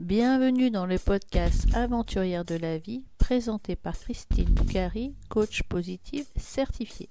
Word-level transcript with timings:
Bienvenue 0.00 0.70
dans 0.70 0.86
le 0.86 0.98
podcast 0.98 1.66
Aventurière 1.74 2.46
de 2.46 2.54
la 2.54 2.78
vie 2.78 3.04
présenté 3.18 3.76
par 3.76 3.92
Christine 3.98 4.46
Boucari, 4.46 5.14
coach 5.28 5.62
positive 5.64 6.24
certifiée. 6.36 7.10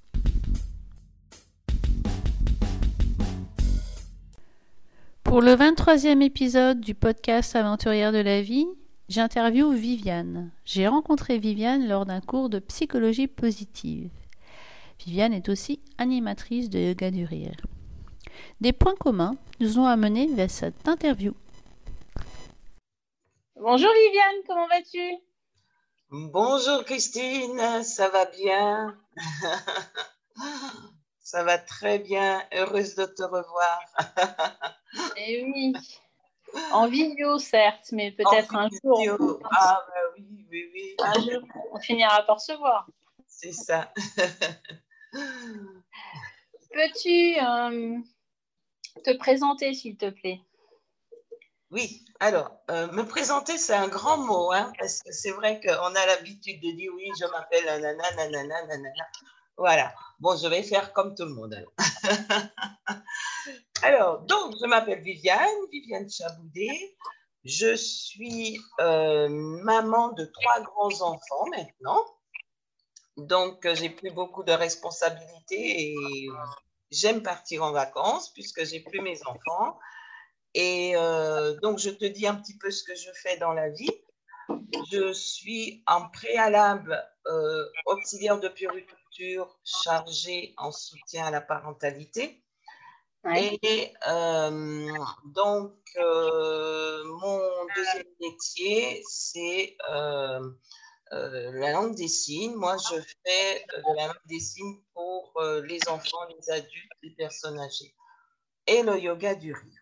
Pour 5.23 5.41
le 5.41 5.51
23e 5.51 6.23
épisode 6.23 6.81
du 6.81 6.95
podcast 6.95 7.55
Aventurière 7.55 8.11
de 8.11 8.17
la 8.17 8.41
vie, 8.41 8.65
j'interviewe 9.07 9.75
Viviane. 9.75 10.49
J'ai 10.65 10.87
rencontré 10.87 11.37
Viviane 11.37 11.87
lors 11.87 12.07
d'un 12.07 12.21
cours 12.21 12.49
de 12.49 12.57
psychologie 12.57 13.27
positive. 13.27 14.09
Viviane 15.05 15.33
est 15.33 15.47
aussi 15.47 15.79
animatrice 15.99 16.71
de 16.71 16.79
yoga 16.79 17.11
du 17.11 17.23
rire. 17.23 17.55
Des 18.61 18.73
points 18.73 18.95
communs 18.99 19.35
nous 19.59 19.77
ont 19.77 19.85
amenés 19.85 20.25
vers 20.25 20.49
cette 20.49 20.87
interview. 20.87 21.35
Bonjour 23.61 23.91
Viviane, 23.91 24.41
comment 24.47 24.67
vas-tu? 24.67 25.17
Bonjour 26.09 26.85
Christine, 26.85 27.83
ça 27.83 28.07
va 28.07 28.23
bien? 28.25 28.97
Ça 31.19 31.43
va 31.43 31.57
très 31.57 31.99
bien, 31.99 32.41
heureuse 32.53 32.95
de 32.95 33.03
te 33.05 33.23
revoir. 33.23 33.81
Eh 35.17 35.43
oui, 35.43 35.73
en 36.71 36.87
vidéo 36.87 37.37
certes, 37.37 37.91
mais 37.91 38.11
peut-être 38.11 38.55
un 38.55 38.69
jour. 38.81 39.39
Ah 39.51 39.85
bah 39.87 39.93
oui, 40.17 40.47
oui, 40.49 40.71
oui. 40.73 40.95
Un 40.97 41.19
jour, 41.19 41.43
on 41.73 41.79
finira 41.79 42.23
par 42.23 42.39
se 42.39 42.53
voir. 42.53 42.87
C'est 43.27 43.51
ça. 43.51 43.93
Peux-tu 46.71 47.35
euh, 47.39 47.99
te 49.03 49.17
présenter 49.17 49.73
s'il 49.73 49.97
te 49.97 50.09
plaît? 50.09 50.39
Oui, 51.71 52.03
alors, 52.19 52.51
euh, 52.71 52.91
me 52.91 53.03
présenter, 53.03 53.57
c'est 53.57 53.75
un 53.75 53.87
grand 53.87 54.17
mot, 54.17 54.51
hein, 54.51 54.73
parce 54.79 55.03
que 55.03 55.11
c'est 55.11 55.31
vrai 55.31 55.59
qu'on 55.61 55.95
a 55.95 56.05
l'habitude 56.07 56.59
de 56.61 56.71
dire 56.71 56.91
oui, 56.95 57.09
je 57.19 57.25
m'appelle 57.25 57.65
nanana, 57.65 58.15
nanana, 58.15 58.65
nanana. 58.65 59.07
Voilà. 59.55 59.93
Bon, 60.19 60.35
je 60.35 60.47
vais 60.47 60.63
faire 60.63 60.93
comme 60.93 61.13
tout 61.13 61.25
le 61.25 61.33
monde. 61.33 61.63
Alors, 63.83 64.19
donc, 64.25 64.55
je 64.59 64.65
m'appelle 64.65 65.01
Viviane, 65.01 65.47
Viviane 65.71 66.09
Chaboudet. 66.09 66.95
Je 67.45 67.75
suis 67.75 68.59
euh, 68.79 69.29
maman 69.29 70.09
de 70.13 70.25
trois 70.25 70.61
grands-enfants 70.61 71.45
maintenant. 71.51 72.03
Donc, 73.17 73.65
euh, 73.65 73.75
j'ai 73.75 73.89
plus 73.89 74.11
beaucoup 74.11 74.43
de 74.43 74.51
responsabilités 74.51 75.91
et 75.91 75.95
j'aime 76.89 77.21
partir 77.21 77.63
en 77.63 77.71
vacances 77.71 78.33
puisque 78.33 78.65
j'ai 78.65 78.79
plus 78.79 79.01
mes 79.01 79.19
enfants. 79.27 79.77
Et 80.53 80.93
euh, 80.95 81.55
donc, 81.61 81.79
je 81.79 81.89
te 81.89 82.05
dis 82.05 82.27
un 82.27 82.35
petit 82.35 82.57
peu 82.57 82.71
ce 82.71 82.83
que 82.83 82.95
je 82.95 83.11
fais 83.13 83.37
dans 83.37 83.53
la 83.53 83.69
vie. 83.69 83.91
Je 84.91 85.13
suis 85.13 85.83
en 85.85 86.09
préalable 86.09 87.03
euh, 87.27 87.65
auxiliaire 87.85 88.39
de 88.39 88.47
puriculture 88.47 89.59
chargée 89.63 90.53
en 90.57 90.71
soutien 90.71 91.25
à 91.25 91.31
la 91.31 91.41
parentalité. 91.41 92.43
Et 93.35 93.93
euh, 94.07 94.87
donc, 95.25 95.75
mon 95.97 97.41
deuxième 97.75 98.07
métier, 98.21 99.03
c'est 99.07 99.75
la 101.11 101.71
langue 101.71 101.95
des 101.95 102.07
signes. 102.07 102.55
Moi, 102.55 102.77
je 102.89 102.95
fais 103.01 103.65
de 103.77 103.95
la 103.97 104.07
langue 104.07 104.25
des 104.25 104.39
signes 104.39 104.79
pour 104.93 105.39
les 105.63 105.79
enfants, 105.89 106.25
les 106.29 106.49
adultes, 106.49 106.91
les 107.03 107.11
personnes 107.11 107.59
âgées. 107.59 107.93
Et 108.65 108.81
le 108.83 108.99
yoga 108.99 109.35
du 109.35 109.53
rire. 109.53 109.78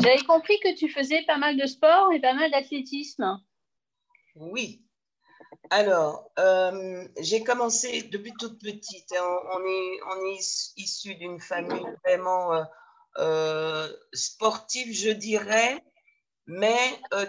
J'avais 0.00 0.22
compris 0.26 0.60
que 0.60 0.76
tu 0.76 0.88
faisais 0.90 1.22
pas 1.26 1.38
mal 1.38 1.56
de 1.56 1.66
sport 1.66 2.12
et 2.12 2.20
pas 2.20 2.34
mal 2.34 2.50
d'athlétisme. 2.50 3.40
Oui. 4.36 4.84
Alors, 5.70 6.30
euh, 6.38 7.06
j'ai 7.20 7.42
commencé 7.42 8.02
depuis 8.04 8.32
toute 8.38 8.60
petite. 8.60 9.12
Hein. 9.12 9.38
On, 9.52 9.64
est, 9.64 10.00
on 10.10 10.26
est 10.32 10.72
issu 10.76 11.14
d'une 11.14 11.40
famille 11.40 11.86
vraiment 12.04 12.54
euh, 12.54 12.64
euh, 13.18 13.92
sportive, 14.12 14.94
je 14.94 15.10
dirais, 15.10 15.82
mais 16.46 16.78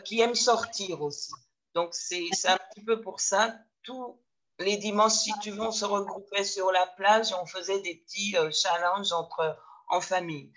qui 0.05 0.21
aime 0.21 0.35
sortir 0.35 1.01
aussi. 1.01 1.33
Donc, 1.73 1.93
c'est 1.93 2.29
un 2.45 2.57
petit 2.57 2.83
peu 2.83 3.01
pour 3.01 3.19
ça. 3.19 3.55
Tous 3.83 4.19
les 4.59 4.77
dimanches, 4.77 5.13
si 5.13 5.33
tu 5.41 5.51
veux, 5.51 5.61
on 5.61 5.71
se 5.71 5.85
regroupait 5.85 6.43
sur 6.43 6.71
la 6.71 6.87
plage 6.87 7.31
et 7.31 7.35
on 7.35 7.45
faisait 7.45 7.81
des 7.81 7.95
petits 7.95 8.35
challenges 8.51 9.11
entre 9.11 9.57
en 9.89 10.01
famille. 10.01 10.51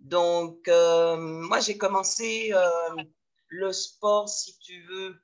Donc, 0.00 0.66
euh, 0.68 1.16
moi, 1.16 1.60
j'ai 1.60 1.76
commencé 1.76 2.52
euh, 2.52 3.02
le 3.48 3.72
sport, 3.72 4.28
si 4.28 4.58
tu 4.58 4.82
veux, 4.86 5.22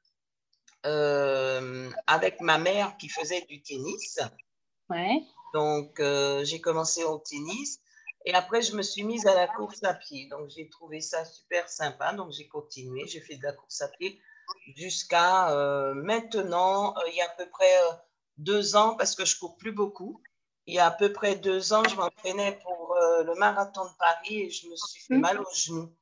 euh, 0.84 1.90
avec 2.06 2.40
ma 2.40 2.58
mère 2.58 2.96
qui 2.98 3.08
faisait 3.08 3.40
du 3.48 3.62
tennis. 3.62 4.20
Ouais. 4.90 5.22
Donc, 5.54 6.00
j'ai 6.44 6.60
commencé 6.60 7.04
au 7.04 7.18
tennis. 7.18 7.80
Et 8.26 8.34
après, 8.34 8.60
je 8.60 8.74
me 8.76 8.82
suis 8.82 9.04
mise 9.04 9.26
à 9.26 9.34
la 9.34 9.46
course 9.46 9.82
à 9.84 9.94
pied. 9.94 10.28
Donc, 10.28 10.50
j'ai 10.50 10.68
trouvé 10.68 11.00
ça 11.00 11.24
super 11.24 11.68
sympa. 11.68 12.12
Donc, 12.12 12.32
j'ai 12.32 12.48
continué. 12.48 13.06
J'ai 13.06 13.20
fait 13.20 13.36
de 13.36 13.44
la 13.44 13.52
course 13.52 13.80
à 13.80 13.88
pied 13.88 14.20
jusqu'à 14.76 15.94
maintenant, 15.94 16.94
il 17.08 17.14
y 17.14 17.20
a 17.20 17.24
à 17.24 17.34
peu 17.36 17.48
près 17.48 17.72
deux 18.36 18.76
ans, 18.76 18.94
parce 18.96 19.14
que 19.14 19.24
je 19.24 19.38
cours 19.38 19.56
plus 19.56 19.72
beaucoup. 19.72 20.22
Il 20.66 20.74
y 20.74 20.78
a 20.78 20.86
à 20.86 20.90
peu 20.90 21.12
près 21.12 21.36
deux 21.36 21.72
ans, 21.72 21.82
je 21.88 21.94
m'entraînais 21.94 22.58
pour 22.62 22.75
euh, 22.96 23.24
le 23.24 23.34
marathon 23.34 23.84
de 23.84 23.96
Paris 23.98 24.42
et 24.42 24.50
je 24.50 24.68
me 24.68 24.76
suis 24.76 25.00
fait 25.02 25.14
mhm. 25.14 25.20
mal 25.20 25.40
au 25.40 25.46
genou. 25.54 25.94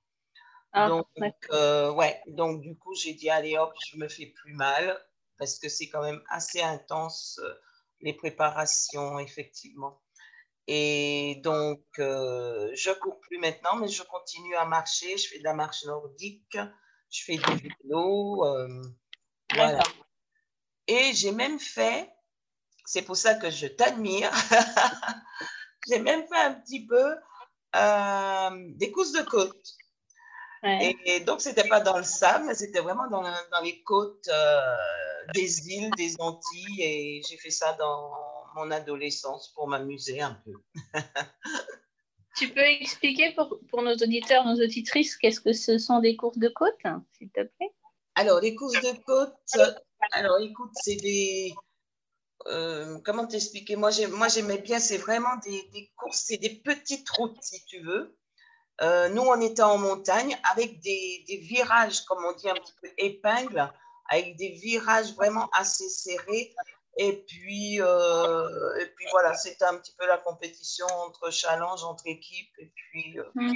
Ah, 0.72 0.88
donc, 0.88 1.06
euh, 1.50 1.92
ouais, 1.92 2.20
donc 2.26 2.60
du 2.60 2.76
coup, 2.76 2.94
j'ai 2.94 3.14
dit, 3.14 3.30
allez 3.30 3.56
hop, 3.56 3.72
je 3.86 3.96
me 3.96 4.08
fais 4.08 4.26
plus 4.26 4.54
mal 4.54 5.00
parce 5.38 5.58
que 5.58 5.68
c'est 5.68 5.88
quand 5.88 6.02
même 6.02 6.22
assez 6.28 6.60
intense 6.62 7.38
euh, 7.42 7.54
les 8.00 8.12
préparations, 8.12 9.18
effectivement. 9.18 10.00
Et 10.66 11.40
donc, 11.44 11.84
je 11.98 12.88
ne 12.88 12.94
cours 12.94 13.20
plus 13.20 13.38
maintenant, 13.38 13.76
mais 13.76 13.88
je 13.88 14.02
continue 14.02 14.56
à 14.56 14.64
marcher. 14.64 15.16
Je 15.18 15.28
fais 15.28 15.38
de 15.38 15.44
la 15.44 15.52
marche 15.52 15.84
nordique, 15.84 16.56
je 17.10 17.24
fais 17.24 17.36
du 17.36 17.68
vélo. 17.82 18.44
voilà. 19.52 19.82
Et 20.86 21.12
j'ai 21.12 21.32
même 21.32 21.58
fait, 21.58 22.10
c'est 22.84 23.02
pour 23.02 23.16
ça 23.16 23.34
que 23.34 23.50
je 23.50 23.66
t'admire, 23.66 24.30
J'ai 25.88 25.98
même 25.98 26.26
fait 26.26 26.40
un 26.40 26.54
petit 26.54 26.86
peu 26.86 27.16
euh, 27.76 28.50
des 28.76 28.90
courses 28.90 29.12
de 29.12 29.22
côte. 29.22 29.76
Et, 30.66 31.20
donc, 31.20 31.42
ce 31.42 31.50
n'était 31.50 31.68
pas 31.68 31.80
dans 31.80 31.98
le 31.98 32.04
sable, 32.04 32.46
mais 32.46 32.54
c'était 32.54 32.80
vraiment 32.80 33.06
dans, 33.08 33.22
dans, 33.22 33.60
les 33.62 33.82
côtes 33.82 34.26
euh, 34.28 34.60
des 35.34 35.68
îles, 35.68 35.90
des 35.98 36.14
Antilles. 36.18 36.82
Et 36.82 37.22
j'ai 37.28 37.36
fait 37.36 37.50
ça 37.50 37.74
dans 37.74 38.12
mon 38.54 38.70
adolescence 38.70 39.52
pour 39.54 39.68
m'amuser 39.68 40.22
un 40.22 40.40
peu. 40.44 40.52
tu 42.36 42.48
peux 42.48 42.60
expliquer 42.60 43.34
pour, 43.34 43.60
pour, 43.68 43.82
nos 43.82 43.94
auditeurs, 43.94 44.46
nos 44.46 44.62
auditrices, 44.62 45.16
qu'est-ce 45.16 45.40
que 45.40 45.52
ce 45.52 45.76
sont 45.76 46.00
des 46.00 46.16
courses 46.16 46.38
de 46.38 46.48
côte, 46.48 46.78
s'il 47.12 47.28
te 47.28 47.42
plaît? 47.42 47.74
Alors, 48.14 48.40
les 48.40 48.54
courses 48.54 48.80
de 48.80 49.04
côte, 49.04 49.34
alors 50.12 50.38
écoute, 50.40 50.70
c'est 50.74 50.96
des, 50.96 51.52
euh, 52.46 52.98
comment 53.04 53.26
t'expliquer? 53.26 53.76
Moi, 53.76 53.90
j'aimais 53.90 54.58
bien, 54.58 54.78
c'est 54.78 54.98
vraiment 54.98 55.36
des, 55.44 55.90
courses, 55.96 56.24
c'est 56.26 56.36
des 56.36 56.50
petites 56.50 57.08
routes, 57.10 57.42
si 57.42 57.64
tu 57.64 57.80
veux. 57.80 58.16
Euh, 58.80 59.08
nous, 59.08 59.22
on 59.22 59.40
était 59.40 59.62
en 59.62 59.78
montagne 59.78 60.36
avec 60.52 60.80
des, 60.80 61.24
virages, 61.42 62.02
comme 62.04 62.24
on 62.24 62.32
dit, 62.32 62.48
un 62.48 62.54
petit 62.54 62.74
peu 62.82 62.88
épingles, 62.98 63.70
avec 64.10 64.36
des 64.36 64.50
virages 64.50 65.14
vraiment 65.14 65.48
assez 65.52 65.88
serrés. 65.88 66.54
Et 66.96 67.24
puis, 67.26 67.80
euh, 67.80 68.78
et 68.80 68.86
puis 68.86 69.06
voilà, 69.10 69.34
c'était 69.34 69.64
un 69.64 69.76
petit 69.78 69.94
peu 69.98 70.06
la 70.06 70.18
compétition 70.18 70.86
entre 70.86 71.32
challenge, 71.32 71.82
entre 71.82 72.06
équipes. 72.06 72.52
Et 72.58 72.72
puis, 72.74 73.16
hmm. 73.34 73.52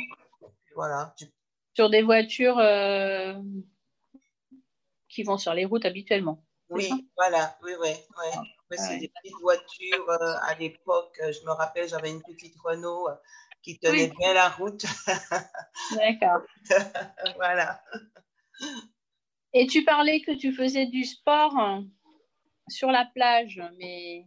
voilà. 0.74 1.14
Sur 1.74 1.90
des 1.90 2.02
voitures 2.02 2.60
qui 5.08 5.22
vont 5.22 5.38
sur 5.38 5.54
les 5.54 5.64
routes 5.64 5.84
habituellement. 5.84 6.44
Oui, 6.70 6.90
voilà, 7.16 7.56
oui, 7.62 7.72
oui. 7.80 7.90
oui 8.70 8.76
c'est 8.76 8.98
des 8.98 9.08
petites 9.08 9.40
voitures. 9.40 10.10
Euh, 10.10 10.34
à 10.42 10.54
l'époque, 10.54 11.18
euh, 11.22 11.32
je 11.32 11.44
me 11.46 11.52
rappelle, 11.52 11.88
j'avais 11.88 12.10
une 12.10 12.22
petite 12.22 12.54
Renault 12.62 13.08
euh, 13.08 13.14
qui 13.62 13.78
tenait 13.78 14.10
bien 14.18 14.34
la 14.34 14.48
route. 14.50 14.84
D'accord. 15.96 16.42
voilà. 17.36 17.82
Et 19.54 19.66
tu 19.66 19.84
parlais 19.84 20.20
que 20.20 20.32
tu 20.32 20.52
faisais 20.52 20.86
du 20.86 21.04
sport 21.04 21.56
hein, 21.56 21.84
sur 22.68 22.90
la 22.90 23.06
plage, 23.14 23.62
mais 23.78 24.26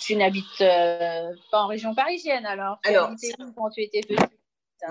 tu 0.00 0.16
n'habites 0.16 0.58
pas 0.58 1.62
en 1.62 1.66
région 1.66 1.94
parisienne 1.94 2.46
alors 2.46 2.78
Tu 2.82 2.90
alors, 2.90 3.10
quand 3.54 3.70
tu 3.70 3.82
étais 3.82 4.00
petite 4.00 4.30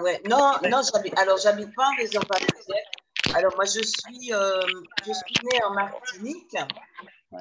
ouais. 0.01 0.21
Non, 0.29 0.53
non 0.69 0.81
alors 1.15 1.37
j'habite 1.37 1.73
pas 1.75 1.89
en 1.89 1.95
région 1.95 2.21
parisienne. 2.21 2.85
Alors 3.35 3.55
moi 3.55 3.65
je 3.65 3.81
suis, 3.81 4.29
je 4.29 5.13
suis 5.13 5.35
née 5.43 5.63
en 5.63 5.73
Martinique 5.73 6.55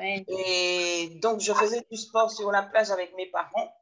et 0.00 1.18
donc, 1.22 1.40
je 1.40 1.52
faisais 1.52 1.84
du 1.90 1.96
sport 1.96 2.30
sur 2.30 2.50
la 2.50 2.62
plage 2.62 2.90
avec 2.90 3.14
mes 3.16 3.26
parents. 3.26 3.74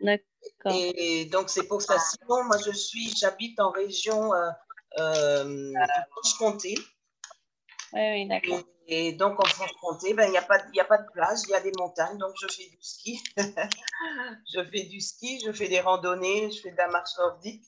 D'accord. 0.00 0.72
Et 0.72 1.24
donc, 1.26 1.50
c'est 1.50 1.66
pour 1.66 1.82
ça. 1.82 1.98
Sinon, 1.98 2.44
moi, 2.44 2.56
je 2.64 2.70
suis, 2.70 3.12
j'habite 3.16 3.58
en 3.60 3.70
région 3.70 4.32
euh, 4.34 4.50
euh, 4.98 5.72
Franche-Comté. 6.10 6.78
Oui, 7.92 8.00
oui, 8.12 8.28
d'accord. 8.28 8.60
Et, 8.86 9.12
donc, 9.12 9.42
en 9.42 9.46
Franche-Comté, 9.46 10.14
ben, 10.14 10.26
il 10.26 10.30
n'y 10.30 10.38
a, 10.38 10.42
pas, 10.42 10.58
a 10.58 10.84
pas 10.84 10.98
de 10.98 11.10
plage, 11.12 11.40
il 11.46 11.50
y 11.50 11.54
a 11.54 11.60
des 11.60 11.72
montagnes, 11.76 12.18
donc 12.18 12.32
je 12.40 12.46
fais 12.46 12.68
du 12.68 12.78
ski. 12.80 13.20
je 13.36 14.64
fais 14.64 14.84
du 14.84 15.00
ski, 15.00 15.42
je 15.44 15.52
fais 15.52 15.68
des 15.68 15.80
randonnées, 15.80 16.50
je 16.50 16.60
fais 16.60 16.70
de 16.70 16.76
la 16.76 16.88
marche 16.88 17.10
nordique. 17.18 17.64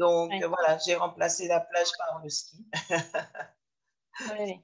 Donc, 0.00 0.32
voilà, 0.32 0.78
j'ai 0.78 0.94
remplacé 0.94 1.46
la 1.46 1.60
plage 1.60 1.90
par 1.98 2.22
le 2.24 2.30
ski. 2.30 2.56
oui. 4.38 4.58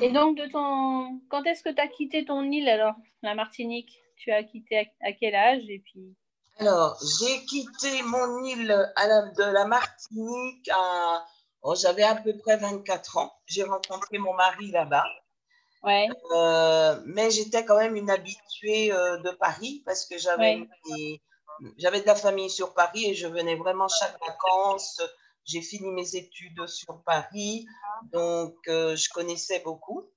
Et 0.00 0.12
donc, 0.12 0.38
de 0.38 0.46
ton... 0.46 1.20
quand 1.28 1.42
est-ce 1.44 1.64
que 1.64 1.70
tu 1.70 1.80
as 1.80 1.88
quitté 1.88 2.24
ton 2.24 2.42
île 2.42 2.68
alors, 2.68 2.94
la 3.22 3.34
Martinique? 3.34 4.00
Tu 4.16 4.30
as 4.30 4.44
quitté 4.44 4.92
à, 5.02 5.12
quel 5.12 5.34
âge 5.34 5.68
et 5.68 5.80
puis... 5.80 6.16
Alors, 6.60 6.96
j'ai 7.20 7.44
quitté 7.46 8.02
mon 8.04 8.44
île 8.44 8.68
de 8.68 9.52
la 9.52 9.66
Martinique 9.66 10.68
à... 10.72 11.26
Oh, 11.62 11.74
j'avais 11.74 12.04
à 12.04 12.14
peu 12.14 12.36
près 12.36 12.56
24 12.56 13.16
ans. 13.16 13.32
J'ai 13.46 13.64
rencontré 13.64 14.18
mon 14.18 14.34
mari 14.34 14.70
là-bas. 14.70 15.06
Ouais. 15.82 16.08
Euh, 16.36 17.00
mais 17.06 17.30
j'étais 17.32 17.64
quand 17.64 17.78
même 17.78 17.96
une 17.96 18.10
habituée 18.10 18.92
euh, 18.92 19.18
de 19.18 19.30
Paris 19.30 19.82
parce 19.84 20.06
que 20.06 20.16
j'avais 20.16 20.68
j'avais 21.78 22.00
de 22.00 22.06
la 22.06 22.14
famille 22.14 22.50
sur 22.50 22.74
Paris 22.74 23.10
et 23.10 23.14
je 23.14 23.26
venais 23.26 23.56
vraiment 23.56 23.88
chaque 23.88 24.18
vacances 24.20 25.00
j'ai 25.44 25.62
fini 25.62 25.90
mes 25.90 26.16
études 26.16 26.66
sur 26.66 27.02
Paris, 27.02 27.66
donc 28.12 28.56
euh, 28.68 28.96
je 28.96 29.08
connaissais 29.10 29.60
beaucoup. 29.60 30.08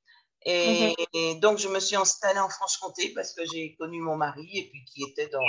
Et, 0.46 0.96
mhm. 1.14 1.40
donc, 1.40 1.58
je 1.58 1.68
me 1.68 1.80
suis 1.80 1.96
installée 1.96 2.40
en 2.40 2.50
Franche-Comté 2.50 3.12
parce 3.14 3.34
que 3.34 3.42
j'ai 3.46 3.76
connu 3.76 4.00
mon 4.00 4.16
mari 4.16 4.50
et 4.54 4.70
puis 4.70 4.86
qui 4.86 5.04
était 5.04 5.28
dans, 5.28 5.42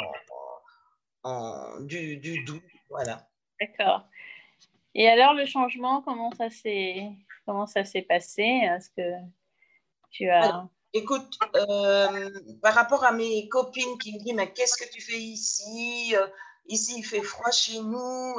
en, 1.23 1.81
du, 1.81 2.17
du 2.17 2.43
Doubs. 2.45 2.61
Voilà. 2.91 3.29
D'accord. 3.61 4.03
Et 4.95 5.09
alors, 5.09 5.35
le 5.35 5.47
changement, 5.47 6.03
comment 6.03 6.33
ça 6.33 6.51
s'est, 6.51 7.11
comment 7.47 7.67
ça 7.67 7.85
s'est 7.85 8.03
passé? 8.03 8.43
Est-ce 8.43 8.91
que 8.91 9.25
tu 10.11 10.29
as. 10.29 10.69
Écoute, 10.93 11.29
euh, 11.55 12.31
par 12.63 12.75
rapport 12.75 13.05
à 13.05 13.13
mes 13.13 13.49
copines 13.49 13.99
qui 13.99 14.15
me 14.15 14.19
disent 14.19 14.35
Mais 14.35 14.53
qu'est-ce 14.53 14.77
que 14.77 14.91
tu 14.91 15.01
fais 15.01 15.19
ici? 15.19 16.15
Euh, 16.17 16.27
Ici, 16.71 16.97
il 16.99 17.03
fait 17.03 17.23
froid 17.23 17.51
chez 17.51 17.81
nous 17.81 18.35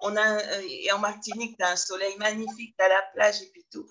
on 0.00 0.16
a, 0.16 0.38
euh, 0.38 0.62
et 0.68 0.90
en 0.92 0.98
Martinique, 0.98 1.56
tu 1.58 1.64
as 1.64 1.70
un 1.70 1.76
soleil 1.76 2.16
magnifique, 2.18 2.74
tu 2.78 2.84
as 2.84 2.88
la 2.88 3.02
plage 3.14 3.42
et 3.42 3.50
puis 3.52 3.66
tout. 3.70 3.86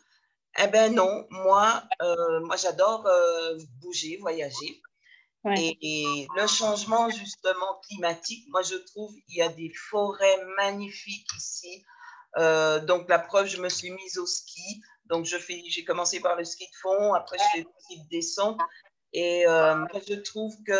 Eh 0.57 0.67
ben 0.67 0.93
non, 0.93 1.27
moi, 1.29 1.83
euh, 2.01 2.39
moi 2.41 2.55
j'adore 2.55 3.05
euh, 3.05 3.57
bouger, 3.79 4.17
voyager. 4.17 4.81
Et, 5.55 6.27
le 6.35 6.47
changement 6.47 7.09
justement 7.09 7.79
climatique, 7.87 8.45
moi 8.49 8.61
je 8.61 8.75
trouve 8.75 9.13
il 9.29 9.37
y 9.37 9.41
a 9.41 9.47
des 9.47 9.71
forêts 9.89 10.45
magnifiques 10.57 11.29
ici. 11.37 11.85
donc 12.35 13.07
la 13.07 13.19
preuve, 13.19 13.47
je 13.47 13.61
me 13.61 13.69
suis 13.69 13.91
mise 13.91 14.17
au 14.17 14.25
ski. 14.25 14.81
Donc 15.09 15.25
j'ai 15.25 15.83
commencé 15.83 16.19
par 16.19 16.35
le 16.35 16.43
ski 16.43 16.65
de 16.65 16.75
fond, 16.81 17.13
après 17.13 17.37
je 17.37 17.43
fais 17.53 17.63
le 17.63 17.69
ski 17.79 18.03
de 18.03 18.09
descente. 18.09 18.59
Et 19.13 19.45
je 19.47 20.15
trouve 20.15 20.55
que 20.63 20.73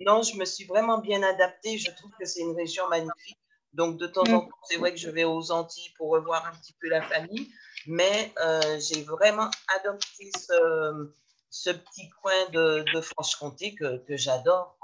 non, 0.00 0.22
je 0.22 0.36
me 0.36 0.44
suis 0.44 0.64
vraiment 0.64 0.98
bien 0.98 1.22
adaptée. 1.22 1.78
Je 1.78 1.90
trouve 1.90 2.10
que 2.18 2.24
c'est 2.24 2.40
une 2.40 2.56
région 2.56 2.88
magnifique. 2.88 3.38
Donc, 3.72 3.98
de 3.98 4.06
temps 4.06 4.22
en 4.22 4.42
mm. 4.42 4.48
temps, 4.48 4.58
c'est 4.64 4.78
vrai 4.78 4.90
que 4.90 4.98
je 4.98 5.10
vais 5.10 5.24
aux 5.24 5.52
Antilles 5.52 5.92
pour 5.96 6.10
revoir 6.10 6.46
un 6.46 6.52
petit 6.56 6.74
peu 6.80 6.88
la 6.88 7.02
famille, 7.02 7.48
mais 7.86 8.32
euh, 8.42 8.80
j'ai 8.80 9.02
vraiment 9.02 9.48
adopté 9.78 10.30
ce, 10.36 11.12
ce, 11.50 11.70
petit 11.70 12.08
coin 12.20 12.48
de, 12.52 12.84
de 12.92 13.00
Franche-Comté 13.00 13.74
que, 13.74 13.98
que 13.98 14.16
j'adore. 14.16 14.76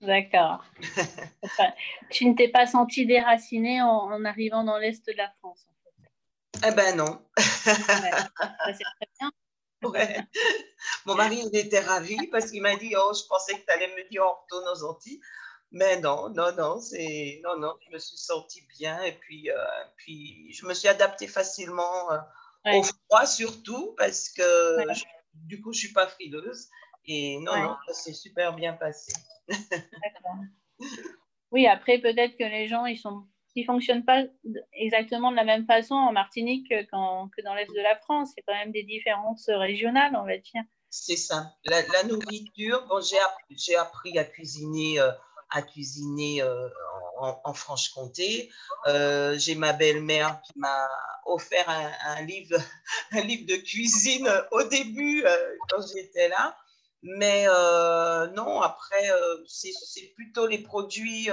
D'accord. 0.00 0.64
tu 2.10 2.26
ne 2.26 2.36
t'es 2.36 2.48
pas 2.48 2.66
senti 2.66 3.06
déraciné 3.06 3.82
en, 3.82 4.24
arrivant 4.24 4.62
dans 4.62 4.78
l'Est 4.78 5.04
de 5.06 5.14
la 5.16 5.30
France, 5.38 5.66
en. 5.68 5.75
Eh 6.64 6.72
ben 6.72 6.96
non. 6.96 7.22
c'est 7.36 7.74
très 7.74 9.08
bien. 9.18 9.30
Ouais. 9.82 10.16
Mon 11.04 11.14
mari, 11.14 11.42
il 11.52 11.56
était 11.56 11.80
ravi 11.80 12.16
parce 12.28 12.50
qu'il 12.50 12.62
m'a 12.62 12.76
dit 12.76 12.94
Oh, 12.96 13.12
je 13.14 13.26
pensais 13.28 13.52
que 13.52 13.64
tu 13.64 13.70
allais 13.72 13.88
me 13.88 14.08
dire 14.08 14.22
on 14.24 14.42
retourne 14.42 14.68
aux 14.68 14.84
Antilles. 14.84 15.20
Mais 15.70 16.00
non, 16.00 16.30
non, 16.30 16.52
non, 16.56 16.80
c'est 16.80 17.40
non, 17.44 17.58
non, 17.58 17.74
je 17.86 17.92
me 17.92 17.98
suis 17.98 18.16
sentie 18.16 18.66
bien 18.78 19.02
et 19.02 19.12
puis, 19.12 19.50
euh, 19.50 19.56
puis 19.96 20.52
je 20.52 20.64
me 20.64 20.74
suis 20.74 20.88
adaptée 20.88 21.26
facilement 21.26 22.10
euh, 22.12 22.18
au 22.72 22.82
froid 22.82 23.26
surtout 23.26 23.94
parce 23.98 24.30
que 24.30 24.78
du 25.34 25.60
coup 25.60 25.72
je 25.72 25.80
suis 25.80 25.92
pas 25.92 26.06
frileuse 26.06 26.68
et 27.04 27.38
non, 27.40 27.56
non, 27.56 27.76
ça 27.88 27.94
s'est 27.94 28.12
super 28.12 28.54
bien 28.54 28.72
passé. 28.72 29.12
oui, 31.50 31.66
après 31.66 31.98
peut-être 31.98 32.36
que 32.36 32.44
les 32.44 32.68
gens 32.68 32.86
ils 32.86 32.98
sont 32.98 33.26
ils 33.56 33.64
fonctionnent 33.64 34.04
pas 34.04 34.22
exactement 34.74 35.30
de 35.30 35.36
la 35.36 35.44
même 35.44 35.66
façon 35.66 35.94
en 35.94 36.12
Martinique 36.12 36.68
que, 36.68 36.90
dans 36.92 37.54
l'est 37.54 37.66
de 37.66 37.82
la 37.82 37.96
France. 37.96 38.32
A 38.38 38.42
quand 38.46 38.54
même 38.54 38.72
des 38.72 38.82
différences 38.82 39.48
régionales, 39.48 40.12
on 40.14 40.26
va 40.26 40.36
dire. 40.36 40.62
C'est 40.90 41.16
ça. 41.16 41.52
La, 41.64 42.04
nourriture, 42.04 42.86
bon, 42.88 43.00
j'ai 43.00 43.76
appris, 43.76 44.18
à 44.18 44.24
cuisiner. 44.24 45.00
Euh, 45.00 45.10
à 45.50 45.62
cuisiner 45.62 46.42
euh, 46.42 46.68
en, 47.18 47.54
Franche-Comté. 47.54 48.50
Euh, 48.88 49.38
j'ai 49.38 49.54
ma 49.54 49.72
belle-mère 49.72 50.40
qui 50.42 50.58
m'a 50.58 50.88
offert 51.24 51.68
un, 51.68 52.22
livre, 52.22 52.58
un 53.12 53.20
livre 53.20 53.46
de 53.46 53.54
cuisine 53.54 54.28
au 54.50 54.64
début 54.64 55.24
quand 55.70 55.86
j'étais 55.94 56.28
là. 56.28 56.58
Mais 57.02 57.46
non, 58.34 58.60
après, 58.60 59.08
c'est 59.46 60.12
plutôt 60.16 60.48
les 60.48 60.58
produits, 60.58 61.30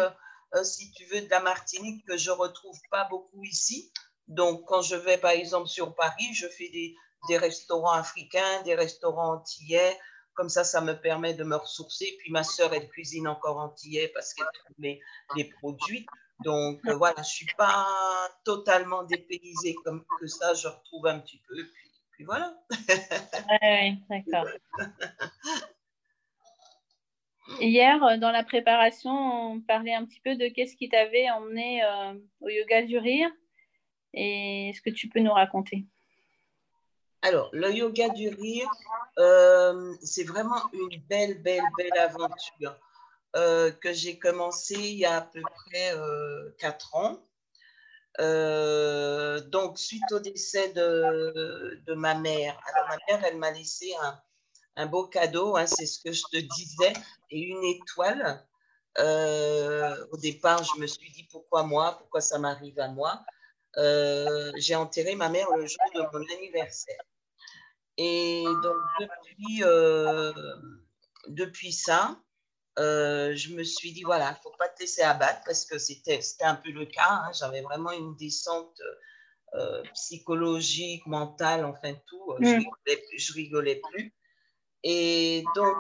si 0.64 0.92
tu 0.92 1.06
veux, 1.06 1.22
de 1.22 1.30
la 1.30 1.40
Martinique 1.40 2.06
que 2.06 2.18
je 2.18 2.32
retrouve 2.32 2.80
pas 2.92 3.08
beaucoup 3.10 3.44
ici. 3.44 3.92
Donc, 4.28 4.66
quand 4.68 4.82
je 4.82 4.96
vais, 4.96 5.18
par 5.18 5.32
exemple, 5.32 5.68
sur 5.68 5.96
Paris, 5.96 6.34
je 6.34 6.48
fais 6.48 6.70
des, 6.70 6.96
des 7.28 7.38
restaurants 7.38 7.94
africains, 7.94 8.62
des 8.64 8.76
restaurants 8.76 9.36
antillais, 9.36 9.98
comme 10.34 10.50
ça, 10.50 10.64
ça 10.64 10.82
me 10.82 10.94
permet 10.94 11.34
de 11.34 11.44
me 11.44 11.56
ressourcer. 11.56 12.16
Puis 12.20 12.32
ma 12.32 12.44
sœur, 12.44 12.74
elle 12.74 12.88
cuisine 12.90 13.28
encore 13.28 13.58
antillais 13.58 14.10
parce 14.14 14.34
qu'elle 14.34 14.48
trouve 14.54 14.76
les, 14.80 15.46
produits. 15.60 16.06
Donc 16.44 16.82
euh, 16.88 16.96
voilà, 16.96 17.16
je 17.18 17.22
ne 17.22 17.26
suis 17.26 17.54
pas 17.58 17.88
totalement 18.44 19.04
dépaysée 19.04 19.76
comme 19.84 20.04
que 20.20 20.28
ça, 20.28 20.54
je 20.54 20.68
retrouve 20.68 21.08
un 21.08 21.20
petit 21.20 21.42
peu. 21.48 21.56
Puis, 21.56 21.92
puis 22.12 22.24
voilà. 22.26 22.58
oui, 23.62 24.04
d'accord. 24.10 24.48
Hier, 27.60 28.02
euh, 28.04 28.18
dans 28.18 28.32
la 28.32 28.44
préparation, 28.44 29.12
on 29.12 29.62
parlait 29.62 29.94
un 29.94 30.06
petit 30.06 30.22
peu 30.22 30.36
de 30.36 30.48
qu'est-ce 30.48 30.76
qui 30.76 30.90
t'avait 30.90 31.30
emmené 31.30 31.84
euh, 31.84 32.14
au 32.42 32.50
yoga 32.50 32.84
du 32.84 32.98
rire. 32.98 33.30
Et 34.14 34.70
est-ce 34.70 34.82
que 34.82 34.90
tu 34.90 35.10
peux 35.10 35.20
nous 35.20 35.34
raconter? 35.34 35.86
Alors, 37.22 37.50
le 37.54 37.72
yoga 37.72 38.10
du 38.10 38.30
rire, 38.30 38.70
euh, 39.18 39.94
c'est 40.02 40.24
vraiment 40.24 40.62
une 40.74 41.02
belle, 41.10 41.42
belle, 41.42 41.64
belle 41.78 41.98
aventure 42.00 42.78
que 43.34 43.92
j'ai 43.94 44.20
commencé 44.20 44.76
il 44.76 45.00
y 45.00 45.06
a 45.06 45.18
à 45.18 45.22
peu 45.22 45.42
près 45.42 45.92
quatre 46.60 46.96
ans. 46.96 47.26
donc, 49.50 49.80
suite 49.80 50.12
au 50.12 50.20
décès 50.20 50.72
de, 50.74 51.94
ma 51.96 52.14
mère, 52.14 52.60
alors 52.68 52.90
ma 52.90 52.98
mère, 53.08 53.26
elle 53.26 53.38
m'a 53.38 53.50
laissé 53.50 53.92
un, 54.04 54.22
beau 54.88 55.08
cadeau, 55.08 55.56
hein, 55.56 55.68
c'est 55.68 55.86
ce 55.86 56.00
que 56.00 56.12
je 56.12 56.24
te 56.32 56.38
disais, 56.38 56.94
et 57.30 57.40
une 57.40 57.64
étoile. 57.64 58.46
au 58.98 60.18
départ, 60.18 60.64
je 60.64 60.80
me 60.80 60.88
suis 60.88 61.12
dit 61.12 61.28
pourquoi 61.32 61.64
moi, 61.64 61.98
pourquoi 61.98 62.22
ça 62.22 62.40
m'arrive 62.40 62.80
à 62.80 62.88
moi? 62.88 63.24
j'ai 64.58 64.76
enterré 64.76 65.16
ma 65.16 65.30
mère 65.30 65.50
le 65.56 65.66
jour 65.66 65.80
de 65.96 66.02
mon 66.02 66.26
anniversaire. 66.38 67.04
Et 67.98 68.44
donc, 68.44 68.76
depuis, 69.00 69.64
euh, 69.64 70.34
depuis 71.28 71.72
ça, 71.72 72.20
euh, 72.80 73.36
je 73.36 73.54
me 73.54 73.64
suis 73.64 73.92
dit, 73.92 74.04
voilà, 74.04 74.30
il 74.30 74.34
ne 74.34 74.42
faut 74.42 74.58
pas 74.58 74.70
te 74.70 74.82
laisser 74.82 75.04
abattre 75.04 75.42
parce 75.46 75.66
que 75.66 75.78
c'était 75.78 76.20
un 76.42 76.56
peu 76.56 76.72
le 76.72 76.86
cas. 76.86 77.02
Hein. 77.08 77.32
J'avais 77.34 77.62
vraiment 77.62 77.92
une 77.92 78.16
descente 78.16 78.82
euh, 79.54 79.84
psychologique, 79.94 81.06
mentale, 81.06 81.66
enfin 81.66 81.94
tout. 82.08 82.36
Je, 82.40 82.48
mm. 82.48 82.58
rigolais, 82.58 83.06
je 83.16 83.34
rigolais 83.34 83.82
plus. 83.92 84.14
Et 84.84 85.44
donc, 85.56 85.78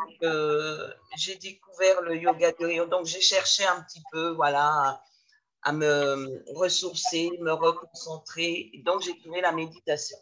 j'ai 1.15 1.35
découvert 1.35 2.01
le 2.01 2.17
yoga 2.17 2.51
de 2.51 2.65
rire. 2.65 2.87
Donc, 2.87 3.05
j'ai 3.05 3.21
cherché 3.21 3.65
un 3.65 3.81
petit 3.81 4.01
peu, 4.11 4.29
voilà, 4.29 5.01
à, 5.61 5.71
me 5.73 6.43
ressourcer, 6.55 7.31
me 7.41 7.51
reconcentrer. 7.51 8.71
Donc, 8.85 9.01
j'ai 9.01 9.17
trouvé 9.19 9.41
la 9.41 9.51
méditation. 9.51 10.17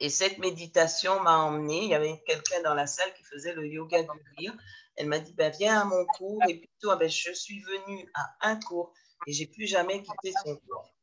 Et 0.00 0.10
cette 0.10 0.38
méditation 0.38 1.20
m'a 1.20 1.38
emmenée. 1.38 1.84
Il 1.84 1.90
y 1.90 1.94
avait 1.94 2.22
quelqu'un 2.26 2.62
dans 2.62 2.74
la 2.74 2.86
salle 2.86 3.12
qui 3.14 3.24
faisait 3.24 3.54
le 3.54 3.66
yoga 3.66 4.02
du 4.02 4.08
rire. 4.36 4.54
Elle 4.96 5.06
m'a 5.06 5.18
dit 5.18 5.32
ben, 5.32 5.52
Viens 5.58 5.80
à 5.80 5.84
mon 5.84 6.04
cours. 6.04 6.42
Et 6.48 6.58
plutôt, 6.58 6.94
ben, 6.96 7.08
je 7.08 7.32
suis 7.32 7.60
venue 7.60 8.10
à 8.14 8.50
un 8.50 8.60
cours 8.60 8.92
et 9.26 9.32
j'ai 9.32 9.46
plus 9.46 9.66
jamais 9.66 10.02
quitté 10.02 10.32
son 10.44 10.56
cours. 10.56 10.94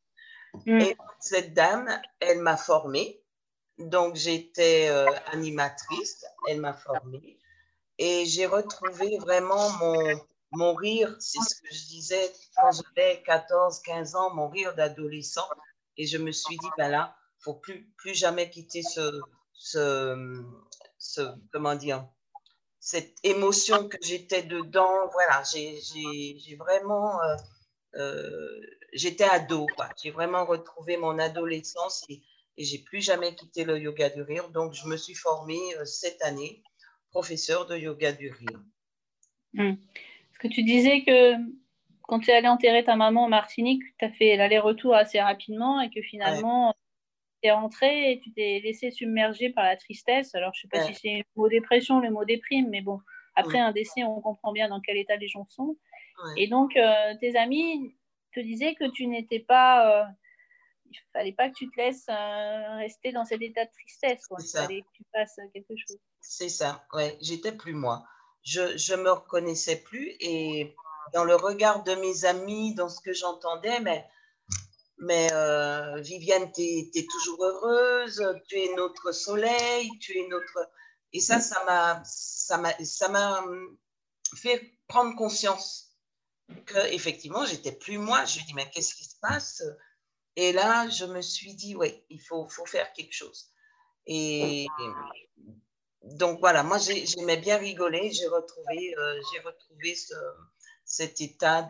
Mm. 0.65 0.82
Et 0.82 0.98
cette 1.20 1.54
dame, 1.54 2.01
elle 2.20 2.39
m'a 2.39 2.58
formée. 2.58 3.22
Donc, 3.77 4.15
j'étais 4.15 4.88
euh, 4.89 5.08
animatrice. 5.27 6.25
Elle 6.48 6.62
m'a 6.62 6.74
formée. 6.74 7.39
Et 7.98 8.25
j'ai 8.25 8.46
retrouvé 8.46 9.17
vraiment 9.17 9.70
mon, 9.77 10.20
mon 10.51 10.74
rire, 10.74 11.15
c'est 11.20 11.39
ce 11.41 11.55
que 11.62 11.67
je 11.74 11.86
disais 11.88 12.34
quand 12.55 12.72
j'avais 12.72 13.22
14, 13.24 13.82
15 13.82 14.15
ans, 14.15 14.34
mon 14.34 14.48
rire 14.48 14.75
d'adolescent. 14.75 15.48
Et 15.98 16.05
je 16.05 16.17
me 16.17 16.32
suis 16.32 16.58
dit, 16.58 16.67
ben 16.77 16.89
là, 16.89 17.15
faut 17.39 17.53
plus, 17.53 17.89
plus 17.98 18.15
jamais 18.15 18.50
quitter 18.50 18.82
ce, 18.84 19.22
ce, 19.53 20.51
comment 21.51 21.75
dire, 21.75 22.08
cette 22.79 23.15
émotion 23.24 23.88
que 23.88 23.98
j'étais 24.01 24.44
dedans. 24.44 25.08
Voilà, 25.13 25.44
j'ai 25.44 26.55
vraiment, 26.58 27.22
euh, 27.22 27.36
euh, 27.96 28.62
j'étais 28.94 29.24
ado. 29.25 29.67
J'ai 30.01 30.12
vraiment 30.12 30.46
retrouvé 30.46 30.98
mon 30.98 31.17
adolescence 31.20 32.05
et 32.58 32.64
j'ai 32.64 32.80
plus 32.80 33.02
jamais 33.02 33.36
quitté 33.36 33.64
le 33.64 33.78
yoga 33.78 34.10
du 34.10 34.22
rire. 34.22 34.50
Donc, 34.50 34.74
je 34.74 34.88
me 34.88 34.98
suis 34.98 35.14
formée 35.14 35.76
euh, 35.78 35.86
cette 35.86 36.22
année 36.22 36.64
professeur 37.10 37.66
de 37.66 37.78
yoga 37.78 38.12
du 38.12 38.30
rire. 38.30 38.60
Hmm. 39.54 39.72
Est-ce 39.72 40.40
que 40.40 40.48
tu 40.48 40.64
disais 40.64 41.04
que 41.04 41.36
quand 42.04 42.20
tu 42.20 42.30
es 42.30 42.34
allé 42.34 42.48
enterrer 42.48 42.84
ta 42.84 42.96
maman 42.96 43.26
en 43.26 43.30
Martinique, 43.30 43.84
tu 43.98 44.06
as 44.06 44.12
fait 44.12 44.36
l'aller-retour 44.36 44.94
assez 44.94 45.20
rapidement 45.20 45.82
et 45.82 45.90
que 45.90 46.02
finalement, 46.02 46.76
tu 47.42 47.48
es 47.48 47.52
rentré 47.52 48.12
et 48.12 48.20
tu 48.20 48.32
t'es 48.32 48.62
laissé 48.64 48.92
submerger 48.92 49.50
par 49.50 49.64
la 49.64 49.76
tristesse. 49.78 50.36
Alors, 50.36 50.54
je 50.54 50.68
ne 50.68 50.70
sais 50.70 50.78
pas 50.78 50.94
si 50.94 51.00
c'est 51.00 51.18
le 51.18 51.24
mot 51.36 51.50
dépression, 51.50 52.00
le 52.00 52.12
mot 52.12 52.26
déprime, 52.26 52.70
mais 52.70 52.82
bon, 52.82 53.00
après 53.36 53.60
un 53.60 53.72
décès, 53.72 54.04
on 54.04 54.22
comprend 54.22 54.52
bien 54.52 54.70
dans 54.70 54.82
quel 54.82 54.98
état 54.98 55.16
les 55.16 55.28
gens 55.28 55.48
sont. 55.50 55.78
Et 56.38 56.48
donc, 56.48 56.76
euh, 56.78 57.14
tes 57.20 57.36
amis 57.36 57.96
te 58.34 58.40
disaient 58.40 58.76
que 58.76 58.90
tu 58.92 59.08
n'étais 59.08 59.40
pas. 59.40 60.04
Euh, 60.04 60.06
il 60.96 61.12
fallait 61.14 61.34
pas 61.34 61.50
que 61.50 61.56
tu 61.56 61.70
te 61.70 61.78
laisses 61.78 62.08
euh, 62.10 62.78
rester 62.78 63.12
dans 63.12 63.25
cet 63.25 63.42
état 63.42 63.66
de 63.66 63.72
tristesse. 63.72 64.24
Il 64.40 64.48
fallait 64.48 64.82
que 64.82 64.88
tu 64.94 65.04
fasses 65.14 65.40
quelque 65.54 65.75
chose. 65.75 65.98
C'est 66.22 66.50
ça, 66.50 66.86
ouais. 66.94 67.18
J'étais 67.22 67.52
plus 67.52 67.74
moi. 67.74 68.06
Je 68.44 68.94
ne 68.96 69.02
me 69.02 69.12
reconnaissais 69.12 69.78
plus 69.78 70.16
et 70.20 70.75
dans 71.14 71.24
le 71.24 71.36
regard 71.36 71.84
de 71.84 71.96
mes 71.96 72.25
amis, 72.25 72.74
dans 72.75 72.90
ce 72.90 73.02
que 73.02 73.14
j'entendais, 73.14 73.80
mais, 73.80 74.06
mais 74.98 75.32
euh, 75.34 76.00
Viviane, 76.02 76.52
tu 76.52 76.62
es, 76.62 77.08
toujours 77.10 77.44
heureuse, 77.44 78.24
tu 78.48 78.60
es 78.60 78.75
notre 78.75 79.12
soleil, 79.12 79.90
tu 80.00 80.18
es 80.18 80.28
notre... 80.28 80.70
Et 81.14 81.20
ça, 81.20 81.40
ça 81.40 81.64
m'a, 81.66 82.04
ça 82.04 83.08
m'a, 83.08 83.44
fait 84.36 84.74
prendre 84.88 85.16
conscience 85.16 85.96
que 86.66 86.78
effectivement, 86.94 87.46
j'étais 87.46 87.72
plus 87.72 87.98
moi. 87.98 88.25
Je 88.25 88.40
me 88.40 88.46
dis, 88.46 88.54
mais 88.54 88.70
qu'est-ce 88.70 88.96
qui 88.96 89.06
se 89.06 89.16
passe? 89.22 89.64
Et 90.36 90.51
là, 90.51 90.89
je 90.89 91.06
me 91.06 91.22
suis 91.22 91.54
dit, 91.54 91.75
oui, 91.75 92.04
il 92.10 92.22
faut, 92.22 92.48
faire 92.65 92.92
quelque 92.94 93.13
chose. 93.13 93.51
Et 94.08 94.68
donc 96.06 96.39
voilà, 96.39 96.63
moi 96.63 96.77
j'aimais 96.77 97.38
bien 97.38 97.58
rigoler, 97.58 98.12
j'ai 98.12 98.27
retrouvé, 98.27 98.96
euh, 98.98 99.20
retrouvé 99.44 99.96
cet 100.84 101.20
état 101.20 101.68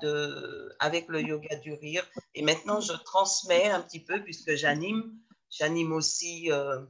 avec 0.79 1.07
le 1.07 1.21
yoga 1.21 1.55
du 1.57 1.73
rire. 1.73 2.05
Et 2.33 2.41
maintenant 2.41 2.81
je 2.81 2.93
transmets 2.93 3.69
un 3.69 3.81
petit 3.81 4.03
peu 4.03 4.21
puisque 4.23 4.55
j'anime, 4.55 5.17
j'anime 5.49 5.93
aussi 5.93 6.51
euh, 6.51 6.81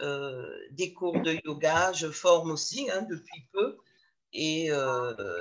euh, 0.00 0.46
des 0.70 0.92
cours 0.94 1.20
de 1.20 1.36
yoga, 1.44 1.92
je 1.92 2.08
forme 2.08 2.52
aussi 2.52 2.88
hein, 2.90 3.02
depuis 3.02 3.48
peu. 3.52 3.78
Et 4.32 4.70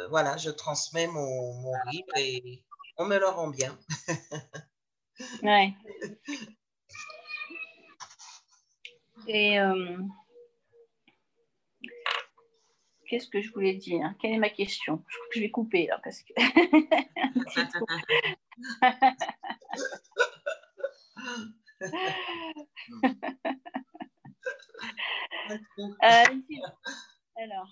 voilà, 0.10 0.38
je 0.38 0.50
transmets 0.50 1.08
mon, 1.08 1.72
rire 1.92 2.06
et 2.18 2.64
on 2.98 3.06
me 3.06 3.20
le 3.20 3.28
rend 3.28 3.50
bien. 3.50 3.78
ouais. 5.44 5.74
Et 9.28 9.58
Qu'est-ce 13.08 13.28
que 13.28 13.40
je 13.40 13.52
voulais 13.52 13.76
dire? 13.76 14.14
Quelle 14.20 14.34
est 14.34 14.40
ma 14.40 14.50
question? 14.50 15.04
Je 15.08 15.18
crois 15.18 15.28
que 15.30 15.36
je 15.36 15.42
vais 15.42 15.52
couper 15.52 15.86
là 15.88 16.00
parce 16.04 16.24
que. 16.24 16.34
Euh, 26.04 26.42
alors, 27.38 27.70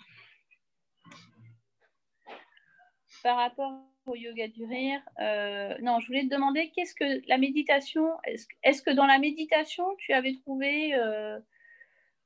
par 3.24 3.38
rapport 3.38 3.93
au 4.06 4.16
yoga 4.16 4.48
du 4.48 4.66
rire, 4.66 5.02
euh, 5.20 5.76
non, 5.82 6.00
je 6.00 6.08
voulais 6.08 6.24
te 6.24 6.34
demander 6.34 6.72
qu'est-ce 6.72 6.96
que 6.96 7.28
la 7.28 7.38
méditation 7.38 8.10
Est-ce 8.64 8.82
que 8.82 8.92
dans 8.92 9.06
la 9.06 9.20
méditation, 9.20 9.96
tu 9.98 10.14
avais 10.14 10.36
trouvé 10.36 10.94
euh, 10.96 11.40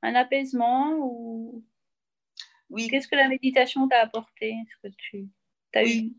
un 0.02 0.14
apaisement 0.14 0.94
ou 0.98 1.64
oui. 2.70 2.88
Qu'est-ce 2.88 3.08
que 3.08 3.16
la 3.16 3.28
méditation 3.28 3.88
t'a 3.88 4.00
apporté? 4.00 4.50
Est-ce 4.50 4.88
que 4.88 4.94
tu 4.96 5.28
as 5.74 5.84
eu 5.84 6.12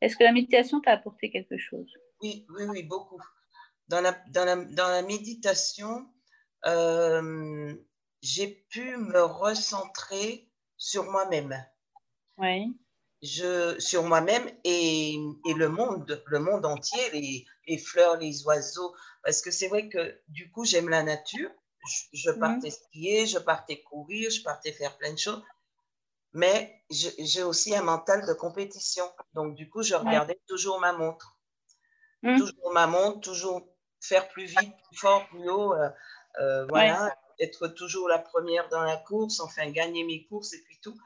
Est-ce 0.00 0.16
que 0.16 0.24
la 0.24 0.32
méditation 0.32 0.80
t'a 0.80 0.92
apporté 0.92 1.30
quelque 1.30 1.56
chose? 1.56 1.90
Oui, 2.20 2.46
oui, 2.50 2.64
oui, 2.68 2.82
beaucoup. 2.82 3.20
Dans 3.88 4.00
la, 4.00 4.12
dans 4.30 4.44
la, 4.44 4.56
dans 4.56 4.88
la 4.88 5.02
méditation, 5.02 6.06
euh, 6.66 7.74
j'ai 8.22 8.48
pu 8.48 8.96
me 8.96 9.22
recentrer 9.22 10.50
sur 10.76 11.10
moi-même. 11.10 11.54
Oui. 12.38 12.76
Je, 13.24 13.78
sur 13.80 14.02
moi-même 14.02 14.48
et, 14.64 15.14
et, 15.46 15.54
le 15.54 15.68
monde, 15.68 16.22
le 16.26 16.38
monde 16.38 16.66
entier, 16.66 17.10
les, 17.12 17.46
les, 17.66 17.78
fleurs, 17.78 18.18
les 18.18 18.44
oiseaux. 18.44 18.94
Parce 19.22 19.40
que 19.40 19.50
c'est 19.50 19.68
vrai 19.68 19.88
que 19.88 20.20
du 20.28 20.50
coup, 20.50 20.64
j'aime 20.64 20.90
la 20.90 21.02
nature. 21.02 21.50
Je, 21.86 22.02
je 22.12 22.30
partais 22.30 22.68
mhm. 22.68 22.72
skier, 22.72 23.26
je 23.26 23.38
partais 23.38 23.82
courir, 23.82 24.30
je 24.30 24.42
partais 24.42 24.72
faire 24.72 24.96
plein 24.98 25.12
de 25.12 25.18
choses 25.18 25.42
mais 26.34 26.82
j'ai 26.90 27.44
aussi 27.44 27.74
un 27.74 27.82
mental 27.82 28.26
de 28.26 28.32
compétition. 28.32 29.04
Donc, 29.34 29.54
du 29.54 29.70
coup, 29.70 29.82
je 29.82 29.94
regardais 29.94 30.40
toujours 30.48 30.80
ma 30.80 30.92
montre. 30.92 31.38
Mmh. 32.22 32.38
Toujours 32.38 32.72
ma 32.72 32.88
montre, 32.88 33.20
toujours 33.20 33.62
faire 34.00 34.28
plus 34.28 34.46
vite, 34.46 34.74
plus 34.88 34.96
fort, 34.96 35.28
plus 35.28 35.48
haut. 35.48 35.74
Euh, 35.74 35.88
euh, 36.40 36.66
voilà, 36.66 37.16
être 37.38 37.68
toujours 37.68 38.08
la 38.08 38.18
première 38.18 38.68
dans 38.68 38.82
la 38.82 38.96
course, 38.96 39.38
enfin, 39.38 39.70
gagner 39.70 40.02
mes 40.02 40.26
courses 40.26 40.52
et 40.54 40.62
puis 40.62 40.80
tout. 40.82 40.98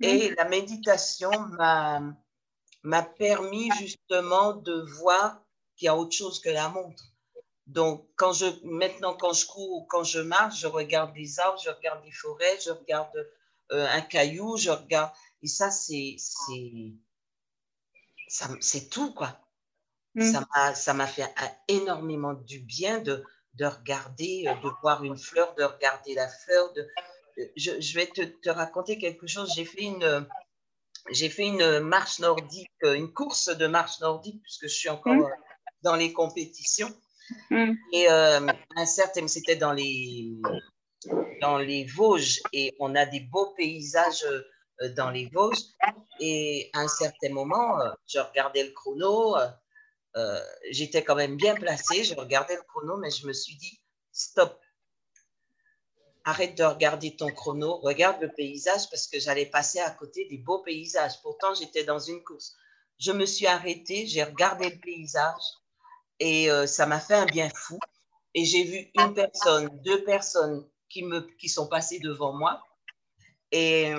Et 0.00 0.34
la 0.34 0.44
méditation 0.44 1.30
m'a 2.82 3.02
permis 3.18 3.70
justement 3.78 4.54
de 4.54 4.84
voir 4.98 5.40
qu'il 5.76 5.86
y 5.86 5.88
a 5.88 5.96
autre 5.96 6.16
chose 6.16 6.40
que 6.40 6.50
la 6.50 6.68
montre. 6.68 7.04
Donc, 7.66 8.08
quand 8.14 8.32
je, 8.32 8.46
maintenant, 8.62 9.16
quand 9.16 9.32
je 9.32 9.46
cours, 9.46 9.86
quand 9.88 10.04
je 10.04 10.20
marche, 10.20 10.60
je 10.60 10.66
regarde 10.68 11.14
les 11.16 11.40
arbres, 11.40 11.60
je 11.62 11.70
regarde 11.70 12.04
les 12.04 12.12
forêts, 12.12 12.58
je 12.64 12.70
regarde 12.70 13.10
euh, 13.72 13.86
un 13.88 14.02
caillou, 14.02 14.56
je 14.56 14.70
regarde. 14.70 15.10
Et 15.42 15.48
ça, 15.48 15.70
c'est 15.70 16.16
c'est 18.60 18.88
tout, 18.88 19.12
quoi. 19.14 19.40
Mm. 20.14 20.32
Ça 20.74 20.94
m'a 20.94 21.06
fait 21.06 21.34
énormément 21.68 22.34
du 22.34 22.60
bien 22.60 23.00
de, 23.00 23.24
de 23.54 23.66
regarder, 23.66 24.44
euh, 24.46 24.54
de 24.62 24.70
voir 24.80 25.02
une 25.02 25.18
fleur, 25.18 25.54
de 25.56 25.64
regarder 25.64 26.14
la 26.14 26.28
fleur. 26.28 26.72
De, 26.72 26.88
je, 27.56 27.80
je 27.80 27.94
vais 27.94 28.06
te, 28.06 28.22
te, 28.22 28.50
raconter 28.50 28.98
quelque 28.98 29.26
chose. 29.26 29.52
J'ai 29.54 29.64
fait 29.64 29.82
une, 29.82 30.26
j'ai 31.10 31.28
fait 31.28 31.46
une 31.46 31.80
marche 31.80 32.18
nordique, 32.18 32.70
une 32.82 33.12
course 33.12 33.48
de 33.48 33.66
marche 33.66 34.00
nordique, 34.00 34.42
puisque 34.42 34.68
je 34.68 34.74
suis 34.74 34.88
encore 34.88 35.14
mm. 35.14 35.30
dans 35.82 35.96
les 35.96 36.12
compétitions. 36.12 36.92
Mm. 37.50 37.72
Et 37.92 38.10
euh, 38.10 38.46
un 38.76 38.86
certain, 38.86 39.26
c'était 39.28 39.56
dans 39.56 39.72
les, 39.72 40.32
dans 41.40 41.58
les 41.58 41.84
Vosges 41.84 42.40
et 42.52 42.74
on 42.78 42.94
a 42.94 43.06
des 43.06 43.20
beaux 43.20 43.52
paysages 43.56 44.24
euh, 44.82 44.88
dans 44.94 45.10
les 45.10 45.26
Vosges. 45.26 45.64
Et 46.20 46.70
à 46.72 46.80
un 46.80 46.88
certain 46.88 47.30
moment, 47.30 47.80
euh, 47.80 47.90
je 48.06 48.18
regardais 48.18 48.64
le 48.64 48.70
chrono, 48.70 49.36
euh, 50.16 50.40
j'étais 50.70 51.04
quand 51.04 51.14
même 51.14 51.36
bien 51.36 51.54
placée, 51.54 52.04
je 52.04 52.14
regardais 52.14 52.56
le 52.56 52.62
chrono, 52.62 52.96
mais 52.96 53.10
je 53.10 53.26
me 53.26 53.32
suis 53.32 53.56
dit, 53.56 53.80
stop, 54.12 54.58
arrête 56.26 56.54
de 56.56 56.64
regarder 56.64 57.16
ton 57.16 57.30
chrono, 57.30 57.78
regarde 57.78 58.20
le 58.20 58.28
paysage 58.28 58.90
parce 58.90 59.06
que 59.06 59.18
j'allais 59.18 59.46
passer 59.46 59.80
à 59.80 59.90
côté 59.90 60.26
des 60.28 60.38
beaux 60.38 60.58
paysages. 60.58 61.22
Pourtant, 61.22 61.54
j'étais 61.54 61.84
dans 61.84 61.98
une 61.98 62.22
course. 62.22 62.54
Je 62.98 63.12
me 63.12 63.24
suis 63.24 63.46
arrêtée, 63.46 64.06
j'ai 64.06 64.24
regardé 64.24 64.68
le 64.68 64.78
paysage 64.78 65.42
et 66.20 66.48
ça 66.66 66.86
m'a 66.86 67.00
fait 67.00 67.14
un 67.14 67.26
bien 67.26 67.48
fou. 67.54 67.78
Et 68.34 68.44
j'ai 68.44 68.64
vu 68.64 68.90
une 68.94 69.14
personne, 69.14 69.70
deux 69.82 70.04
personnes, 70.04 70.68
qui, 70.88 71.02
me, 71.02 71.20
qui 71.38 71.48
sont 71.48 71.68
passés 71.68 71.98
devant 71.98 72.32
moi. 72.32 72.62
Et 73.52 73.92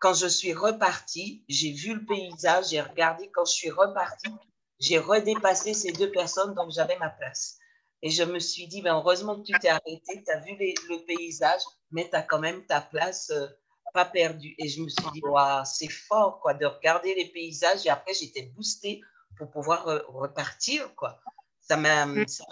quand 0.00 0.14
je 0.14 0.26
suis 0.26 0.52
repartie, 0.52 1.44
j'ai 1.48 1.72
vu 1.72 1.94
le 1.94 2.04
paysage, 2.04 2.70
j'ai 2.70 2.80
regardé. 2.80 3.30
Quand 3.32 3.44
je 3.44 3.52
suis 3.52 3.70
repartie, 3.70 4.34
j'ai 4.78 4.98
redépassé 4.98 5.74
ces 5.74 5.92
deux 5.92 6.10
personnes, 6.10 6.54
donc 6.54 6.70
j'avais 6.70 6.98
ma 6.98 7.10
place. 7.10 7.58
Et 8.06 8.10
je 8.10 8.22
me 8.22 8.38
suis 8.38 8.68
dit, 8.68 8.82
ben, 8.82 8.94
heureusement 8.94 9.34
que 9.34 9.42
tu 9.42 9.52
t'es 9.58 9.68
arrêté, 9.68 10.22
tu 10.24 10.32
as 10.32 10.38
vu 10.38 10.52
le 10.56 11.04
paysage, 11.06 11.62
mais 11.90 12.08
tu 12.08 12.14
as 12.14 12.22
quand 12.22 12.38
même 12.38 12.64
ta 12.64 12.80
place 12.80 13.30
euh, 13.30 13.48
pas 13.92 14.04
perdue. 14.04 14.54
Et 14.58 14.68
je 14.68 14.80
me 14.80 14.88
suis 14.88 15.10
dit, 15.12 15.20
wow, 15.24 15.64
c'est 15.64 15.90
fort 15.90 16.38
quoi, 16.38 16.54
de 16.54 16.66
regarder 16.66 17.16
les 17.16 17.24
paysages. 17.32 17.84
Et 17.84 17.88
après, 17.88 18.14
j'étais 18.14 18.42
boostée 18.54 19.00
pour 19.36 19.50
pouvoir 19.50 19.84
repartir. 20.06 20.94
Quoi. 20.94 21.20
Ça 21.60 21.76
m'a 21.76 22.06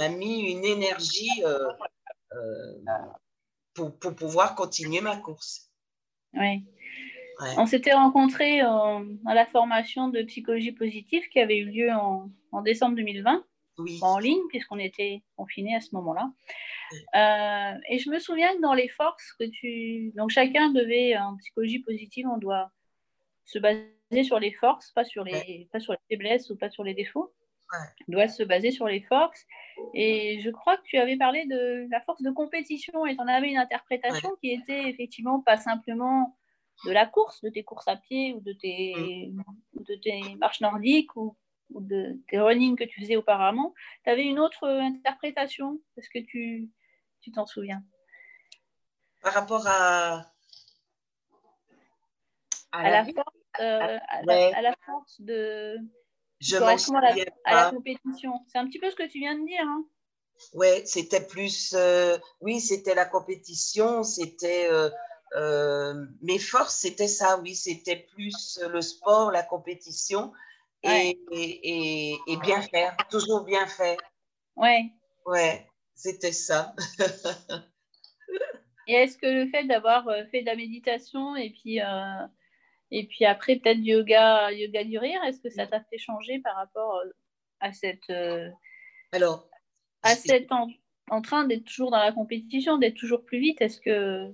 mis 0.08 0.50
une 0.50 0.64
énergie 0.64 1.44
euh, 1.44 1.68
euh, 2.32 2.78
pour, 3.74 3.96
pour, 4.00 4.16
pouvoir 4.16 4.56
continuer 4.56 5.02
ma 5.02 5.18
course. 5.18 5.70
Oui. 6.32 6.64
On 7.58 7.66
s'était 7.66 7.92
rencontrés 7.92 8.60
à 8.60 9.34
la 9.34 9.46
formation 9.46 10.08
de 10.08 10.20
psychologie 10.22 10.72
positive 10.72 11.22
qui 11.32 11.38
avait 11.38 11.58
eu 11.58 11.66
lieu 11.66 11.92
en, 11.92 12.62
décembre 12.62 12.96
2020, 12.96 13.44
en 14.02 14.18
ligne, 14.18 14.42
puisqu'on 14.48 14.78
était 14.78 15.22
confinés 15.36 15.74
à 15.74 15.80
ce 15.80 15.94
moment-là. 15.94 16.30
Euh, 17.14 17.78
et 17.88 17.98
je 17.98 18.10
me 18.10 18.18
souviens 18.18 18.54
que 18.54 18.60
dans 18.60 18.74
les 18.74 18.88
forces 18.88 19.32
que 19.38 19.44
tu. 19.44 20.12
Donc, 20.16 20.30
chacun 20.30 20.70
devait, 20.70 21.16
en 21.16 21.36
psychologie 21.36 21.80
positive, 21.80 22.26
on 22.28 22.38
doit 22.38 22.70
se 23.44 23.58
baser 23.58 24.24
sur 24.24 24.38
les 24.38 24.52
forces, 24.52 24.90
pas 24.92 25.04
sur 25.04 25.24
les, 25.24 25.68
pas 25.72 25.80
sur 25.80 25.92
les 25.92 25.98
faiblesses 26.08 26.50
ou 26.50 26.56
pas 26.56 26.70
sur 26.70 26.84
les 26.84 26.94
défauts. 26.94 27.32
On 28.08 28.12
doit 28.12 28.28
se 28.28 28.42
baser 28.44 28.70
sur 28.70 28.86
les 28.86 29.00
forces. 29.00 29.44
Et 29.94 30.40
je 30.42 30.50
crois 30.50 30.76
que 30.76 30.82
tu 30.84 30.96
avais 30.96 31.16
parlé 31.16 31.44
de 31.46 31.88
la 31.90 32.00
force 32.02 32.22
de 32.22 32.30
compétition 32.30 33.04
et 33.06 33.16
tu 33.16 33.20
en 33.20 33.26
avais 33.26 33.48
une 33.48 33.56
interprétation 33.56 34.30
qui 34.40 34.50
était 34.50 34.88
effectivement 34.88 35.40
pas 35.40 35.56
simplement 35.56 36.36
de 36.84 36.92
la 36.92 37.06
course, 37.06 37.40
de 37.42 37.48
tes 37.50 37.64
courses 37.64 37.88
à 37.88 37.96
pied 37.96 38.34
ou 38.34 38.40
de 38.40 38.52
tes, 38.52 39.30
mm. 39.32 39.82
de 39.82 39.94
tes 39.96 40.34
marches 40.36 40.60
nordiques 40.60 41.16
ou, 41.16 41.36
de 41.70 42.20
tes 42.28 42.38
running 42.38 42.76
que 42.76 42.84
tu 42.84 43.00
faisais 43.00 43.16
auparavant. 43.16 43.74
Tu 44.04 44.10
avais 44.10 44.24
une 44.24 44.38
autre 44.38 44.66
interprétation 44.66 45.80
Est-ce 45.96 46.08
que 46.08 46.24
tu 46.24 46.70
t'en 47.34 47.46
souviens? 47.46 47.82
Par 49.22 49.32
rapport 49.32 49.66
à, 49.66 50.26
à, 52.72 52.90
la, 52.90 53.04
force, 53.04 53.36
euh, 53.60 53.98
à, 54.08 54.62
la, 54.62 54.74
force 54.84 55.20
de. 55.20 55.78
Je 56.40 56.56
à, 56.56 56.76
à 57.44 57.54
la 57.54 57.70
compétition. 57.70 58.32
C'est 58.48 58.58
un 58.58 58.66
petit 58.66 58.78
peu 58.78 58.90
ce 58.90 58.96
que 58.96 59.08
tu 59.08 59.18
viens 59.18 59.38
de 59.38 59.46
dire. 59.46 59.62
Hein 59.62 59.84
oui, 60.52 60.82
c'était 60.84 61.24
plus. 61.24 61.74
Euh, 61.76 62.18
oui, 62.40 62.60
c'était 62.60 62.94
la 62.94 63.04
compétition, 63.04 64.02
c'était. 64.02 64.68
Euh, 64.70 64.90
euh, 65.36 66.06
mes 66.22 66.38
forces, 66.38 66.76
c'était 66.76 67.08
ça, 67.08 67.38
oui, 67.38 67.56
c'était 67.56 68.06
plus 68.14 68.60
le 68.70 68.80
sport, 68.80 69.32
la 69.32 69.42
compétition 69.42 70.32
et, 70.84 71.18
et, 71.32 72.18
et, 72.26 72.36
bien 72.38 72.60
faire, 72.62 72.96
toujours 73.10 73.44
bien 73.44 73.66
faire. 73.66 73.96
Ouais. 74.56 74.90
Ouais, 75.26 75.66
c'était 75.94 76.32
ça. 76.32 76.74
et 78.86 78.92
est-ce 78.92 79.16
que 79.16 79.26
le 79.26 79.48
fait 79.48 79.64
d'avoir 79.64 80.04
fait 80.30 80.42
de 80.42 80.46
la 80.46 80.56
méditation 80.56 81.36
et 81.36 81.50
puis, 81.50 81.78
et 82.90 83.06
puis 83.06 83.24
après 83.24 83.56
peut-être 83.56 83.78
yoga, 83.78 84.52
yoga 84.52 84.84
du 84.84 84.98
rire, 84.98 85.22
est-ce 85.24 85.40
que 85.40 85.50
ça 85.50 85.66
t'a 85.66 85.80
fait 85.90 85.98
changer 85.98 86.40
par 86.40 86.56
rapport 86.56 87.02
à 87.60 87.72
cette. 87.72 88.10
Alors, 89.12 89.48
à 90.02 90.14
cet 90.14 90.52
en, 91.10 91.22
train 91.22 91.44
d'être 91.44 91.64
toujours 91.64 91.90
dans 91.90 91.98
la 91.98 92.12
compétition, 92.12 92.78
d'être 92.78 92.96
toujours 92.96 93.24
plus 93.24 93.38
vite? 93.38 93.60
Est-ce 93.60 93.80
que, 93.80 94.30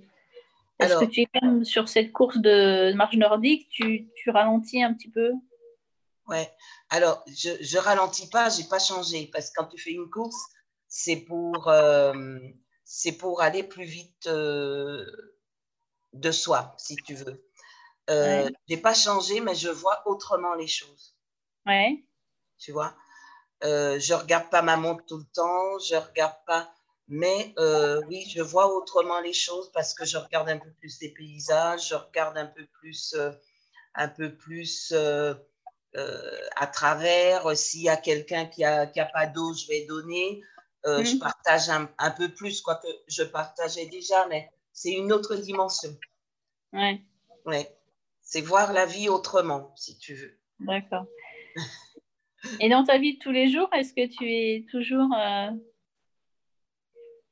est 0.81 0.89
que 0.89 1.05
tu 1.05 1.23
es 1.23 1.65
sur 1.65 1.89
cette 1.89 2.13
course 2.13 2.39
de 2.39 2.93
marche 2.95 3.17
nordique, 3.17 3.69
tu, 3.71 4.09
tu 4.17 4.31
ralentis 4.31 4.83
un 4.83 4.95
petit 4.95 5.11
peu? 5.11 5.33
Ouais. 6.31 6.51
Alors, 6.89 7.25
je, 7.27 7.51
je 7.61 7.79
ralentis 7.79 8.29
pas, 8.29 8.49
j'ai 8.49 8.65
pas 8.65 8.79
changé 8.79 9.29
parce 9.33 9.51
que 9.51 9.55
quand 9.57 9.67
tu 9.67 9.79
fais 9.79 9.91
une 9.91 10.09
course, 10.09 10.41
c'est 10.89 11.17
pour, 11.17 11.69
euh, 11.69 12.39
c'est 12.85 13.13
pour 13.13 13.43
aller 13.43 13.65
plus 13.65 13.85
vite 13.85 14.27
euh, 14.29 15.05
de 16.13 16.31
soi, 16.31 16.75
si 16.79 16.97
tu 16.97 17.15
veux. 17.15 17.45
Euh, 18.09 18.45
ouais. 18.45 18.53
J'ai 18.69 18.77
pas 18.77 18.95
changé, 18.95 19.41
mais 19.41 19.55
je 19.55 19.69
vois 19.69 20.03
autrement 20.07 20.55
les 20.55 20.67
choses. 20.67 21.17
Ouais. 21.67 22.05
Tu 22.59 22.73
vois? 22.73 22.95
Euh, 23.65 23.99
je 23.99 24.15
regarde 24.15 24.49
pas 24.51 24.63
ma 24.63 24.77
montre 24.77 25.05
tout 25.07 25.19
le 25.19 25.27
temps, 25.35 25.79
je 25.81 25.97
regarde 25.97 26.37
pas. 26.47 26.73
Mais 27.09 27.53
euh, 27.59 28.01
oui, 28.07 28.25
je 28.29 28.41
vois 28.41 28.73
autrement 28.73 29.21
les 29.21 29.33
choses 29.33 29.71
parce 29.73 29.95
que 29.95 30.05
je 30.05 30.17
regarde 30.17 30.49
un 30.49 30.59
peu 30.59 30.71
plus 30.75 31.01
les 31.01 31.13
paysages, 31.13 31.89
je 31.89 31.97
regarde 31.97 32.39
un 32.39 32.47
peu 32.47 32.65
plus, 32.81 33.15
euh, 33.15 33.33
un 33.95 34.09
peu 34.09 34.37
plus 34.37 34.93
euh, 34.93 35.35
à 35.95 36.67
travers. 36.67 37.57
S'il 37.57 37.83
y 37.83 37.89
a 37.89 37.97
quelqu'un 37.97 38.47
qui 38.47 38.65
a, 38.65 38.87
qui 38.87 39.01
a 39.01 39.07
pas 39.07 39.27
d'eau, 39.27 39.55
je 39.55 39.67
vais 39.67 39.87
donner. 39.87 40.43
Je 40.85 41.15
mhm. 41.15 41.19
partage 41.19 41.69
un, 41.69 41.91
un, 41.99 42.11
peu 42.11 42.29
plus, 42.29 42.63
quoique 42.63 42.89
je 43.07 43.23
partageais 43.23 43.87
déjà, 43.87 44.27
mais 44.29 44.51
c'est 44.73 44.93
une 44.93 45.13
autre 45.13 45.37
dimension. 45.37 45.91
Ouais. 46.73 47.03
Ouais. 47.45 47.77
C'est 48.23 48.41
voir 48.41 48.73
la 48.73 48.87
vie 48.87 49.09
autrement, 49.09 49.73
si 49.77 49.99
tu 49.99 50.15
veux. 50.15 50.39
D'accord. 50.61 51.07
Et 52.61 52.69
dans 52.69 52.85
ta 52.85 52.99
vie 52.99 53.15
de 53.15 53.19
tous 53.19 53.33
les 53.33 53.51
jours, 53.51 53.69
est-ce 53.75 53.93
que 53.93 54.07
tu 54.07 54.33
es 54.33 54.67
toujours 54.71 55.09
euh, 55.15 55.51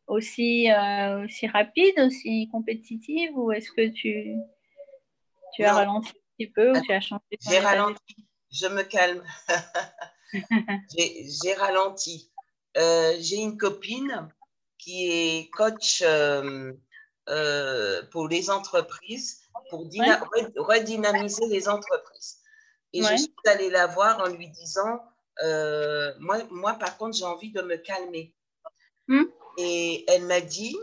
aussi, 0.06 0.70
euh, 0.70 1.24
aussi 1.24 1.46
rapide, 1.46 1.98
aussi 1.98 2.48
compétitive 2.50 3.30
ou 3.34 3.52
est-ce 3.52 3.70
que 3.70 3.88
tu, 3.88 4.34
tu 5.54 5.64
as 5.64 5.72
ralenti 5.72 6.10
un 6.10 6.20
petit 6.36 6.50
peu 6.50 6.76
ou 6.76 6.82
tu 6.82 6.92
as 6.92 7.00
changé 7.00 7.22
J'ai 7.40 7.58
ralenti, 7.58 8.27
je 8.50 8.66
me 8.66 8.82
calme. 8.82 9.22
j'ai 10.96 11.54
ralenti. 11.54 12.30
Euh, 12.76 13.14
j'ai 13.18 13.36
une 13.36 13.56
copine 13.56 14.28
qui 14.78 15.10
est 15.10 15.50
coach 15.50 16.02
pour 18.10 18.28
les 18.28 18.50
entreprises, 18.50 19.40
pour 19.70 19.80
redynamiser 19.80 21.46
les 21.46 21.68
entreprises. 21.68 22.38
Et 22.92 23.02
je 23.02 23.16
suis 23.16 23.34
allée 23.46 23.70
la 23.70 23.86
voir 23.86 24.20
en 24.20 24.28
lui 24.28 24.48
disant, 24.48 25.00
euh, 25.42 26.12
moi, 26.18 26.42
moi, 26.50 26.74
par 26.74 26.96
contre, 26.96 27.16
j'ai 27.16 27.24
envie 27.24 27.52
de 27.52 27.62
me 27.62 27.76
calmer. 27.76 28.34
Hmm? 29.06 29.24
Et 29.58 30.04
elle 30.08 30.24
m'a 30.24 30.40
dit, 30.40 30.76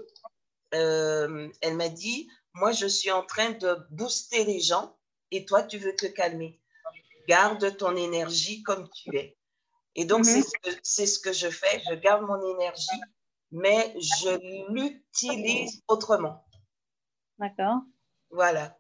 euh, 0.74 1.50
elle 1.62 1.76
m'a 1.76 1.90
dit, 1.90 2.30
moi, 2.54 2.72
je 2.72 2.86
suis 2.86 3.12
en 3.12 3.24
train 3.24 3.52
de 3.52 3.78
booster 3.90 4.44
les 4.46 4.60
gens 4.60 4.98
et 5.32 5.46
toi, 5.46 5.64
tu 5.64 5.78
veux 5.78 5.96
te 5.96 6.06
calmer. 6.06 6.60
Garde 7.28 7.78
ton 7.78 7.96
énergie 7.96 8.64
comme 8.64 8.90
tu 8.90 9.16
es. 9.18 9.38
Et 9.96 10.06
donc, 10.06 10.26
c'est 10.26 10.40
hmm. 10.40 10.80
ce, 10.84 11.06
ce, 11.06 11.20
que 11.20 11.32
je 11.32 11.50
fais. 11.50 11.82
Je 11.90 11.96
garde 11.96 12.24
mon 12.24 12.42
énergie, 12.56 13.02
mais 13.52 13.96
je 13.98 14.72
l'utilise 14.72 15.82
autrement. 15.88 16.46
D'accord. 17.40 17.82
Voilà. 18.30 18.78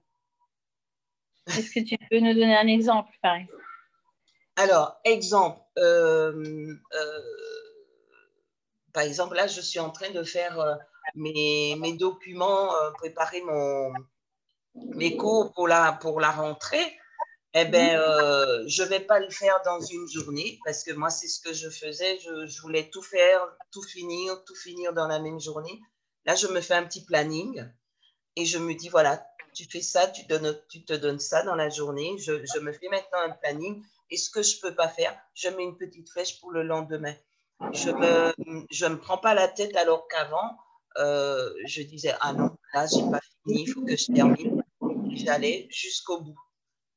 Est-ce 1.47 1.71
que 1.71 1.79
tu 1.79 1.97
peux 2.10 2.19
nous 2.19 2.34
donner 2.34 2.58
un 2.58 2.67
exemple, 2.67 3.12
par 3.21 3.36
exemple 3.36 3.63
Alors, 4.55 4.99
exemple. 5.03 5.62
Euh, 5.77 6.73
euh, 6.93 7.21
par 8.93 9.03
exemple, 9.03 9.36
là, 9.36 9.47
je 9.47 9.62
suis 9.62 9.79
en 9.79 9.91
train 9.91 10.10
de 10.10 10.23
faire 10.23 10.60
euh, 10.60 10.75
mes, 11.15 11.75
mes, 11.79 11.93
documents, 11.93 12.71
préparer 12.95 13.41
mon, 13.41 13.93
mes 14.73 15.17
cours 15.17 15.53
pour 15.53 15.67
la, 15.67 15.93
pour 15.93 16.19
la 16.19 16.31
rentrée. 16.31 16.97
Eh 17.58 17.63
bien, 17.63 17.98
mhm. 17.98 18.68
je 18.68 18.84
ne 18.84 18.88
vais 18.89 19.00
pas 19.00 19.20
le 19.20 19.30
faire 19.30 19.62
dans 19.63 19.80
une 19.80 20.10
journée 20.10 20.60
parce 20.65 20.84
que 20.84 20.91
moi, 20.91 21.10
c'est 21.10 21.30
ce 21.30 21.39
que 21.39 21.54
je 21.54 21.70
faisais. 21.70 22.20
Je, 22.20 22.46
je, 22.48 22.62
voulais 22.62 22.89
tout 22.89 23.02
faire, 23.02 23.41
tout 23.72 23.82
finir, 23.82 24.44
tout 24.44 24.56
finir 24.56 24.91
dans 24.91 25.08
la 25.08 25.20
même 25.20 25.39
journée. 25.39 25.80
Là, 26.26 26.36
je 26.36 26.48
me 26.48 26.60
fais 26.60 26.74
un 26.74 26.84
petit 26.84 27.06
planning 27.06 27.65
et 28.36 28.46
je 28.46 28.58
me 28.58 28.74
dis, 28.74 28.89
voilà, 28.89 29.26
tu 29.54 29.63
fais 29.72 29.82
ça, 29.82 30.08
tu, 30.08 30.26
donnes, 30.26 30.60
tu 30.70 30.84
te 30.84 30.91
donnes 30.91 31.20
ça 31.20 31.44
dans 31.44 31.56
la 31.56 31.70
journée. 31.70 32.18
Je, 32.18 32.46
je 32.54 32.60
me 32.60 32.74
fais 32.74 32.89
maintenant 32.89 33.20
un 33.24 33.32
planning. 33.32 33.82
Et 34.12 34.18
ce 34.18 34.30
que 34.30 34.44
je 34.44 34.58
ne 34.58 34.62
peux 34.62 34.76
pas 34.76 34.89
faire, 34.89 35.18
je 35.34 35.48
mets 35.50 35.63
une 35.63 35.78
petite 35.78 36.10
flèche 36.10 36.39
pour 36.41 36.52
le 36.52 36.62
lendemain. 36.62 37.15
Je 37.72 37.89
ne 37.89 37.98
me, 37.98 38.65
je 38.70 38.86
me 38.86 39.00
prends 39.00 39.18
pas 39.18 39.34
la 39.34 39.48
tête 39.48 39.76
alors 39.78 40.10
qu'avant, 40.10 40.58
euh, 40.98 41.50
je 41.65 41.82
disais, 41.84 42.13
ah 42.20 42.34
non, 42.34 42.52
là, 42.74 42.86
je 42.86 42.98
n'ai 42.98 43.12
pas 43.12 43.22
fini, 43.22 43.63
il 43.63 43.68
faut 43.68 43.82
que 43.82 43.96
je 43.96 44.13
termine. 44.13 44.62
J'allais 45.13 45.68
jusqu'au 45.72 46.20
bout. 46.20 46.38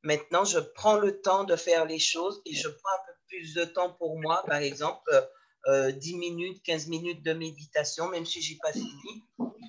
Maintenant, 0.03 0.45
je 0.45 0.59
prends 0.59 0.97
le 0.97 1.21
temps 1.21 1.45
de 1.45 1.57
faire 1.57 1.85
les 1.85 1.99
choses 1.99 2.41
et 2.47 2.55
je 2.55 2.69
prends 2.69 2.91
un 2.91 3.07
peu 3.07 3.13
plus 3.29 3.55
de 3.55 3.65
temps 3.65 3.93
pour 3.95 4.19
moi. 4.21 4.45
Par 4.47 4.59
exemple, 4.59 5.11
euh, 5.67 5.91
10 5.93 6.17
minutes, 6.17 6.63
15 6.63 6.87
minutes 6.87 7.23
de 7.23 7.33
méditation, 7.33 8.09
même 8.09 8.25
si 8.25 8.41
je 8.41 8.53
n'ai 8.53 8.59
pas 8.59 8.73
fini. 8.73 9.25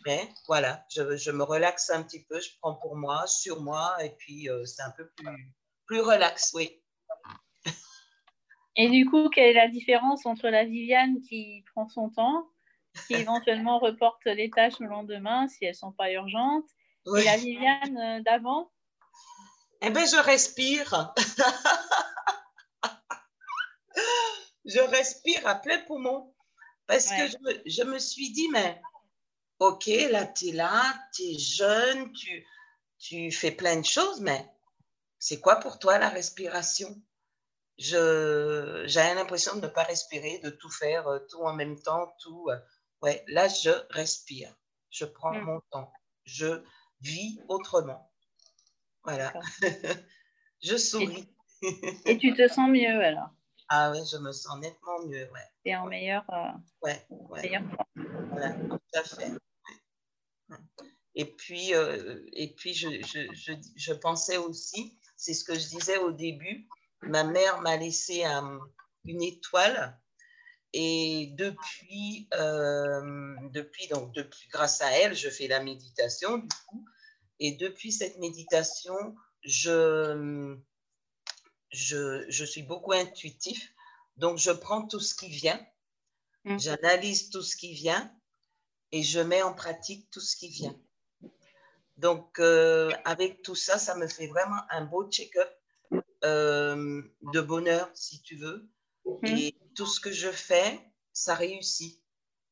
Mais 0.05 0.29
voilà, 0.47 0.85
je, 0.89 1.17
je, 1.17 1.31
me 1.31 1.43
relaxe 1.43 1.89
un 1.89 2.03
petit 2.03 2.23
peu, 2.23 2.39
je 2.39 2.49
prends 2.61 2.75
pour 2.75 2.95
moi, 2.95 3.27
sur 3.27 3.61
moi, 3.61 3.97
et 4.03 4.11
puis 4.11 4.49
euh, 4.49 4.65
c'est 4.65 4.83
un 4.83 4.91
peu 4.91 5.09
plus, 5.17 5.53
plus 5.87 5.99
relax, 5.99 6.51
oui. 6.53 6.81
Et 8.75 8.89
du 8.89 9.05
coup, 9.05 9.27
quelle 9.29 9.49
est 9.49 9.53
la 9.53 9.67
différence 9.67 10.25
entre 10.25 10.47
la 10.47 10.63
Viviane 10.63 11.19
qui 11.21 11.65
prend 11.73 11.89
son 11.89 12.09
temps, 12.09 12.47
qui 13.07 13.15
éventuellement 13.15 13.79
reporte 13.79 14.23
les 14.25 14.49
tâches 14.49 14.79
le 14.79 14.87
lendemain 14.87 15.49
si 15.49 15.65
elles 15.65 15.71
ne 15.71 15.75
sont 15.75 15.91
pas 15.91 16.11
urgentes, 16.11 16.69
et 17.17 17.23
la 17.23 17.35
Viviane 17.35 17.97
euh, 17.97 18.21
d'avant? 18.21 18.71
Eh 19.81 19.89
bien, 19.89 20.05
je 20.05 20.17
respire. 20.17 21.13
je 24.65 24.79
respire 24.79 25.47
à 25.47 25.55
plein 25.55 25.79
poumon. 25.79 26.33
Parce 26.85 27.07
que 27.07 27.27
je 27.27 27.37
me, 27.41 27.61
je 27.67 27.83
me, 27.83 27.99
suis 27.99 28.31
dit, 28.31 28.49
mais 28.49 28.81
ok, 29.59 29.85
là, 30.09 30.25
tu 30.25 30.49
es 30.49 30.51
là, 30.53 30.81
tu 31.13 31.21
es 31.21 31.37
jeune, 31.37 32.11
tu, 32.13 32.47
tu 32.97 33.31
fais 33.31 33.51
plein 33.51 33.77
de 33.77 33.85
choses, 33.85 34.21
mais 34.21 34.51
c'est 35.19 35.39
quoi 35.39 35.57
pour 35.57 35.77
toi 35.77 35.99
la 35.99 36.09
respiration? 36.09 36.99
J'ai 37.77 38.95
l'impression 38.95 39.55
de 39.55 39.61
ne 39.61 39.67
pas 39.67 39.83
respirer, 39.83 40.39
de 40.39 40.49
tout 40.49 40.71
faire, 40.71 41.07
euh, 41.07 41.19
tout 41.29 41.43
en 41.43 41.53
même 41.53 41.79
temps, 41.79 42.11
tout. 42.21 42.49
Euh, 42.49 42.57
ouais, 43.01 43.23
là, 43.27 43.47
je 43.47 43.69
respire, 43.91 44.53
je 44.89 45.05
prends 45.05 45.33
mm. 45.33 45.41
mon 45.41 45.61
temps, 45.71 45.93
je 46.25 46.63
vis 47.01 47.39
autrement. 47.47 48.08
Voilà. 49.09 49.33
je 50.63 50.77
souris. 50.77 51.27
Et, 52.05 52.17
tu 52.17 52.33
te 52.33 52.47
sens 52.47 52.69
mieux 52.69 53.03
alors? 53.03 53.29
Ah 53.67 53.91
oui, 53.91 53.99
je 54.11 54.17
me 54.17 54.31
sens 54.31 54.59
nettement 54.59 54.99
mieux, 55.05 55.29
ouais. 55.31 55.47
Et 55.65 55.75
en 55.75 55.85
meilleur. 55.85 56.23
Euh, 56.31 56.51
ouais, 56.83 57.05
ouais. 57.09 57.51
Voilà, 57.95 58.53
tout 58.53 58.79
à 58.93 59.03
fait. 59.03 59.31
Et 61.15 61.25
puis, 61.25 61.73
euh, 61.75 62.23
et 62.33 62.53
puis 62.55 62.73
je, 62.73 62.87
je, 63.01 63.33
je, 63.33 63.53
je, 63.75 63.93
pensais 63.93 64.37
aussi, 64.37 64.97
c'est 65.17 65.33
ce 65.33 65.43
que 65.43 65.53
je 65.53 65.67
disais 65.67 65.97
au 65.97 66.11
début, 66.11 66.67
ma 67.01 67.23
mère 67.23 67.61
m'a 67.61 67.77
laissé 67.77 68.23
une 69.03 69.21
étoile 69.21 69.99
et 70.73 71.33
depuis, 71.35 72.27
euh, 72.35 73.35
depuis, 73.51 73.87
donc 73.87 74.13
depuis, 74.13 74.47
grâce 74.49 74.81
à 74.81 74.91
elle, 74.91 75.15
je 75.15 75.29
fais 75.29 75.47
la 75.47 75.61
méditation 75.61 76.37
du 76.37 76.47
coup. 76.67 76.85
Et 77.39 77.53
depuis 77.53 77.91
cette 77.91 78.17
méditation, 78.19 79.15
je, 79.43 80.57
je, 81.71 82.25
je 82.29 82.45
suis 82.45 82.63
beaucoup 82.63 82.91
intuitif. 82.91 83.73
Donc, 84.17 84.37
je 84.37 84.51
prends 84.51 84.85
tout 84.85 84.99
ce 84.99 85.15
qui 85.15 85.29
vient, 85.29 85.65
mmh. 86.43 86.59
j'analyse 86.59 87.29
tout 87.29 87.41
ce 87.41 87.55
qui 87.55 87.73
vient 87.73 88.13
et 88.91 89.03
je 89.03 89.19
mets 89.21 89.41
en 89.41 89.53
pratique 89.53 90.09
tout 90.11 90.19
ce 90.19 90.35
qui 90.35 90.49
vient. 90.49 90.75
Donc, 91.95 92.39
euh, 92.39 92.91
avec 93.05 93.41
tout 93.41 93.55
ça, 93.55 93.77
ça 93.77 93.95
me 93.95 94.07
fait 94.07 94.27
vraiment 94.27 94.61
un 94.69 94.83
beau 94.83 95.09
check-up 95.09 95.49
euh, 96.25 97.01
de 97.21 97.41
bonheur, 97.41 97.89
si 97.93 98.21
tu 98.21 98.35
veux. 98.35 98.69
Mmh. 99.05 99.25
Et 99.27 99.55
tout 99.75 99.85
ce 99.85 99.99
que 99.99 100.11
je 100.11 100.31
fais, 100.31 100.79
ça 101.13 101.35
réussit. 101.35 102.01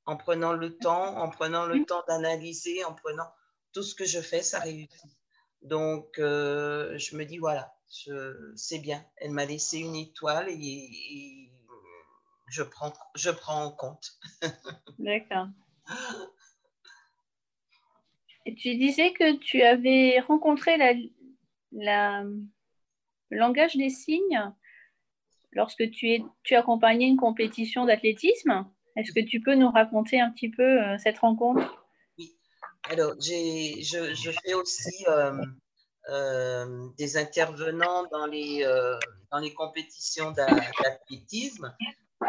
En 0.05 0.15
prenant 0.15 0.53
le 0.53 0.77
temps, 0.77 1.17
en 1.17 1.29
prenant 1.29 1.65
le 1.65 1.79
mmh. 1.79 1.85
temps 1.85 2.03
d'analyser, 2.07 2.85
en 2.85 2.93
prenant 2.93 3.29
tout 3.73 3.83
ce 3.83 3.95
que 3.95 4.05
je 4.05 4.19
fais, 4.19 4.41
ça 4.41 4.59
réussit. 4.59 5.17
Donc, 5.61 6.19
euh, 6.19 6.97
je 6.97 7.15
me 7.15 7.25
dis, 7.25 7.37
voilà, 7.37 7.73
c'est 8.55 8.79
bien. 8.79 9.03
Elle 9.17 9.31
m'a 9.31 9.45
laissé 9.45 9.79
une 9.79 9.95
étoile 9.95 10.47
et, 10.49 11.51
je, 12.49 12.63
prends, 12.63 12.93
je 13.15 13.29
prends 13.29 13.65
en 13.65 13.71
compte. 13.71 14.19
D'accord. 14.99 15.47
Tu 18.45 18.75
disais 18.77 19.11
que 19.11 19.35
tu 19.37 19.61
avais 19.61 20.19
rencontré 20.21 20.77
la, 20.77 20.93
la, 21.73 22.23
le 22.23 23.37
langage 23.37 23.75
des 23.75 23.89
signes 23.89 24.53
lorsque 25.51 25.89
tu, 25.91 26.11
es, 26.11 26.23
tu 26.43 26.55
accompagnais 26.55 27.07
une 27.07 27.17
compétition 27.17 27.85
d'athlétisme. 27.85 28.65
Est-ce 28.95 29.11
que 29.11 29.19
tu 29.19 29.41
peux 29.41 29.55
nous 29.55 29.69
raconter 29.69 30.19
un 30.21 30.31
petit 30.31 30.49
peu 30.49 30.63
euh, 30.63 30.97
cette 30.97 31.19
rencontre? 31.19 31.86
Alors 32.89 33.13
je, 33.19 34.13
je, 34.13 34.31
fais 34.43 34.53
aussi 34.53 35.05
euh, 35.07 35.43
euh, 36.09 36.89
des 36.97 37.17
intervenants 37.17 38.07
dans 38.11 38.25
les, 38.25 38.63
dans 39.31 39.39
les 39.39 39.53
compétitions 39.53 40.31
d'athlétisme. 40.31 41.75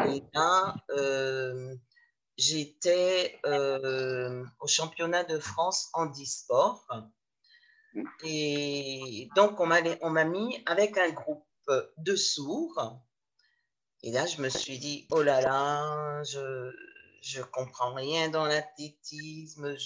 Et 0.06 0.22
là, 0.34 0.74
j'étais 2.36 3.40
au 3.44 4.66
championnat 4.66 5.24
de 5.24 5.38
France 5.38 5.88
en 5.94 6.06
e-sport. 6.10 6.86
Et 8.24 9.28
donc, 9.34 9.58
on 9.60 9.66
m'a 9.66 10.24
mis 10.24 10.62
avec 10.66 10.98
un 10.98 11.10
groupe 11.10 11.44
de 11.98 12.16
sourds 12.16 13.00
et 14.02 14.12
là, 14.12 14.26
je 14.26 14.40
me 14.40 14.48
suis 14.48 14.78
dit, 14.78 15.06
oh 15.10 15.22
là 15.22 15.40
là, 15.40 16.22
je 16.22 16.70
je 17.22 17.42
comprends 17.42 17.94
rien 17.94 18.28
dans 18.28 18.46
l'athlétisme, 18.46 19.76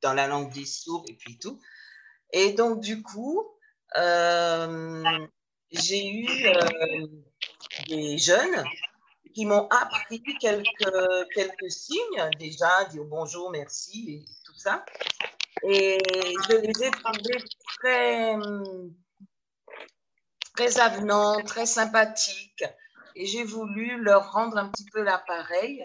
dans 0.00 0.14
la 0.14 0.26
langue 0.26 0.52
des 0.52 0.66
sourds 0.66 1.04
et 1.08 1.14
puis 1.14 1.38
tout. 1.38 1.60
Et 2.32 2.52
donc, 2.52 2.80
du 2.80 3.02
coup, 3.02 3.46
euh, 3.96 5.02
j'ai 5.70 6.06
eu 6.06 6.26
euh, 6.46 7.06
des 7.88 8.18
jeunes 8.18 8.64
qui 9.34 9.46
m'ont 9.46 9.68
appris 9.68 10.22
quelques, 10.40 11.70
signes, 11.70 12.30
déjà, 12.38 12.84
dire 12.86 13.04
bonjour, 13.04 13.50
merci 13.50 14.22
et 14.22 14.24
tout 14.44 14.58
ça. 14.58 14.84
Et 15.62 15.98
je 16.48 16.56
les 16.56 16.86
ai 16.86 16.90
trouvés 16.90 17.44
très 20.56 20.80
avenants, 20.80 21.42
très 21.44 21.66
sympathiques. 21.66 22.64
Et 23.14 23.26
j'ai 23.26 23.44
voulu 23.44 24.00
leur 24.02 24.32
rendre 24.32 24.56
un 24.56 24.68
petit 24.68 24.86
peu 24.92 25.02
l'appareil 25.02 25.84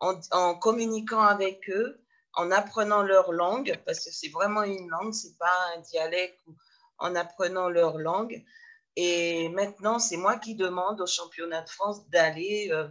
en, 0.00 0.54
communiquant 0.56 1.22
avec 1.22 1.68
eux, 1.70 2.00
en 2.34 2.50
apprenant 2.50 3.02
leur 3.02 3.32
langue, 3.32 3.80
parce 3.86 4.04
que 4.04 4.10
c'est 4.10 4.28
vraiment 4.28 4.62
une 4.62 4.88
langue, 4.88 5.12
c'est 5.12 5.38
pas 5.38 5.56
un 5.76 5.80
dialecte, 5.80 6.40
en 6.98 7.14
apprenant 7.14 7.68
leur 7.68 7.98
langue. 7.98 8.44
Et 8.96 9.48
maintenant, 9.50 9.98
c'est 9.98 10.16
moi 10.16 10.36
qui 10.36 10.54
demande 10.54 11.00
au 11.00 11.06
championnat 11.06 11.62
de 11.62 11.68
France 11.68 12.08
d'aller 12.10 12.68
euh, 12.70 12.88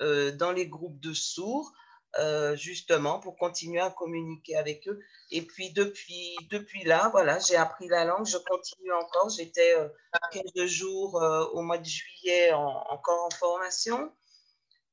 euh, 0.00 0.32
dans 0.32 0.52
les 0.52 0.66
groupes 0.66 1.00
de 1.00 1.12
sourds 1.12 1.72
euh, 2.18 2.56
justement 2.56 3.20
pour 3.20 3.36
continuer 3.36 3.80
à 3.80 3.90
communiquer 3.90 4.56
avec 4.56 4.86
eux. 4.86 5.00
Et 5.30 5.42
puis 5.42 5.72
depuis, 5.72 6.36
depuis 6.50 6.84
là, 6.84 7.08
voilà, 7.10 7.38
j'ai 7.38 7.56
appris 7.56 7.88
la 7.88 8.04
langue, 8.04 8.26
je 8.26 8.36
continue 8.36 8.92
encore. 8.92 9.30
J'étais 9.30 9.74
euh, 9.76 9.88
15 10.32 10.66
jours 10.66 11.22
euh, 11.22 11.46
au 11.52 11.62
mois 11.62 11.78
de 11.78 11.86
juillet 11.86 12.52
encore 12.52 13.24
en 13.24 13.30
formation. 13.30 14.12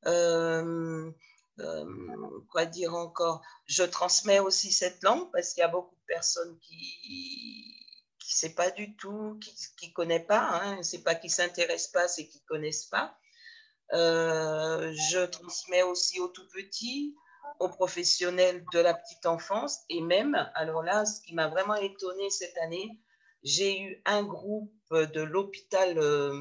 Euh, 0.06 1.12
quoi 2.50 2.66
dire 2.66 2.96
encore? 2.96 3.42
Je 3.66 3.84
transmets 3.84 4.40
aussi 4.40 4.72
cette 4.72 5.04
langue 5.04 5.30
parce 5.34 5.54
qu'il 5.54 5.62
y 5.62 5.66
a 5.66 5.68
beaucoup 5.68 5.96
de 5.96 6.06
personnes 6.08 6.58
qui 6.60 7.76
qui 8.20 8.38
sait 8.38 8.54
pas 8.54 8.70
du 8.70 8.96
tout, 8.96 9.40
qui 9.42 9.88
ne 9.88 9.94
connaissent 9.94 10.28
pas, 10.28 10.62
hein, 10.62 10.84
c'est 10.84 11.04
pas 11.04 11.16
qui 11.16 11.30
s'intéressent 11.30 11.92
pas, 11.92 12.08
c'est 12.08 12.28
qui 12.28 12.42
connaissent 12.44 12.86
pas. 12.86 13.18
Euh, 13.94 14.94
je 15.10 15.26
transmets 15.26 15.84
aussi 15.84 16.20
aux 16.20 16.28
tout 16.28 16.48
petits, 16.50 17.16
aux 17.60 17.70
professionnels 17.70 18.64
de 18.72 18.80
la 18.80 18.94
petite 18.94 19.26
enfance 19.26 19.80
et 19.90 20.02
même, 20.02 20.36
alors 20.54 20.84
là, 20.84 21.06
ce 21.06 21.22
qui 21.22 21.34
m'a 21.34 21.48
vraiment 21.48 21.76
étonné 21.76 22.30
cette 22.30 22.58
année, 22.60 22.90
j'ai 23.44 23.80
eu 23.82 24.02
un 24.06 24.24
groupe 24.24 24.72
de 24.92 25.22
l'hôpital 25.22 25.98
euh, 25.98 26.34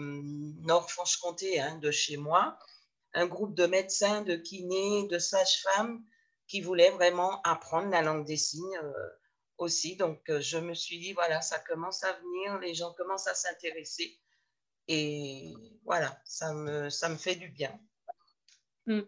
Nord-Franche-Comté, 0.62 1.61
hein, 1.61 1.76
de 1.76 1.90
chez 1.90 2.16
moi, 2.16 2.58
un 3.14 3.26
groupe 3.26 3.54
de 3.54 3.66
médecins, 3.66 4.22
de 4.22 4.37
kinés, 4.37 5.06
de 5.06 5.18
sages-femmes 5.18 6.04
qui 6.48 6.61
voulaient 6.61 6.90
vraiment 6.90 7.40
apprendre 7.42 7.90
la 7.90 8.02
langue 8.02 8.26
des 8.26 8.37
signes 8.37 8.78
euh, 8.82 8.92
aussi. 9.58 9.96
Donc, 9.96 10.20
je 10.40 10.58
me 10.58 10.74
suis 10.74 10.98
dit, 10.98 11.12
voilà, 11.14 11.40
ça 11.40 11.58
commence 11.61 12.04
à 12.04 12.12
venir, 12.12 12.58
les 12.58 12.74
gens 12.74 12.92
commencent 12.94 13.28
à 13.28 13.34
s'intéresser. 13.34 14.18
Et 14.88 15.55
voilà, 15.85 16.20
ça 16.24 16.55
me, 16.55 16.90
ça 16.90 17.09
me 17.09 17.16
fait 17.16 17.37
du 17.37 17.48
bien. 17.48 17.79
Hmm. 18.87 19.03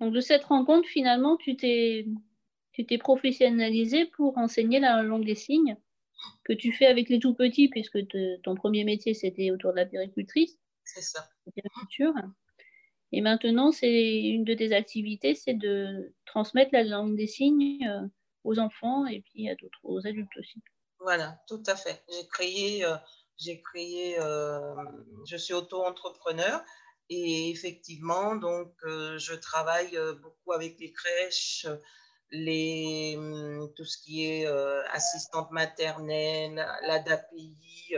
Donc 0.00 0.12
de 0.12 0.20
cette 0.20 0.44
rencontre, 0.44 0.88
finalement, 0.88 1.36
tu 1.36 1.56
t'es, 1.56 2.06
tu 2.72 2.86
t'es 2.86 2.98
professionnalisé 2.98 4.06
pour 4.06 4.38
enseigner 4.38 4.80
la 4.80 5.02
langue 5.02 5.24
des 5.24 5.34
signes 5.34 5.76
que 6.44 6.52
tu 6.52 6.72
fais 6.72 6.86
avec 6.86 7.08
les 7.08 7.18
tout 7.18 7.34
petits, 7.34 7.68
puisque 7.68 7.98
ton 8.42 8.54
premier 8.54 8.84
métier, 8.84 9.14
c'était 9.14 9.50
autour 9.50 9.72
de 9.72 9.76
la 9.76 9.86
péricultrice. 9.86 10.58
C'est 10.84 11.02
ça. 11.02 11.28
Et 13.12 13.20
maintenant, 13.20 13.72
c'est 13.72 14.20
une 14.22 14.44
de 14.44 14.54
tes 14.54 14.72
activités, 14.72 15.34
c'est 15.34 15.54
de 15.54 16.14
transmettre 16.26 16.70
la 16.72 16.84
langue 16.84 17.16
des 17.16 17.26
signes 17.26 17.86
euh, 17.88 18.06
aux 18.44 18.58
enfants 18.58 19.06
et 19.06 19.22
puis 19.22 19.48
à 19.48 19.54
d'autres, 19.56 19.80
aux 19.82 20.06
adultes 20.06 20.36
aussi. 20.38 20.62
Voilà, 21.00 21.40
tout 21.48 21.62
à 21.66 21.74
fait. 21.74 22.04
J'ai 22.08 22.26
créé 22.28 22.84
euh, 22.84 22.96
j'ai 23.40 23.62
créé, 23.62 24.18
euh, 24.20 24.74
je 25.26 25.36
suis 25.36 25.54
auto-entrepreneur 25.54 26.62
et 27.08 27.50
effectivement, 27.50 28.36
donc, 28.36 28.72
euh, 28.84 29.18
je 29.18 29.34
travaille 29.34 29.96
euh, 29.96 30.14
beaucoup 30.14 30.52
avec 30.52 30.78
les 30.78 30.92
crèches, 30.92 31.66
les, 32.30 33.14
hum, 33.16 33.72
tout 33.76 33.84
ce 33.84 33.98
qui 33.98 34.26
est 34.26 34.46
assistante 34.92 35.50
maternelle, 35.50 36.54
l'ADAPI, 36.86 37.96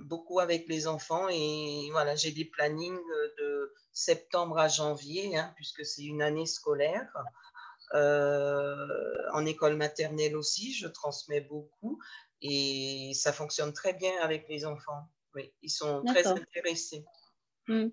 beaucoup 0.00 0.40
avec 0.40 0.68
les 0.68 0.86
enfants. 0.86 1.28
Et 1.30 1.88
voilà, 1.92 2.16
j'ai 2.16 2.32
des 2.32 2.44
plannings 2.44 3.00
de 3.38 3.72
septembre 3.92 4.58
à 4.58 4.68
janvier, 4.68 5.38
hein, 5.38 5.52
puisque 5.56 5.86
c'est 5.86 6.02
une 6.02 6.20
année 6.20 6.44
scolaire. 6.44 7.10
en 7.94 9.46
école 9.46 9.76
maternelle 9.76 10.36
aussi, 10.36 10.74
je 10.74 10.88
transmets 10.88 11.40
beaucoup. 11.40 11.98
Et 12.42 13.12
ça 13.14 13.32
fonctionne 13.32 13.72
très 13.72 13.94
bien 13.94 14.12
avec 14.20 14.48
les 14.48 14.64
enfants. 14.66 15.08
Oui, 15.34 15.50
ils 15.62 15.70
sont 15.70 16.02
très 16.04 16.26
intéressés. 16.26 17.04
Hmm. 17.68 17.88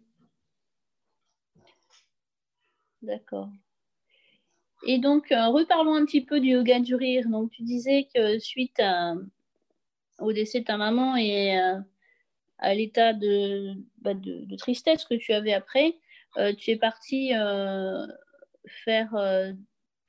D'accord. 3.02 3.50
Et 4.86 4.98
donc, 4.98 5.32
euh, 5.32 5.48
reparlons 5.48 5.96
un 5.96 6.06
petit 6.06 6.22
peu 6.22 6.40
du 6.40 6.50
yoga 6.50 6.80
du 6.80 6.96
rire. 6.96 7.28
Donc, 7.30 7.52
tu 7.52 7.64
disais 7.64 8.08
que 8.14 8.40
suite 8.40 8.82
au 10.20 10.34
décès 10.34 10.62
de 10.62 10.66
ta 10.66 10.78
maman 10.78 11.16
et 11.16 11.60
euh, 11.60 11.80
à 12.58 12.74
l'état 12.74 13.14
bah, 13.14 14.14
de, 14.14 14.46
de, 14.46 14.56
tristesse 14.56 15.06
que 15.06 15.16
tu 15.16 15.34
avais 15.34 15.54
après, 15.54 15.96
euh, 16.38 16.54
tu 16.54 16.72
es 16.72 16.76
partie 16.78 17.32
faire 18.86 19.54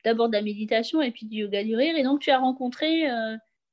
d'abord 0.03 0.29
de 0.29 0.33
la 0.33 0.41
méditation 0.41 1.01
et 1.01 1.11
puis 1.11 1.25
du 1.25 1.37
yoga 1.37 1.63
du 1.63 1.75
rire. 1.75 1.95
Et 1.97 2.03
donc, 2.03 2.21
tu 2.21 2.31
as 2.31 2.39
rencontré 2.39 3.07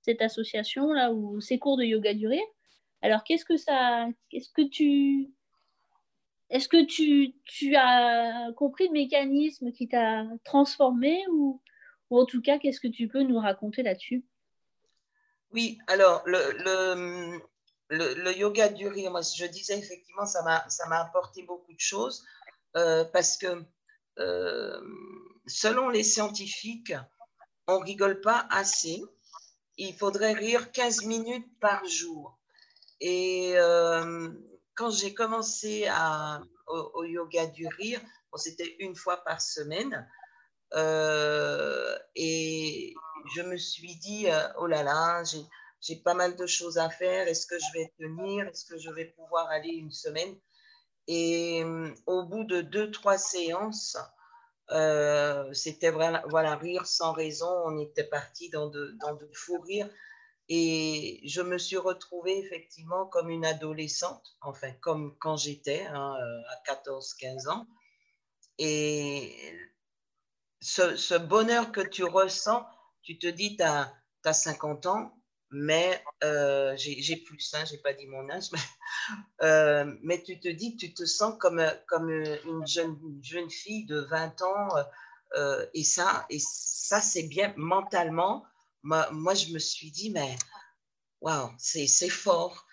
cette 0.08 0.22
association 0.22 0.92
là 0.94 1.12
ou 1.12 1.38
ces 1.42 1.58
cours 1.58 1.76
de 1.76 1.84
yoga 1.84 2.14
du 2.14 2.26
rire. 2.26 2.48
Alors 3.02 3.24
qu'est-ce 3.24 3.44
que 3.44 3.58
ça, 3.58 4.06
qu'est-ce 4.30 4.48
que 4.48 4.66
tu, 4.66 5.28
est-ce 6.48 6.66
que 6.66 6.82
tu, 6.86 7.34
tu, 7.44 7.76
as 7.76 8.50
compris 8.56 8.86
le 8.86 8.92
mécanisme 8.92 9.70
qui 9.70 9.86
t'a 9.86 10.24
transformé 10.44 11.22
ou, 11.30 11.60
ou 12.08 12.18
en 12.18 12.24
tout 12.24 12.40
cas 12.40 12.58
qu'est-ce 12.58 12.80
que 12.80 12.88
tu 12.88 13.06
peux 13.06 13.22
nous 13.22 13.38
raconter 13.38 13.82
là-dessus? 13.82 14.24
Oui, 15.52 15.78
alors 15.86 16.22
le, 16.24 16.40
le, 17.90 18.14
le, 18.14 18.32
yoga 18.38 18.70
du 18.70 18.88
rire, 18.88 19.10
moi 19.10 19.20
je 19.20 19.44
disais 19.44 19.78
effectivement 19.78 20.24
ça 20.24 20.42
m'a 20.42 20.68
ça 20.70 20.88
m'a 20.88 21.00
apporté 21.00 21.42
beaucoup 21.42 21.72
de 21.74 21.80
choses 21.80 22.24
euh, 22.76 23.04
parce 23.12 23.36
que 23.36 23.62
euh, 24.18 24.80
selon 25.46 25.90
les 25.90 26.02
scientifiques, 26.02 26.94
on 27.66 27.78
rigole 27.78 28.20
pas 28.22 28.46
assez. 28.50 29.02
Il 29.78 29.94
faudrait 29.94 30.32
rire 30.32 30.72
15 30.72 31.04
minutes 31.04 31.48
par 31.60 31.86
jour. 31.86 32.36
Et 33.00 33.52
euh, 33.54 34.28
quand 34.74 34.90
j'ai 34.90 35.14
commencé 35.14 35.88
au, 36.66 37.04
yoga 37.04 37.46
du 37.46 37.68
rire, 37.68 38.00
c'était 38.34 38.76
une 38.80 38.96
fois 38.96 39.18
par 39.18 39.40
semaine. 39.40 40.08
Euh, 40.74 41.96
et 42.16 42.92
je 43.34 43.42
me 43.42 43.56
suis 43.56 43.94
dit, 43.96 44.28
euh, 44.28 44.48
oh 44.58 44.66
là 44.66 44.82
là, 44.82 45.22
j'ai 45.80 45.96
pas 45.96 46.14
mal 46.14 46.34
de 46.34 46.46
choses 46.46 46.78
à 46.78 46.90
faire. 46.90 47.28
Est-ce 47.28 47.46
que 47.46 47.58
je 47.58 47.78
vais 47.78 47.92
tenir? 47.98 48.48
Est-ce 48.48 48.64
que 48.64 48.78
je 48.78 48.90
vais 48.90 49.06
pouvoir 49.06 49.46
aller 49.48 49.70
une 49.70 49.92
semaine? 49.92 50.36
Et 51.06 51.62
au 52.06 52.24
bout 52.24 52.44
de 52.44 52.60
deux, 52.60 52.90
trois 52.90 53.16
séances, 53.16 53.96
euh, 54.70 55.52
c'était 55.52 55.90
voilà, 55.90 56.22
voilà, 56.28 56.56
rire 56.56 56.86
sans 56.86 57.12
raison. 57.12 57.48
On 57.66 57.78
était 57.78 58.04
parti 58.04 58.50
dans 58.50 58.68
de, 58.68 58.96
dans 59.00 59.14
de 59.14 59.28
fous 59.32 59.60
rires. 59.60 59.90
Et 60.50 61.20
je 61.24 61.42
me 61.42 61.58
suis 61.58 61.76
retrouvée 61.76 62.38
effectivement 62.38 63.06
comme 63.06 63.28
une 63.28 63.44
adolescente, 63.44 64.36
enfin 64.40 64.72
comme 64.80 65.16
quand 65.18 65.36
j'étais 65.36 65.84
hein, 65.86 66.16
euh, 66.18 66.72
à 66.72 66.74
14-15 66.74 67.50
ans. 67.50 67.66
Et 68.58 69.34
ce, 70.60 71.18
bonheur 71.18 71.70
que 71.70 71.82
tu 71.82 72.04
ressens, 72.04 72.66
tu 73.02 73.18
te 73.18 73.26
dis, 73.26 73.56
tu 73.56 73.62
as, 73.62 73.92
as, 74.24 74.32
50 74.32 74.86
ans, 74.86 75.14
mais 75.50 76.02
euh, 76.24 76.74
j'ai 76.76 77.16
plus, 77.16 77.54
hein, 77.54 77.64
j'ai 77.66 77.78
pas 77.78 77.92
dit 77.92 78.06
mon 78.06 78.28
âge, 78.30 78.50
euh, 79.42 79.94
mais, 80.02 80.22
tu 80.22 80.38
te 80.40 80.48
dis, 80.48 80.76
tu 80.76 80.92
te 80.92 81.04
sens 81.04 81.34
comme, 81.38 81.62
comme 81.86 82.10
une 82.10 82.66
jeune, 82.66 82.98
jeune 83.22 83.50
fille 83.50 83.86
de 83.86 84.00
20 84.00 84.42
ans, 84.42 84.68
euh, 85.36 85.66
et 85.74 85.84
ça, 85.84 86.26
et 86.30 86.38
ça 86.40 87.00
c'est 87.00 87.24
bien 87.24 87.52
mentalement. 87.56 88.44
Moi, 88.82 89.08
moi, 89.10 89.34
je 89.34 89.52
me 89.52 89.58
suis 89.58 89.90
dit, 89.90 90.10
mais 90.10 90.36
waouh, 91.20 91.50
c'est 91.58 92.08
fort. 92.08 92.66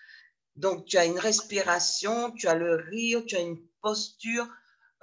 Donc, 0.56 0.86
tu 0.86 0.96
as 0.96 1.04
une 1.04 1.18
respiration, 1.18 2.32
tu 2.32 2.48
as 2.48 2.54
le 2.54 2.76
rire, 2.76 3.22
tu 3.26 3.36
as 3.36 3.40
une 3.40 3.60
posture, 3.82 4.48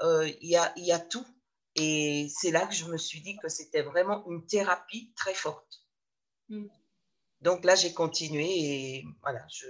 il 0.01 0.37
y, 0.41 0.57
a, 0.57 0.73
y 0.77 0.91
a 0.91 0.99
tout. 0.99 1.25
Et 1.75 2.27
c'est 2.29 2.51
là 2.51 2.65
que 2.67 2.73
je 2.73 2.85
me 2.85 2.97
suis 2.97 3.21
dit 3.21 3.37
que 3.37 3.49
c'était 3.49 3.81
vraiment 3.81 4.23
une 4.29 4.45
thérapie 4.45 5.11
très 5.15 5.33
forte. 5.33 5.83
Mm. 6.49 6.67
Donc 7.41 7.65
là, 7.65 7.75
j'ai 7.75 7.93
continué 7.93 8.47
et 8.47 9.05
voilà, 9.21 9.45
je 9.51 9.67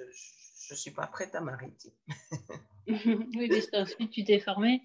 ne 0.72 0.78
suis 0.78 0.92
pas 0.92 1.08
prête 1.08 1.36
à 1.36 1.42
m'arrêter. 1.42 1.94
oui, 2.88 3.50
parce 3.50 3.68
qu'ensuite, 3.68 4.12
tu 4.12 4.24
t'es 4.24 4.40
formée 4.40 4.82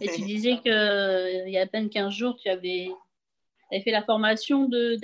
et 0.00 0.08
tu 0.08 0.22
disais 0.22 0.58
qu'il 0.60 0.72
euh, 0.72 1.48
y 1.48 1.58
a 1.58 1.62
à 1.62 1.66
peine 1.66 1.90
15 1.90 2.12
jours, 2.12 2.36
tu 2.36 2.48
avais, 2.48 2.88
fait 3.70 3.90
la 3.90 4.04
formation 4.04 4.68
de, 4.68 4.96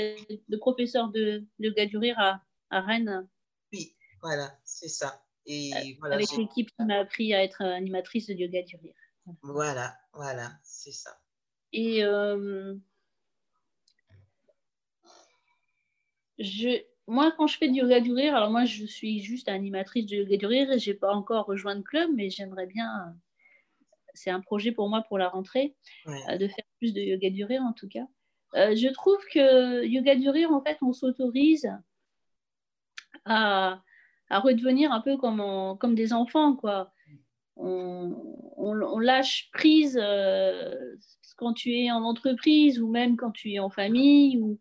de, 0.48 0.56
professeur 0.56 1.08
de, 1.08 1.44
yoga 1.58 1.86
du 1.86 1.98
rire 1.98 2.18
à, 2.18 2.40
à, 2.70 2.80
Rennes. 2.80 3.28
Oui, 3.72 3.94
voilà, 4.22 4.56
c'est 4.64 4.88
ça. 4.88 5.22
Et 5.46 5.72
euh, 5.74 5.94
voilà, 5.98 6.16
Avec 6.16 6.30
l'équipe 6.36 6.70
qui 6.70 6.84
m'a 6.84 6.98
appris 6.98 7.34
à 7.34 7.42
être 7.42 7.62
animatrice 7.62 8.26
de 8.26 8.34
yoga 8.34 8.62
du 8.62 8.76
rire. 8.76 8.94
Voilà, 9.42 9.96
voilà, 10.12 10.52
c'est 10.62 10.92
ça. 10.92 11.18
Et 11.72 12.04
euh, 12.04 12.74
je, 16.38 16.82
moi, 17.08 17.32
quand 17.36 17.46
je 17.46 17.56
fais 17.56 17.68
du 17.68 17.80
yoga 17.80 18.00
du 18.00 18.12
rire, 18.12 18.34
alors 18.34 18.50
moi, 18.50 18.64
je 18.64 18.84
suis 18.84 19.20
juste 19.20 19.48
animatrice 19.48 20.06
de 20.06 20.16
yoga 20.16 20.36
du 20.36 20.46
rire 20.46 20.72
et 20.72 20.78
je 20.78 20.90
n'ai 20.90 20.96
pas 20.96 21.12
encore 21.12 21.46
rejoint 21.46 21.74
le 21.74 21.82
club, 21.82 22.10
mais 22.14 22.30
j'aimerais 22.30 22.66
bien. 22.66 23.14
C'est 24.14 24.30
un 24.30 24.40
projet 24.40 24.72
pour 24.72 24.88
moi 24.88 25.02
pour 25.02 25.18
la 25.18 25.28
rentrée, 25.28 25.76
euh, 26.08 26.36
de 26.38 26.48
faire 26.48 26.64
plus 26.78 26.92
de 26.92 27.00
yoga 27.00 27.30
du 27.30 27.44
rire 27.44 27.62
en 27.62 27.72
tout 27.72 27.88
cas. 27.88 28.06
Euh, 28.54 28.74
je 28.74 28.88
trouve 28.88 29.18
que 29.32 29.84
yoga 29.84 30.16
du 30.16 30.28
rire, 30.30 30.50
en 30.50 30.62
fait, 30.62 30.78
on 30.82 30.92
s'autorise 30.92 31.68
à, 33.24 33.80
à, 34.30 34.38
redevenir 34.40 34.90
un 34.90 35.00
peu 35.00 35.16
comme, 35.16 35.76
comme 35.78 35.94
des 35.94 36.12
enfants, 36.12 36.56
quoi. 36.56 36.92
On, 37.56 38.14
on, 38.56 38.98
lâche 38.98 39.48
prise 39.52 39.98
euh, 40.00 40.74
quand 41.36 41.54
tu 41.54 41.74
es 41.74 41.90
en 41.90 42.02
entreprise 42.02 42.80
ou 42.80 42.90
même 42.90 43.16
quand 43.16 43.30
tu 43.30 43.52
es 43.52 43.58
en 43.58 43.70
famille 43.70 44.38
ou 44.38 44.58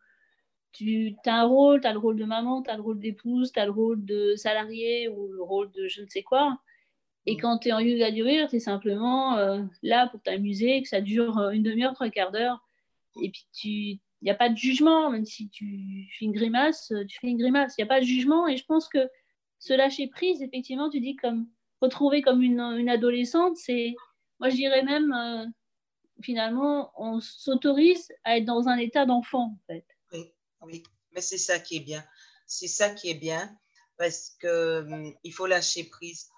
tu 0.75 1.15
as 1.25 1.41
un 1.41 1.45
rôle, 1.45 1.81
tu 1.81 1.87
as 1.87 1.93
le 1.93 1.99
rôle 1.99 2.17
de 2.17 2.25
maman, 2.25 2.61
tu 2.61 2.69
as 2.69 2.75
le 2.75 2.81
rôle 2.81 2.99
d'épouse, 2.99 3.51
tu 3.51 3.59
as 3.59 3.65
le 3.65 3.71
rôle 3.71 4.03
de 4.03 4.35
salarié 4.35 5.07
ou 5.07 5.31
le 5.31 5.41
rôle 5.41 5.71
de 5.71 5.87
je 5.87 6.01
ne 6.01 6.07
sais 6.07 6.23
quoi. 6.23 6.59
Et 7.25 7.35
mm. 7.35 7.39
quand 7.39 7.57
tu 7.59 7.69
es 7.69 7.71
en 7.71 7.79
yoga 7.79 8.11
du 8.11 8.23
rire, 8.23 8.49
tu 8.49 8.57
es 8.57 8.59
simplement 8.59 9.37
euh, 9.37 9.63
là 9.81 10.07
pour 10.07 10.21
t'amuser, 10.21 10.81
que 10.81 10.89
ça 10.89 11.01
dure 11.01 11.37
euh, 11.37 11.51
une 11.51 11.63
demi-heure, 11.63 11.93
trois 11.93 12.09
quarts 12.09 12.31
d'heure. 12.31 12.63
Et 13.21 13.31
puis, 13.31 14.01
il 14.21 14.25
n'y 14.25 14.31
a 14.31 14.35
pas 14.35 14.49
de 14.49 14.57
jugement, 14.57 15.09
même 15.09 15.25
si 15.25 15.49
tu 15.49 16.09
fais 16.17 16.25
une 16.25 16.33
grimace, 16.33 16.91
euh, 16.91 17.05
tu 17.05 17.19
fais 17.19 17.27
une 17.27 17.37
grimace. 17.37 17.75
Il 17.77 17.81
n'y 17.81 17.85
a 17.85 17.93
pas 17.93 18.01
de 18.01 18.05
jugement. 18.05 18.47
Et 18.47 18.57
je 18.57 18.65
pense 18.65 18.89
que 18.89 19.09
se 19.59 19.73
lâcher 19.73 20.07
prise, 20.07 20.41
effectivement, 20.41 20.89
tu 20.89 20.99
dis 20.99 21.15
comme 21.15 21.47
retrouver 21.81 22.21
comme 22.21 22.41
une, 22.41 22.59
une 22.59 22.89
adolescente, 22.89 23.57
c'est, 23.57 23.95
moi 24.39 24.49
je 24.49 24.55
dirais 24.55 24.83
même, 24.83 25.53
finalement, 26.21 26.91
on 26.97 27.19
s'autorise 27.19 28.11
à 28.23 28.37
être 28.37 28.45
dans 28.45 28.67
un 28.67 28.77
état 28.77 29.05
d'enfant, 29.05 29.55
en 29.55 29.59
fait. 29.67 29.85
Oui, 30.65 30.83
mais 31.11 31.21
c'est 31.21 31.37
ça 31.37 31.59
qui 31.59 31.77
est 31.77 31.81
bien. 31.81 32.03
C'est 32.47 32.67
ça 32.67 32.89
qui 32.89 33.09
est 33.09 33.19
bien 33.19 33.55
parce 33.97 34.31
que 34.39 34.81
hum, 34.81 35.15
il 35.23 35.33
faut 35.33 35.45
lâcher 35.45 35.85
prise. 35.85 36.29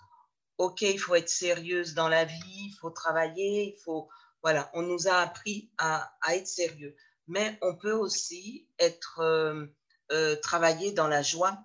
Ok, 0.58 0.82
il 0.82 1.00
faut 1.00 1.16
être 1.16 1.30
sérieuse 1.30 1.94
dans 1.94 2.10
la 2.10 2.26
vie, 2.26 2.70
il 2.72 2.78
faut 2.82 2.90
travailler, 2.90 3.76
il 3.76 3.82
faut 3.84 4.10
voilà. 4.44 4.70
On 4.74 4.82
nous 4.82 5.08
a 5.08 5.16
appris 5.16 5.72
à, 5.78 6.12
être 6.30 6.48
sérieux, 6.48 6.96
mais 7.28 7.58
on 7.62 7.76
peut 7.76 7.94
aussi 7.94 8.68
être 8.80 9.20
euh, 9.20 9.66
euh, 10.12 10.36
travailler 10.38 10.92
dans 10.92 11.08
la 11.08 11.22
joie. 11.22 11.58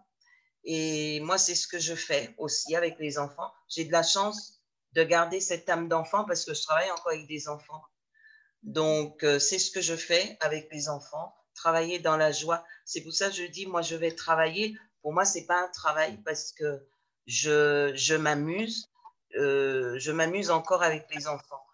Et 0.65 1.21
moi, 1.21 1.39
c'est 1.39 1.55
ce 1.55 1.67
que 1.67 1.79
je 1.79 1.95
fais 1.95 2.35
aussi 2.39 2.77
avec 2.77 2.99
les 2.99 3.19
enfants. 3.19 3.53
J'ai 3.69 3.85
de 3.85 3.93
la 3.93 4.03
chance 4.03 4.63
de 4.93 5.03
garder 5.03 5.41
cette 5.41 5.69
âme 5.69 5.89
d'enfant 5.89 6.25
parce 6.25 6.45
que 6.45 6.55
je 6.55 6.63
travaille 6.63 6.91
encore 6.91 7.13
avec 7.13 7.27
des 7.27 7.49
enfants. 7.49 7.83
Donc, 8.63 9.25
euh, 9.25 9.39
c'est 9.39 9.59
ce 9.59 9.71
que 9.71 9.81
je 9.81 9.97
fais 9.97 10.37
avec 10.41 10.69
les 10.73 10.89
enfants 10.89 11.35
travailler 11.63 11.99
dans 12.01 12.17
la 12.17 12.33
joie. 12.33 12.65
C'est 12.85 13.03
pour 13.03 13.15
ça 13.15 13.29
que 13.29 13.37
je 13.37 13.45
dis, 13.45 13.67
moi, 13.67 13.83
je 13.83 13.95
vais 13.95 14.13
travailler. 14.13 14.77
Pour 15.01 15.13
moi, 15.13 15.25
c'est 15.25 15.47
pas 15.47 15.63
un 15.63 15.69
travail 15.69 16.19
parce 16.25 16.53
que 16.53 16.85
je, 17.27 17.93
je 17.95 18.15
m'amuse. 18.15 18.91
Euh, 19.37 19.99
je 19.99 20.11
m'amuse 20.13 20.51
encore 20.51 20.83
avec 20.83 21.07
les 21.15 21.27
enfants. 21.29 21.65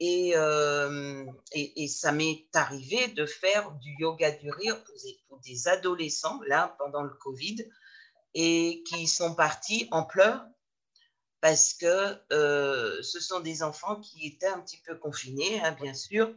Et, 0.00 0.32
euh, 0.36 1.24
et, 1.52 1.82
et, 1.82 1.88
ça 1.88 2.12
m'est 2.12 2.46
arrivé 2.54 3.08
de 3.08 3.26
faire 3.26 3.72
du 3.72 3.96
yoga 3.98 4.30
du 4.30 4.50
rire 4.50 4.76
pour 4.84 4.94
des, 5.02 5.18
pour 5.28 5.38
des, 5.40 5.66
adolescents, 5.66 6.40
là, 6.46 6.76
pendant 6.78 7.02
le 7.02 7.14
Covid, 7.14 7.66
et 8.34 8.84
qui 8.86 9.08
sont 9.08 9.34
partis 9.34 9.88
en 9.90 10.04
pleurs 10.04 10.44
parce 11.40 11.72
que 11.74 12.16
euh, 12.32 13.00
ce 13.02 13.20
sont 13.20 13.40
des 13.40 13.62
enfants 13.62 14.00
qui 14.00 14.26
étaient 14.26 14.48
un 14.48 14.60
petit 14.60 14.80
peu 14.86 14.96
confinés, 14.96 15.60
hein, 15.60 15.76
bien 15.80 15.94
sûr, 15.94 16.34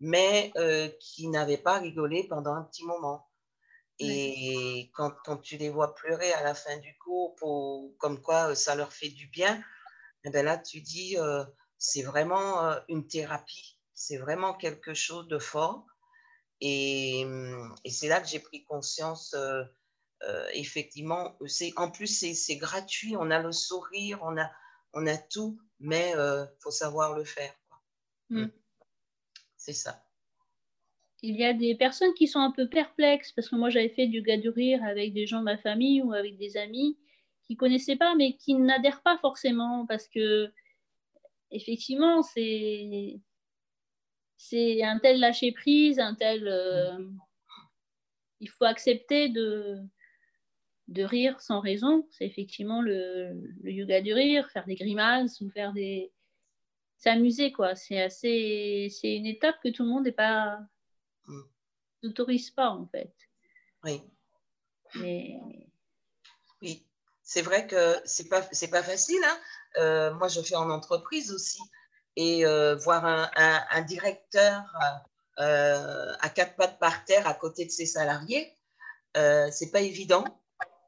mais 0.00 0.52
euh, 0.56 0.88
qui 1.00 1.28
n'avaient 1.28 1.56
pas 1.56 1.78
rigolé 1.78 2.24
pendant 2.28 2.54
un 2.54 2.64
petit 2.64 2.84
moment. 2.84 3.28
Et 3.98 4.90
quand, 4.94 5.12
quand, 5.24 5.38
tu 5.38 5.56
les 5.56 5.70
vois 5.70 5.94
pleurer 5.94 6.30
à 6.34 6.42
la 6.42 6.54
fin 6.54 6.76
du 6.78 6.96
cours, 6.98 7.34
pour, 7.36 7.96
comme 7.98 8.20
quoi 8.20 8.50
euh, 8.50 8.54
ça 8.54 8.74
leur 8.74 8.92
fait 8.92 9.08
du 9.08 9.26
bien, 9.28 9.56
et 9.56 10.28
eh 10.28 10.30
bien 10.30 10.42
là, 10.42 10.58
tu 10.58 10.80
dis, 10.80 11.16
euh, 11.18 11.44
c'est 11.78 12.02
vraiment 12.02 12.64
euh, 12.64 12.78
une 12.88 13.06
thérapie, 13.06 13.78
c'est 13.94 14.18
vraiment 14.18 14.54
quelque 14.54 14.92
chose 14.92 15.28
de 15.28 15.38
fort. 15.38 15.86
Et, 16.60 17.20
et 17.84 17.90
c'est 17.90 18.08
là 18.08 18.20
que 18.20 18.26
j'ai 18.26 18.40
pris 18.40 18.64
conscience, 18.64 19.34
euh, 19.34 19.62
euh, 20.24 20.48
effectivement, 20.54 21.38
en 21.76 21.90
plus, 21.90 22.34
c'est 22.34 22.56
gratuit, 22.56 23.14
on 23.16 23.30
a 23.30 23.40
le 23.40 23.52
sourire, 23.52 24.18
on 24.22 24.36
a, 24.38 24.50
on 24.94 25.06
a 25.06 25.16
tout, 25.16 25.60
mais 25.80 26.12
il 26.12 26.50
faut 26.60 26.70
savoir 26.70 27.14
le 27.14 27.24
faire. 27.24 27.54
Quoi. 27.68 27.78
Mm. 28.30 28.50
C'est 29.66 29.72
ça. 29.72 30.00
Il 31.22 31.34
y 31.34 31.44
a 31.44 31.52
des 31.52 31.74
personnes 31.74 32.14
qui 32.14 32.28
sont 32.28 32.38
un 32.38 32.52
peu 32.52 32.68
perplexes 32.68 33.32
parce 33.32 33.48
que 33.48 33.56
moi 33.56 33.68
j'avais 33.68 33.88
fait 33.88 34.06
du 34.06 34.22
gars 34.22 34.36
du 34.36 34.48
rire 34.48 34.84
avec 34.84 35.12
des 35.12 35.26
gens 35.26 35.40
de 35.40 35.44
ma 35.44 35.58
famille 35.58 36.02
ou 36.02 36.12
avec 36.12 36.38
des 36.38 36.56
amis 36.56 36.96
qui 37.48 37.56
connaissaient 37.56 37.96
pas 37.96 38.14
mais 38.14 38.36
qui 38.36 38.54
n'adhèrent 38.54 39.02
pas 39.02 39.18
forcément 39.18 39.84
parce 39.86 40.06
que 40.06 40.52
effectivement 41.50 42.22
c'est 42.22 43.18
c'est 44.36 44.84
un 44.84 45.00
tel 45.00 45.18
lâcher 45.18 45.50
prise, 45.50 45.98
un 45.98 46.14
tel 46.14 46.46
euh, 46.46 46.96
il 48.38 48.48
faut 48.48 48.66
accepter 48.66 49.30
de 49.30 49.80
de 50.86 51.02
rire 51.02 51.40
sans 51.40 51.58
raison. 51.58 52.06
C'est 52.12 52.26
effectivement 52.26 52.82
le, 52.82 53.32
le, 53.64 53.72
yoga 53.72 54.00
du 54.00 54.12
rire, 54.12 54.48
faire 54.52 54.64
des 54.64 54.76
grimaces 54.76 55.40
ou 55.40 55.50
faire 55.50 55.72
des. 55.72 56.12
S'amuser, 56.98 57.52
quoi. 57.52 57.74
C'est 57.74 58.00
assez. 58.00 58.88
C'est 58.90 59.16
une 59.16 59.26
étape 59.26 59.56
que 59.62 59.68
tout 59.68 59.82
le 59.82 59.90
monde 59.90 60.04
n'est 60.04 60.12
pas. 60.12 60.58
Mm. 61.26 61.42
n'autorise 62.02 62.50
pas, 62.50 62.70
en 62.70 62.86
fait. 62.86 63.14
Oui. 63.84 64.02
Mais. 64.96 65.38
Oui. 66.62 66.86
C'est 67.22 67.42
vrai 67.42 67.66
que 67.66 68.00
c'est 68.04 68.28
pas, 68.28 68.42
c'est 68.52 68.70
pas 68.70 68.82
facile. 68.82 69.20
Hein. 69.24 69.38
Euh, 69.78 70.14
moi, 70.14 70.28
je 70.28 70.40
fais 70.40 70.56
en 70.56 70.70
entreprise 70.70 71.32
aussi. 71.32 71.60
Et 72.14 72.46
euh, 72.46 72.76
voir 72.76 73.04
un, 73.04 73.28
un, 73.36 73.82
directeur 73.82 74.62
euh, 75.38 76.14
à 76.20 76.30
quatre 76.30 76.56
pattes 76.56 76.78
par 76.78 77.04
terre 77.04 77.26
à 77.26 77.34
côté 77.34 77.66
de 77.66 77.70
ses 77.70 77.84
salariés, 77.84 78.54
c'est 79.14 79.70
pas 79.70 79.80
évident. 79.80 80.24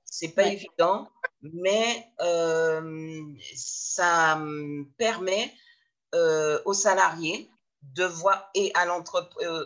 C'est 0.04 0.28
pas 0.28 0.46
évident, 0.46 1.10
mais 1.42 2.10
ça 3.54 4.42
permet 4.96 5.52
aux 6.12 6.74
salariés 6.74 7.50
de 7.82 8.04
voir, 8.04 8.50
et 8.54 8.72
à 8.74 8.86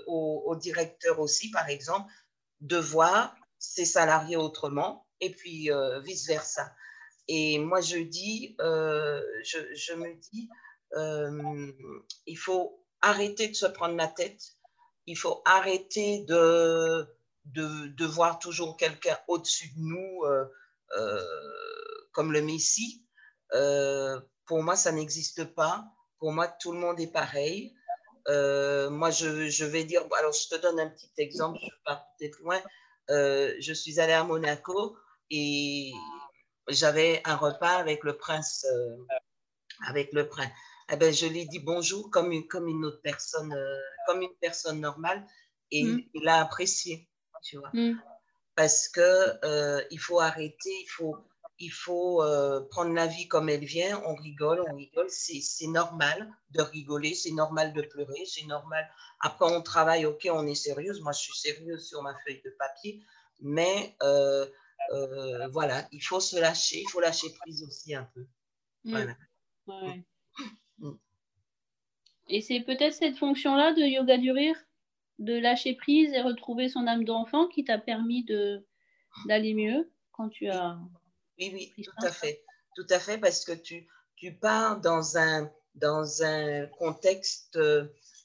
au, 0.06 0.42
au, 0.46 0.56
directeur 0.56 1.20
aussi, 1.20 1.50
par 1.50 1.68
exemple, 1.68 2.12
de 2.60 2.76
voir 2.76 3.34
ses 3.58 3.84
salariés 3.84 4.36
autrement, 4.36 5.06
et 5.20 5.30
puis 5.30 5.70
vice-versa. 6.02 6.72
Et 7.28 7.58
moi, 7.58 7.80
je 7.80 7.98
dis, 7.98 8.56
euh, 8.60 9.22
je, 9.44 9.94
me 9.94 10.14
dis, 10.20 10.48
euh, 10.96 11.72
il 12.26 12.36
faut 12.36 12.84
arrêter 13.00 13.48
de 13.48 13.54
se 13.54 13.66
prendre 13.66 13.96
la 13.96 14.08
tête. 14.08 14.42
Il 15.06 15.16
faut 15.16 15.42
arrêter 15.44 16.24
de, 16.24 17.06
de, 17.46 17.88
de 17.88 18.04
voir 18.04 18.38
toujours 18.38 18.76
quelqu'un 18.76 19.18
au-dessus 19.28 19.72
de 19.76 19.80
nous, 19.80 20.24
euh, 20.24 21.24
comme 22.12 22.32
le 22.32 22.42
Messie. 22.42 23.06
pour 24.46 24.62
moi, 24.62 24.76
ça 24.76 24.92
n'existe 24.92 25.44
pas. 25.44 25.84
Pour 26.22 26.30
moi, 26.30 26.46
tout 26.46 26.70
le 26.70 26.78
monde 26.78 27.00
est 27.00 27.12
pareil. 27.12 27.74
moi, 28.28 29.10
je, 29.10 29.48
je, 29.48 29.64
vais 29.64 29.82
dire, 29.82 30.02
alors 30.16 30.32
je 30.32 30.54
te 30.54 30.62
donne 30.62 30.78
un 30.78 30.88
petit 30.88 31.10
exemple, 31.18 31.58
je 31.60 31.74
pars 31.84 32.06
peut-être 32.16 32.38
loin. 32.38 32.62
je 33.08 33.72
suis 33.74 33.98
allée 33.98 34.12
à 34.12 34.22
Monaco 34.22 34.96
et 35.30 35.90
j'avais 36.68 37.20
un 37.24 37.36
repas 37.36 37.76
avec 37.76 38.04
le 38.04 38.16
prince. 38.16 38.64
Euh, 38.72 38.96
avec 39.88 40.12
le 40.12 40.28
prince. 40.28 40.50
Eh 40.92 40.96
ben, 40.96 41.12
je 41.12 41.26
lui 41.26 41.46
dis 41.46 41.58
bonjour 41.58 42.10
comme 42.10 42.32
une, 42.32 42.46
comme 42.46 42.68
une 42.68 42.84
autre 42.84 43.00
personne, 43.02 43.52
euh, 43.52 43.78
comme 44.06 44.22
une 44.22 44.34
personne 44.40 44.80
normale, 44.80 45.26
et 45.70 45.82
mm. 45.82 46.04
il 46.14 46.28
a 46.28 46.40
apprécié, 46.40 47.08
tu 47.42 47.56
vois. 47.58 47.70
Mm. 47.72 48.00
Parce 48.54 48.88
que 48.88 49.44
euh, 49.44 49.82
il 49.90 49.98
faut 49.98 50.20
arrêter, 50.20 50.70
il 50.70 50.88
faut, 50.88 51.16
il 51.58 51.70
faut 51.70 52.22
prendre 52.70 52.92
la 52.92 53.06
vie 53.06 53.28
comme 53.28 53.48
elle 53.48 53.64
vient. 53.64 54.02
On 54.06 54.14
rigole, 54.14 54.62
on 54.68 54.74
rigole, 54.74 55.08
c'est 55.08 55.66
normal 55.68 56.32
de 56.50 56.62
rigoler, 56.62 57.14
c'est 57.14 57.32
normal 57.32 57.72
de 57.72 57.82
pleurer, 57.82 58.24
c'est 58.26 58.46
normal. 58.46 58.88
Après, 59.20 59.46
on 59.46 59.62
travaille, 59.62 60.06
ok, 60.06 60.28
on 60.32 60.46
est 60.46 60.54
sérieuse. 60.54 61.00
Moi, 61.00 61.12
je 61.12 61.20
suis 61.20 61.36
sérieuse 61.36 61.86
sur 61.86 62.02
ma 62.02 62.14
feuille 62.24 62.42
de 62.44 62.50
papier, 62.58 63.02
mais 63.40 63.94
euh, 64.02 64.46
voilà, 65.48 65.86
il 65.92 66.00
faut 66.00 66.20
se 66.20 66.38
lâcher, 66.38 66.80
il 66.80 66.90
faut 66.90 67.00
lâcher 67.00 67.28
prise 67.40 67.62
aussi 67.62 67.94
un 67.94 68.08
peu. 68.14 68.26
Mm. 68.84 69.14
Mm. 70.78 70.92
Et 72.28 72.40
c'est 72.40 72.60
peut-être 72.60 72.94
cette 72.94 73.16
fonction-là 73.16 73.72
de 73.74 73.82
yoga 73.82 74.18
du 74.18 74.30
rire, 74.30 74.56
de 75.18 75.38
lâcher 75.38 75.74
prise 75.74 76.12
et 76.12 76.20
retrouver 76.20 76.68
son 76.68 76.86
âme 76.86 77.04
d'enfant 77.04 77.48
qui 77.48 77.64
t'a 77.64 77.78
permis 77.78 78.24
d'aller 79.26 79.54
mieux 79.54 79.90
quand 80.12 80.28
tu 80.28 80.48
as. 80.48 80.78
Oui, 81.38 81.50
oui, 81.76 81.84
tout 81.84 82.06
à 82.06 82.12
fait. 82.12 82.44
Tout 82.74 82.86
à 82.90 82.98
fait, 82.98 83.18
parce 83.18 83.44
que 83.44 83.52
tu, 83.52 83.86
tu 84.16 84.32
pars 84.32 84.80
dans 84.80 85.18
un, 85.18 85.50
dans 85.74 86.22
un 86.22 86.66
contexte, 86.66 87.58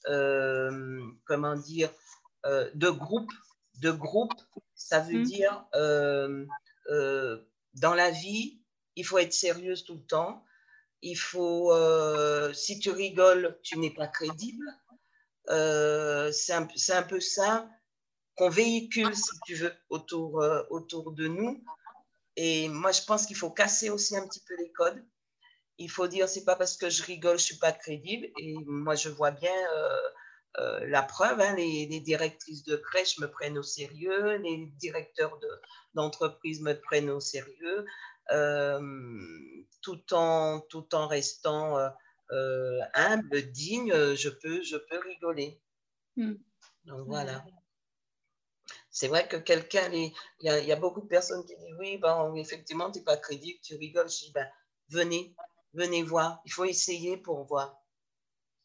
euh, 0.06 1.02
comment 1.26 1.56
dire, 1.56 1.90
euh, 2.46 2.70
de 2.74 2.88
groupe, 2.88 3.32
de 3.80 3.90
groupe 3.90 4.32
ça 4.74 5.00
veut 5.00 5.18
mmh. 5.18 5.24
dire, 5.24 5.64
euh, 5.74 6.46
dans 7.74 7.94
la 7.94 8.10
vie, 8.10 8.60
il 8.96 9.04
faut 9.04 9.18
être 9.18 9.32
sérieuse 9.32 9.84
tout 9.84 9.96
le 9.96 10.06
temps. 10.06 10.44
Il 11.02 11.16
faut, 11.16 11.72
si 12.54 12.78
tu 12.78 12.90
rigoles, 12.90 13.58
tu 13.62 13.78
n'es 13.78 13.92
pas 13.92 14.06
crédible. 14.06 14.64
c'est 15.46 16.52
un, 16.52 16.68
un, 16.90 17.02
peu 17.02 17.20
ça 17.20 17.68
qu'on 18.36 18.48
véhicule, 18.48 19.14
si 19.14 19.38
tu 19.46 19.56
veux, 19.56 19.74
autour, 19.90 20.42
autour 20.70 21.12
de 21.12 21.26
nous. 21.26 21.62
Et 22.40 22.68
moi, 22.68 22.92
je 22.92 23.02
pense 23.02 23.26
qu'il 23.26 23.34
faut 23.34 23.50
casser 23.50 23.90
aussi 23.90 24.16
un 24.16 24.24
petit 24.24 24.44
peu 24.46 24.54
les 24.56 24.70
codes. 24.70 25.04
Il 25.76 25.90
faut 25.90 26.06
dire, 26.06 26.28
c'est 26.28 26.44
pas 26.44 26.54
parce 26.54 26.76
que 26.76 26.88
je 26.88 27.02
rigole, 27.02 27.36
je 27.36 27.44
suis 27.44 27.58
pas 27.58 27.72
crédible. 27.72 28.28
Et 28.38 28.54
moi, 28.64 28.94
je 28.94 29.08
vois 29.08 29.32
bien 29.32 29.52
euh, 30.60 30.86
la 30.86 31.02
preuve, 31.02 31.40
hein, 31.40 31.56
les, 31.56 31.98
directrices 31.98 32.62
de 32.62 32.76
crèche 32.76 33.18
me 33.18 33.26
prennent 33.26 33.58
au 33.58 33.64
sérieux, 33.64 34.36
les 34.36 34.66
directeurs 34.78 35.36
d'entreprise 35.94 36.60
me 36.60 36.74
prennent 36.74 37.10
au 37.10 37.18
sérieux, 37.18 37.84
euh, 38.30 38.80
tout, 39.82 40.14
en, 40.14 40.60
tout 40.60 40.94
en 40.94 41.08
restant 41.08 41.76
euh, 42.30 42.80
humble, 42.94 43.50
digne, 43.50 44.14
je 44.14 44.28
peux, 44.28 44.62
je 44.62 44.76
peux 44.76 45.00
rigoler. 45.00 45.60
Hmm. 46.16 46.34
Donc 46.84 47.06
voilà. 47.08 47.44
C'est 48.90 49.08
vrai 49.08 49.28
que 49.28 49.36
quelqu'un, 49.36 49.90
il 49.92 50.12
y, 50.40 50.72
a 50.72 50.76
beaucoup 50.76 51.02
de 51.02 51.06
personnes 51.06 51.44
qui 51.44 51.54
disent 51.56 51.76
oui, 51.78 51.98
bon, 51.98 52.34
effectivement, 52.34 52.90
tu 52.90 52.98
n'es 52.98 53.04
pas 53.04 53.16
crédible, 53.16 53.58
tu 53.62 53.76
rigoles. 53.76 54.08
Je 54.08 54.26
dis, 54.26 54.32
ben, 54.32 54.48
venez, 54.88 55.34
venez 55.74 56.02
voir. 56.02 56.40
Il 56.46 56.52
faut 56.52 56.64
essayer 56.64 57.16
pour 57.16 57.44
voir. 57.44 57.76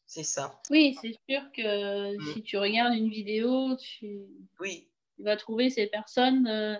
C'est 0.06 0.24
ça. 0.24 0.60
Oui, 0.70 0.96
c'est 1.00 1.16
sûr 1.28 1.42
que 1.52 2.16
mm. 2.16 2.32
si 2.32 2.42
tu 2.42 2.56
regardes 2.56 2.94
une 2.94 3.10
vidéo, 3.10 3.76
tu, 3.76 4.26
oui. 4.60 4.88
vas 5.18 5.36
trouver 5.36 5.70
ces 5.70 5.86
personnes. 5.86 6.46
Euh, 6.46 6.74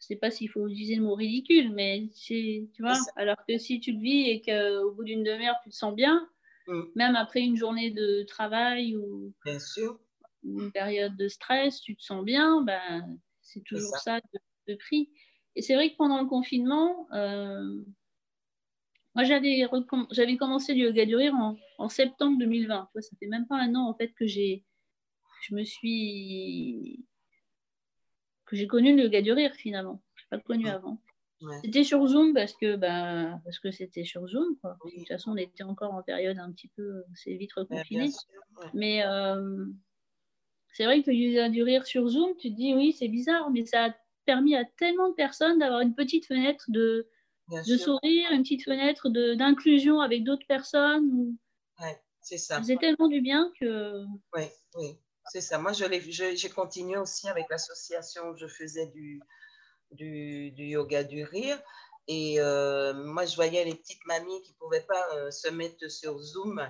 je 0.00 0.04
ne 0.04 0.06
sais 0.08 0.16
pas 0.16 0.30
s'il 0.30 0.50
faut 0.50 0.66
utiliser 0.66 0.96
le 0.96 1.02
mot 1.02 1.14
ridicule, 1.14 1.72
mais 1.72 2.08
tu 2.14 2.68
vois, 2.80 2.98
alors 3.16 3.38
que 3.48 3.56
si 3.56 3.80
tu 3.80 3.92
le 3.92 4.00
vis 4.00 4.30
et 4.30 4.42
qu'au 4.42 4.92
bout 4.92 5.04
d'une 5.04 5.24
demi-heure, 5.24 5.56
tu 5.62 5.70
te 5.70 5.74
sens 5.74 5.94
bien, 5.94 6.28
mm. 6.66 6.82
même 6.94 7.16
après 7.16 7.40
une 7.40 7.56
journée 7.56 7.90
de 7.90 8.22
travail 8.24 8.96
ou 8.96 9.32
bien 9.44 9.58
sûr. 9.58 9.98
Une 10.46 10.72
période 10.72 11.16
de 11.16 11.28
stress, 11.28 11.80
tu 11.80 11.96
te 11.96 12.02
sens 12.02 12.24
bien, 12.24 12.62
ben, 12.62 13.18
c'est 13.42 13.62
toujours 13.64 13.96
ça, 13.98 14.20
de, 14.66 14.74
prix. 14.74 15.10
Et 15.54 15.62
c'est 15.62 15.74
vrai 15.74 15.90
que 15.90 15.96
pendant 15.96 16.20
le 16.20 16.28
confinement, 16.28 17.06
euh, 17.12 17.84
moi, 19.14 19.24
j'avais, 19.24 19.66
commencé 20.36 20.74
le 20.74 20.86
yoga 20.86 21.06
du 21.06 21.16
rire 21.16 21.34
en, 21.78 21.88
septembre 21.88 22.38
2020. 22.38 22.90
ça 22.94 23.16
fait 23.18 23.26
même 23.26 23.46
pas 23.46 23.56
un 23.56 23.74
an 23.74 23.88
en 23.88 23.94
fait 23.94 24.12
que 24.12 24.26
j'ai, 24.26 24.64
je 25.42 25.54
me 25.54 25.64
suis, 25.64 27.06
que 28.44 28.56
j'ai 28.56 28.66
connu 28.66 28.94
le 28.94 29.04
yoga 29.04 29.22
du 29.22 29.32
rire 29.32 29.54
finalement. 29.54 30.02
Je 30.16 30.24
n'ai 30.24 30.40
pas 30.40 30.44
connu 30.44 30.68
avant. 30.68 31.00
C'était 31.62 31.84
sur 31.84 32.06
Zoom 32.06 32.32
parce 32.34 32.54
que, 32.54 32.76
bah, 32.76 33.40
parce 33.44 33.58
que 33.58 33.70
c'était 33.70 34.04
sur 34.04 34.26
Zoom. 34.26 34.56
De 34.64 34.98
toute 34.98 35.08
façon, 35.08 35.32
on 35.32 35.36
était 35.36 35.62
encore 35.62 35.92
en 35.94 36.02
période 36.02 36.38
un 36.38 36.50
petit 36.52 36.68
peu, 36.68 37.04
c'est 37.14 37.34
vite 37.34 37.52
reconfiné. 37.52 38.10
Mais 38.74 39.04
euh, 39.04 39.66
c'est 40.76 40.84
vrai 40.84 41.02
que 41.02 41.10
le 41.10 41.16
yoga 41.16 41.48
du 41.48 41.62
rire 41.62 41.86
sur 41.86 42.06
Zoom, 42.06 42.36
tu 42.36 42.50
te 42.50 42.56
dis 42.56 42.74
oui, 42.74 42.92
c'est 42.92 43.08
bizarre, 43.08 43.50
mais 43.50 43.64
ça 43.64 43.86
a 43.86 43.94
permis 44.26 44.54
à 44.54 44.64
tellement 44.76 45.08
de 45.08 45.14
personnes 45.14 45.58
d'avoir 45.58 45.80
une 45.80 45.94
petite 45.94 46.26
fenêtre 46.26 46.66
de 46.68 47.08
de 47.48 47.76
sourire, 47.76 48.32
une 48.32 48.42
petite 48.42 48.64
fenêtre 48.64 49.08
d'inclusion 49.08 50.00
avec 50.00 50.24
d'autres 50.24 50.46
personnes. 50.46 51.36
Oui, 51.80 51.88
c'est 52.20 52.38
ça. 52.38 52.56
Ça 52.56 52.60
faisait 52.60 52.76
tellement 52.76 53.08
du 53.08 53.20
bien 53.20 53.52
que. 53.58 54.04
Oui, 54.34 54.42
oui, 54.74 54.98
c'est 55.32 55.40
ça. 55.40 55.58
Moi, 55.58 55.72
j'ai 55.72 56.50
continué 56.50 56.98
aussi 56.98 57.28
avec 57.28 57.46
l'association 57.48 58.30
où 58.30 58.36
je 58.36 58.46
faisais 58.48 58.86
du, 58.88 59.20
du, 59.92 60.50
du, 60.50 60.64
yoga 60.64 61.04
du 61.04 61.22
rire. 61.22 61.58
Et 62.08 62.40
euh, 62.40 62.92
moi, 62.92 63.24
je 63.24 63.34
voyais 63.36 63.64
les 63.64 63.74
petites 63.74 64.04
mamies 64.06 64.42
qui 64.42 64.52
ne 64.52 64.56
pouvaient 64.58 64.86
pas 64.86 65.06
euh, 65.14 65.30
se 65.30 65.48
mettre 65.48 65.88
sur 65.90 66.18
Zoom. 66.18 66.60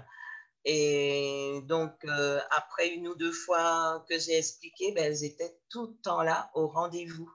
Et 0.69 1.61
donc, 1.69 1.93
euh, 2.05 2.41
après 2.51 2.89
une 2.89 3.07
ou 3.07 3.15
deux 3.15 3.31
fois 3.31 4.05
que 4.09 4.19
j'ai 4.19 4.37
expliqué, 4.37 4.91
ben, 4.93 5.05
elles 5.05 5.23
étaient 5.23 5.57
tout 5.71 5.87
le 5.87 5.95
temps 6.03 6.25
là 6.25 6.51
au 6.55 6.67
rendez-vous 6.67 7.31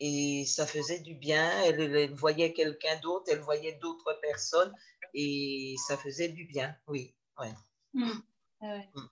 et 0.00 0.44
ça 0.46 0.66
faisait 0.66 0.98
du 0.98 1.14
bien. 1.14 1.48
Elle, 1.62 2.12
voyait 2.14 2.52
quelqu'un 2.52 2.98
d'autre, 3.00 3.26
elle 3.30 3.38
voyait 3.38 3.78
d'autres 3.80 4.18
personnes 4.20 4.74
et 5.14 5.76
ça 5.86 5.96
faisait 5.96 6.28
du 6.28 6.44
bien, 6.44 6.74
oui. 6.88 7.14
Ouais. 7.38 7.52
Mmh. 7.94 8.10
Mmh. 8.60 9.08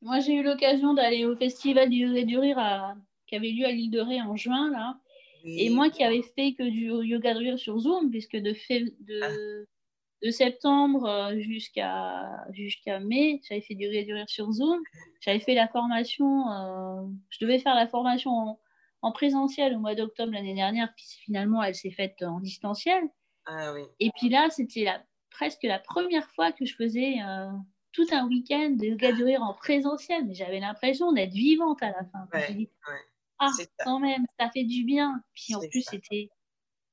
Moi, 0.00 0.20
j'ai 0.20 0.34
eu 0.34 0.44
l'occasion 0.44 0.94
d'aller 0.94 1.24
au 1.24 1.36
festival 1.36 1.90
du, 1.90 2.24
du 2.24 2.38
rire 2.38 2.58
à, 2.60 2.94
qui 3.26 3.34
avait 3.34 3.50
lieu 3.50 3.66
à 3.66 3.72
l'île 3.72 3.90
de 3.90 3.98
Ré 3.98 4.22
en 4.22 4.36
juin, 4.36 4.70
là. 4.70 4.96
Et 5.44 5.70
moi 5.70 5.88
qui 5.90 6.04
avais 6.04 6.22
fait 6.22 6.52
que 6.54 6.62
du 6.62 6.86
yoga 7.08 7.32
de 7.32 7.38
rire 7.38 7.58
sur 7.58 7.78
Zoom, 7.78 8.10
puisque 8.10 8.36
de, 8.36 8.52
fait, 8.54 8.84
de, 9.00 9.20
ah 9.22 9.77
de 10.22 10.30
septembre 10.30 11.06
euh, 11.06 11.38
jusqu'à 11.38 12.44
jusqu'à 12.50 13.00
mai, 13.00 13.40
j'avais 13.48 13.60
fait 13.60 13.74
du 13.74 13.86
rire 13.88 14.28
sur 14.28 14.50
Zoom. 14.50 14.80
J'avais 15.20 15.40
fait 15.40 15.54
la 15.54 15.68
formation, 15.68 16.50
euh, 16.50 17.02
je 17.30 17.44
devais 17.44 17.58
faire 17.58 17.74
la 17.74 17.86
formation 17.86 18.58
en 19.00 19.12
présentiel 19.12 19.76
au 19.76 19.78
mois 19.78 19.94
d'octobre 19.94 20.32
l'année 20.32 20.54
dernière, 20.54 20.92
puis 20.96 21.06
finalement 21.24 21.62
elle 21.62 21.74
s'est 21.74 21.90
faite 21.92 22.22
en 22.22 22.40
distanciel. 22.40 23.04
Ah 23.46 23.72
oui. 23.72 23.82
Et 24.00 24.10
puis 24.16 24.28
là, 24.28 24.48
c'était 24.50 24.84
la, 24.84 25.02
presque 25.30 25.62
la 25.62 25.78
première 25.78 26.28
fois 26.32 26.52
que 26.52 26.64
je 26.66 26.74
faisais 26.74 27.16
euh, 27.22 27.50
tout 27.92 28.06
un 28.12 28.26
week-end 28.26 28.70
de 28.70 28.86
yoga 28.86 29.12
du 29.12 29.24
rire 29.24 29.42
en 29.42 29.54
présentiel, 29.54 30.24
mais 30.26 30.34
j'avais 30.34 30.60
l'impression 30.60 31.12
d'être 31.12 31.32
vivante 31.32 31.82
à 31.82 31.90
la 31.90 32.04
fin. 32.12 32.28
Ouais, 32.32 32.52
Dit, 32.52 32.68
ouais. 32.88 32.98
ah, 33.38 33.50
quand 33.84 34.00
même, 34.00 34.26
ça 34.38 34.50
fait 34.50 34.64
du 34.64 34.84
bien. 34.84 35.22
Puis 35.34 35.54
en 35.54 35.60
plus, 35.60 35.82
c'était 35.82 36.28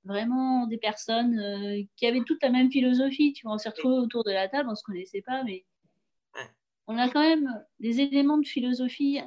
vraiment 0.06 0.68
des 0.68 0.78
personnes 0.78 1.38
euh, 1.40 1.84
qui 1.98 2.06
avaient 2.08 2.24
toute 2.26 2.42
la 2.44 2.50
même 2.50 2.72
philosophie. 2.72 3.34
Tu 3.34 3.46
vois, 3.46 3.56
on 3.56 3.58
s'est 3.58 3.70
retrouvés 3.70 3.98
autour 3.98 4.24
de 4.24 4.32
la 4.32 4.48
table, 4.48 4.68
on 4.70 4.72
ne 4.72 4.76
se 4.76 4.84
connaissait 4.84 5.22
pas, 5.22 5.44
mais 5.44 5.66
Ouais. 6.36 6.50
on 6.88 6.98
a 6.98 7.10
quand 7.10 7.22
même 7.22 7.66
des 7.80 8.02
éléments 8.02 8.38
de 8.38 8.48
philosophie 8.48 9.20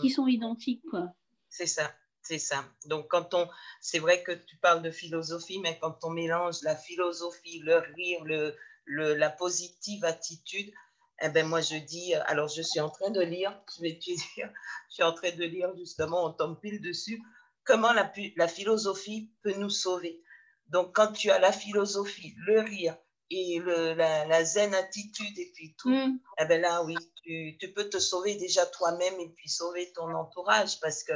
qui 0.00 0.06
Mm. 0.08 0.10
sont 0.10 0.26
identiques. 0.26 0.82
Quoi. 0.90 1.12
C'est 1.48 1.66
ça, 1.66 1.90
c'est 2.22 2.38
ça. 2.38 2.64
Donc, 2.86 3.08
quand 3.08 3.34
on, 3.34 3.48
c'est 3.80 3.98
vrai 4.00 4.22
que 4.22 4.32
tu 4.32 4.56
parles 4.58 4.82
de 4.82 4.90
philosophie, 4.90 5.58
mais 5.60 5.78
quand 5.80 5.98
on 6.04 6.10
mélange 6.10 6.62
la 6.62 6.76
philosophie, 6.76 7.60
le 7.60 7.76
rire, 7.78 8.24
le, 8.24 8.54
le- 8.84 9.14
la 9.14 9.30
positive 9.30 10.04
attitude, 10.04 10.70
eh 11.22 11.30
ben 11.30 11.46
moi 11.46 11.62
je 11.62 11.76
dis, 11.76 12.14
euh, 12.14 12.20
alors 12.26 12.48
je 12.48 12.60
suis 12.60 12.80
en 12.80 12.90
train 12.90 13.10
de 13.10 13.22
lire, 13.22 13.58
je 13.76 13.80
vais 13.82 13.94
te 13.94 14.04
dire, 14.04 14.52
je 14.90 14.94
suis 14.94 15.02
en 15.02 15.12
train 15.14 15.30
de 15.30 15.44
lire 15.44 15.74
justement, 15.78 16.26
on 16.26 16.32
tombe 16.32 16.60
pile 16.60 16.80
dessus, 16.82 17.22
comment 17.64 17.92
la, 17.94 18.04
pu- 18.04 18.34
la 18.36 18.48
philosophie 18.48 19.30
peut 19.42 19.54
nous 19.56 19.70
sauver. 19.70 20.22
Donc, 20.68 20.94
quand 20.94 21.12
tu 21.12 21.30
as 21.30 21.38
la 21.38 21.52
philosophie, 21.52 22.34
le 22.46 22.60
rire 22.60 22.96
et 23.30 23.58
le, 23.58 23.94
la, 23.94 24.24
la 24.26 24.44
zen 24.44 24.74
attitude 24.74 25.38
et 25.38 25.52
puis 25.54 25.74
tout, 25.78 25.90
Mm. 25.90 26.18
eh 26.40 26.44
ben 26.46 26.60
là, 26.60 26.82
oui, 26.84 26.96
tu, 27.22 27.56
tu 27.58 27.72
peux 27.72 27.88
te 27.88 27.98
sauver 27.98 28.34
déjà 28.36 28.66
toi-même 28.66 29.14
et 29.20 29.30
puis 29.30 29.48
sauver 29.48 29.92
ton 29.94 30.12
entourage 30.14 30.78
parce 30.80 31.02
que 31.04 31.12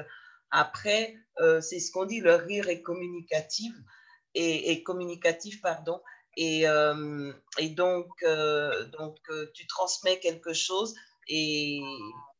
après, 0.50 1.16
euh, 1.40 1.60
c'est 1.60 1.78
ce 1.80 1.92
qu'on 1.92 2.06
dit, 2.06 2.20
le 2.20 2.34
rire 2.34 2.68
est 2.68 2.82
communicatif 2.82 3.72
et, 4.34 4.72
et 4.72 4.82
communicatif, 4.82 5.60
pardon. 5.62 6.00
Et, 6.36 6.68
euh, 6.68 7.32
et 7.58 7.70
donc, 7.70 8.08
euh, 8.22 8.86
donc 8.86 9.18
euh, 9.30 9.50
tu 9.54 9.66
transmets 9.66 10.20
quelque 10.20 10.52
chose 10.52 10.94
et 11.28 11.80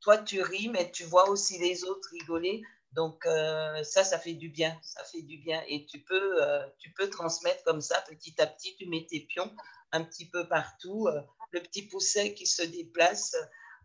toi, 0.01 0.19
tu 0.19 0.43
ris, 0.43 0.69
mais 0.69 0.91
tu 0.91 1.05
vois 1.05 1.29
aussi 1.29 1.59
les 1.59 1.85
autres 1.85 2.09
rigoler. 2.11 2.63
Donc, 2.93 3.25
euh, 3.27 3.83
ça, 3.85 4.05
ça 4.05 4.19
fait 4.19 4.35
du 4.35 4.49
bien. 4.49 4.79
Ça 4.83 5.05
fait 5.05 5.23
du 5.23 5.39
bien. 5.39 5.63
Et 5.69 5.87
tu 5.87 6.01
peux, 6.03 6.43
euh, 6.43 6.67
tu 6.79 6.93
peux 6.93 7.09
transmettre 7.11 7.63
comme 7.65 7.81
ça, 7.81 8.01
petit 8.09 8.35
à 8.41 8.47
petit, 8.47 8.77
tu 8.77 8.87
mets 8.89 9.07
tes 9.09 9.21
pions 9.21 9.55
un 9.93 10.05
petit 10.05 10.29
peu 10.29 10.49
partout. 10.49 11.07
euh, 11.09 11.21
le 11.53 11.61
petit 11.63 11.89
pousset 11.89 12.35
qui 12.35 12.47
se 12.47 12.63
déplace 12.63 13.37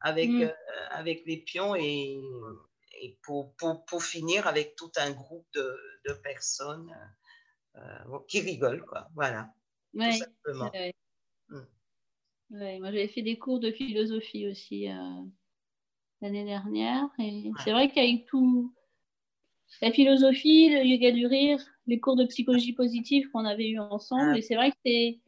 avec, 0.01 0.29
Mm. 0.29 0.43
euh, 0.43 0.51
avec 0.91 1.25
les 1.25 1.37
pions 1.37 1.75
et, 1.75 2.15
et 3.01 3.17
pour, 3.23 3.55
pour, 3.55 3.85
pour 3.85 4.03
finir 4.03 4.47
avec 4.47 4.75
tout 4.75 4.91
un 4.97 5.11
groupe 5.11 5.47
de, 5.53 5.75
de 6.07 6.13
personnes 6.13 6.91
qui 8.27 8.39
rigolent, 8.41 8.85
quoi. 8.85 9.07
Voilà, 9.15 9.53
Ouais, 9.93 10.11
tout 10.11 10.25
simplement. 10.43 10.71
ouais. 10.73 10.93
Mm. 11.49 11.61
Ouais, 12.51 12.79
moi, 12.79 12.91
j'avais 12.91 13.07
fait 13.07 13.21
des 13.21 13.37
cours 13.37 13.59
de 13.59 13.71
philosophie 13.71 14.47
aussi 14.47 14.87
l'année 16.21 16.43
dernière. 16.45 17.07
Et 17.19 17.51
Ouais. 17.57 17.63
c'est 17.63 17.71
vrai 17.71 17.89
qu'avec 17.89 18.25
tout, 18.25 18.73
la 19.81 19.91
philosophie, 19.91 20.69
le 20.69 20.83
yoga 20.85 21.11
du 21.11 21.25
rire, 21.27 21.59
les 21.87 21.99
cours 21.99 22.15
de 22.15 22.25
psychologie 22.25 22.73
positive 22.73 23.29
qu'on 23.31 23.45
avait 23.45 23.69
eu 23.69 23.79
ensemble, 23.79 24.31
Ah. 24.33 24.37
et 24.37 24.41
c'est 24.41 24.55
vrai 24.55 24.71
que 24.71 24.77
c'est, 24.85 25.19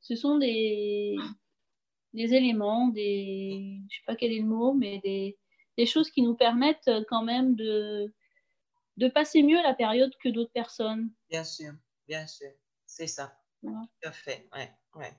ce 0.00 0.14
sont 0.16 0.38
des, 0.38 1.16
des 2.12 2.34
éléments, 2.34 2.88
des, 2.88 3.80
je 3.90 3.96
sais 3.96 4.02
pas 4.06 4.16
quel 4.16 4.32
est 4.32 4.40
le 4.40 4.46
mot, 4.46 4.72
mais 4.74 5.00
des, 5.04 5.38
des 5.76 5.86
choses 5.86 6.10
qui 6.10 6.22
nous 6.22 6.34
permettent 6.34 6.90
quand 7.08 7.22
même 7.22 7.54
de, 7.56 8.12
de 8.96 9.08
passer 9.08 9.42
mieux 9.42 9.60
la 9.62 9.74
période 9.74 10.12
que 10.22 10.28
d'autres 10.28 10.52
personnes. 10.52 11.10
Bien 11.28 11.44
sûr, 11.44 11.72
bien 12.06 12.26
sûr, 12.26 12.50
c'est 12.86 13.08
ça. 13.08 13.36
Ouais. 13.62 13.72
Tout 14.00 14.08
à 14.08 14.12
fait, 14.12 14.48
ouais, 14.54 14.70
ouais. 14.94 15.12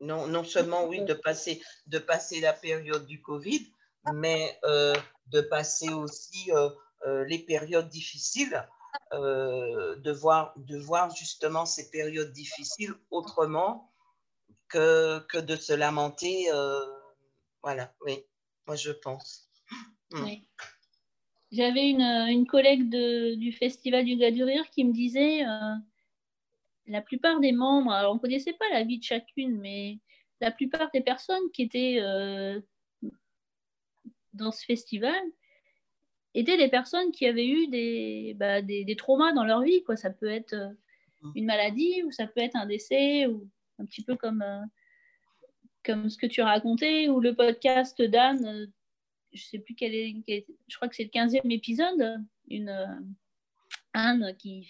Non, 0.00 0.26
non 0.26 0.44
seulement, 0.44 0.86
oui, 0.86 1.04
de 1.04 1.14
passer, 1.14 1.62
de 1.86 1.98
passer 1.98 2.40
la 2.40 2.52
période 2.52 3.06
du 3.06 3.20
Covid, 3.20 3.66
mais 4.14 4.58
euh, 4.64 4.94
de 5.26 5.40
passer 5.40 5.90
aussi 5.92 6.50
euh, 6.50 6.68
euh, 6.68 6.70
les 7.06 7.38
périodes 7.38 7.88
difficiles, 7.88 8.66
euh, 9.12 9.96
de, 9.96 10.12
voir, 10.12 10.52
de 10.56 10.78
voir 10.78 11.14
justement 11.14 11.66
ces 11.66 11.90
périodes 11.90 12.32
difficiles 12.32 12.94
autrement 13.10 13.92
que, 14.68 15.20
que 15.28 15.38
de 15.38 15.56
se 15.56 15.72
lamenter. 15.72 16.50
euh, 16.52 16.80
voilà, 17.62 17.94
oui, 18.06 18.24
moi 18.66 18.76
je 18.76 18.90
pense. 18.92 19.50
Mm. 20.12 20.24
Oui. 20.24 20.48
J'avais 21.50 21.88
une, 21.88 22.02
une 22.02 22.46
collègue 22.46 22.90
de- 22.90 23.34
du 23.36 23.52
Festival 23.52 24.04
du 24.04 24.16
Gars 24.16 24.30
du 24.30 24.44
Rire 24.44 24.68
qui 24.70 24.84
me 24.84 24.92
disait 24.92 25.46
euh, 25.46 25.74
la 26.86 27.00
plupart 27.00 27.40
des 27.40 27.52
membres, 27.52 27.92
alors 27.92 28.12
on 28.12 28.16
ne 28.16 28.20
connaissait 28.20 28.52
pas 28.52 28.68
la 28.72 28.84
vie 28.84 28.98
de 28.98 29.04
chacune, 29.04 29.58
mais 29.58 29.98
la 30.40 30.50
plupart 30.50 30.90
des 30.92 31.00
personnes 31.00 31.50
qui 31.52 31.62
étaient 31.62 31.98
euh, 32.00 32.60
dans 34.34 34.52
ce 34.52 34.64
festival 34.64 35.20
étaient 36.38 36.56
des 36.56 36.68
personnes 36.68 37.10
qui 37.12 37.26
avaient 37.26 37.46
eu 37.48 37.66
des, 37.68 38.34
bah, 38.36 38.62
des, 38.62 38.84
des 38.84 38.96
traumas 38.96 39.32
dans 39.32 39.44
leur 39.44 39.62
vie. 39.62 39.82
Quoi. 39.84 39.96
Ça 39.96 40.10
peut 40.10 40.28
être 40.30 40.54
euh, 40.54 40.72
une 41.34 41.46
maladie 41.46 42.02
ou 42.04 42.10
ça 42.12 42.26
peut 42.26 42.40
être 42.40 42.56
un 42.56 42.66
décès 42.66 43.26
ou 43.26 43.48
un 43.78 43.84
petit 43.86 44.02
peu 44.02 44.16
comme, 44.16 44.42
euh, 44.42 44.62
comme 45.84 46.08
ce 46.10 46.16
que 46.18 46.26
tu 46.26 46.42
racontais 46.42 47.08
ou 47.08 47.20
le 47.20 47.34
podcast 47.34 48.00
d'Anne. 48.02 48.44
euh, 48.46 48.66
je 49.32 49.42
sais 49.44 49.58
plus 49.58 49.74
quel 49.74 49.94
est, 49.94 50.16
quel 50.26 50.38
est- 50.38 50.46
je 50.68 50.76
crois 50.76 50.88
que 50.88 50.96
c'est 50.96 51.04
le 51.04 51.10
15e 51.10 51.50
épisode, 51.52 52.24
une 52.48 52.70
euh, 52.70 52.86
Anne 53.92 54.34
qui 54.38 54.68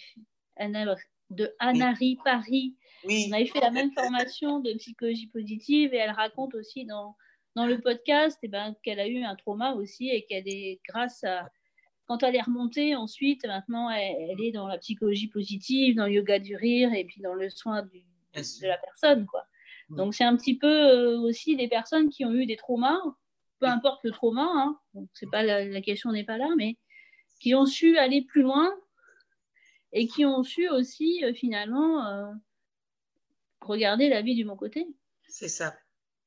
Anna, 0.57 0.97
de 1.31 1.55
Anari 1.59 2.19
Paris. 2.25 2.75
Oui, 3.05 3.27
On 3.29 3.33
avait 3.33 3.47
fait 3.47 3.61
la 3.61 3.71
même 3.71 3.93
formation 3.93 4.59
de 4.61 4.73
psychologie 4.75 5.29
positive 5.29 5.95
et 5.95 5.99
elle 5.99 6.11
raconte 6.11 6.55
aussi 6.55 6.85
dans, 6.85 7.17
dans 7.55 7.67
le 7.67 7.81
podcast 7.81 8.39
eh 8.43 8.49
ben, 8.49 8.75
qu'elle 8.83 8.99
a 8.99 9.07
eu 9.07 9.23
un 9.23 9.37
trauma 9.37 9.75
aussi 9.75 10.09
et 10.09 10.25
qu'elle 10.25 10.49
est 10.49 10.81
grâce 10.89 11.23
à 11.25 11.49
quand 12.09 12.23
elle 12.23 12.35
est 12.35 12.43
remontée 12.43 12.97
ensuite, 12.97 13.47
maintenant 13.47 13.91
elle, 13.91 14.31
elle 14.31 14.41
est 14.41 14.53
dans 14.53 14.67
la 14.67 14.79
psychologie 14.79 15.29
positive, 15.29 15.95
dans 15.95 16.07
le 16.07 16.13
yoga 16.13 16.39
du 16.39 16.57
rire 16.57 16.93
et 16.95 17.05
puis 17.05 17.21
dans 17.21 17.35
le 17.35 17.51
soin 17.51 17.83
du- 17.83 18.05
de, 18.35 18.67
la 18.67 18.79
personne 18.79 19.27
quoi. 19.27 19.45
Donc 19.91 20.15
c'est 20.15 20.25
un 20.25 20.37
petit 20.37 20.57
peu 20.59 20.67
euh, 20.67 21.19
aussi 21.19 21.57
des 21.57 21.69
personnes 21.69 22.11
qui 22.11 22.25
ont 22.25 22.33
eu 22.33 22.47
des 22.47 22.57
traumas, 22.57 23.01
peu 23.59 23.67
importe 23.67 24.05
le 24.05 24.11
trauma, 24.11 24.49
hein, 24.53 24.79
donc 24.95 25.09
c'est 25.15 25.31
pas 25.31 25.43
la, 25.43 25.65
la 25.65 25.81
question 25.81 26.13
n'est 26.13 26.25
pas 26.25 26.39
là, 26.39 26.49
mais 26.57 26.77
qui 27.41 27.55
ont 27.55 27.67
su 27.67 27.97
aller 27.99 28.23
plus 28.23 28.43
loin 28.43 28.71
et 29.93 30.07
qui 30.07 30.25
ont 30.25 30.43
su 30.43 30.69
aussi 30.69 31.25
euh, 31.25 31.33
finalement 31.35 32.07
euh, 32.07 32.33
regarder 33.61 34.09
la 34.09 34.23
vie 34.23 34.35
du 34.35 34.45
bon 34.45 34.57
côté. 34.57 34.87
C'est 35.27 35.49
ça, 35.49 35.77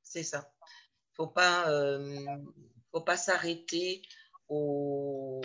c'est 0.03 0.23
ça. 0.23 0.51
Faut 1.13 1.27
pas, 1.27 1.69
euh, 1.69 2.19
faut 2.91 3.01
pas 3.01 3.17
s'arrêter 3.17 4.01
au, 4.51 5.41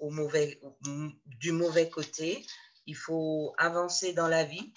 au 0.00 0.10
mauvais, 0.10 0.58
du 1.26 1.52
mauvais 1.52 1.88
côté. 1.88 2.44
Il 2.86 2.96
faut 2.96 3.54
avancer 3.58 4.14
dans 4.14 4.26
la 4.26 4.44
vie. 4.44 4.72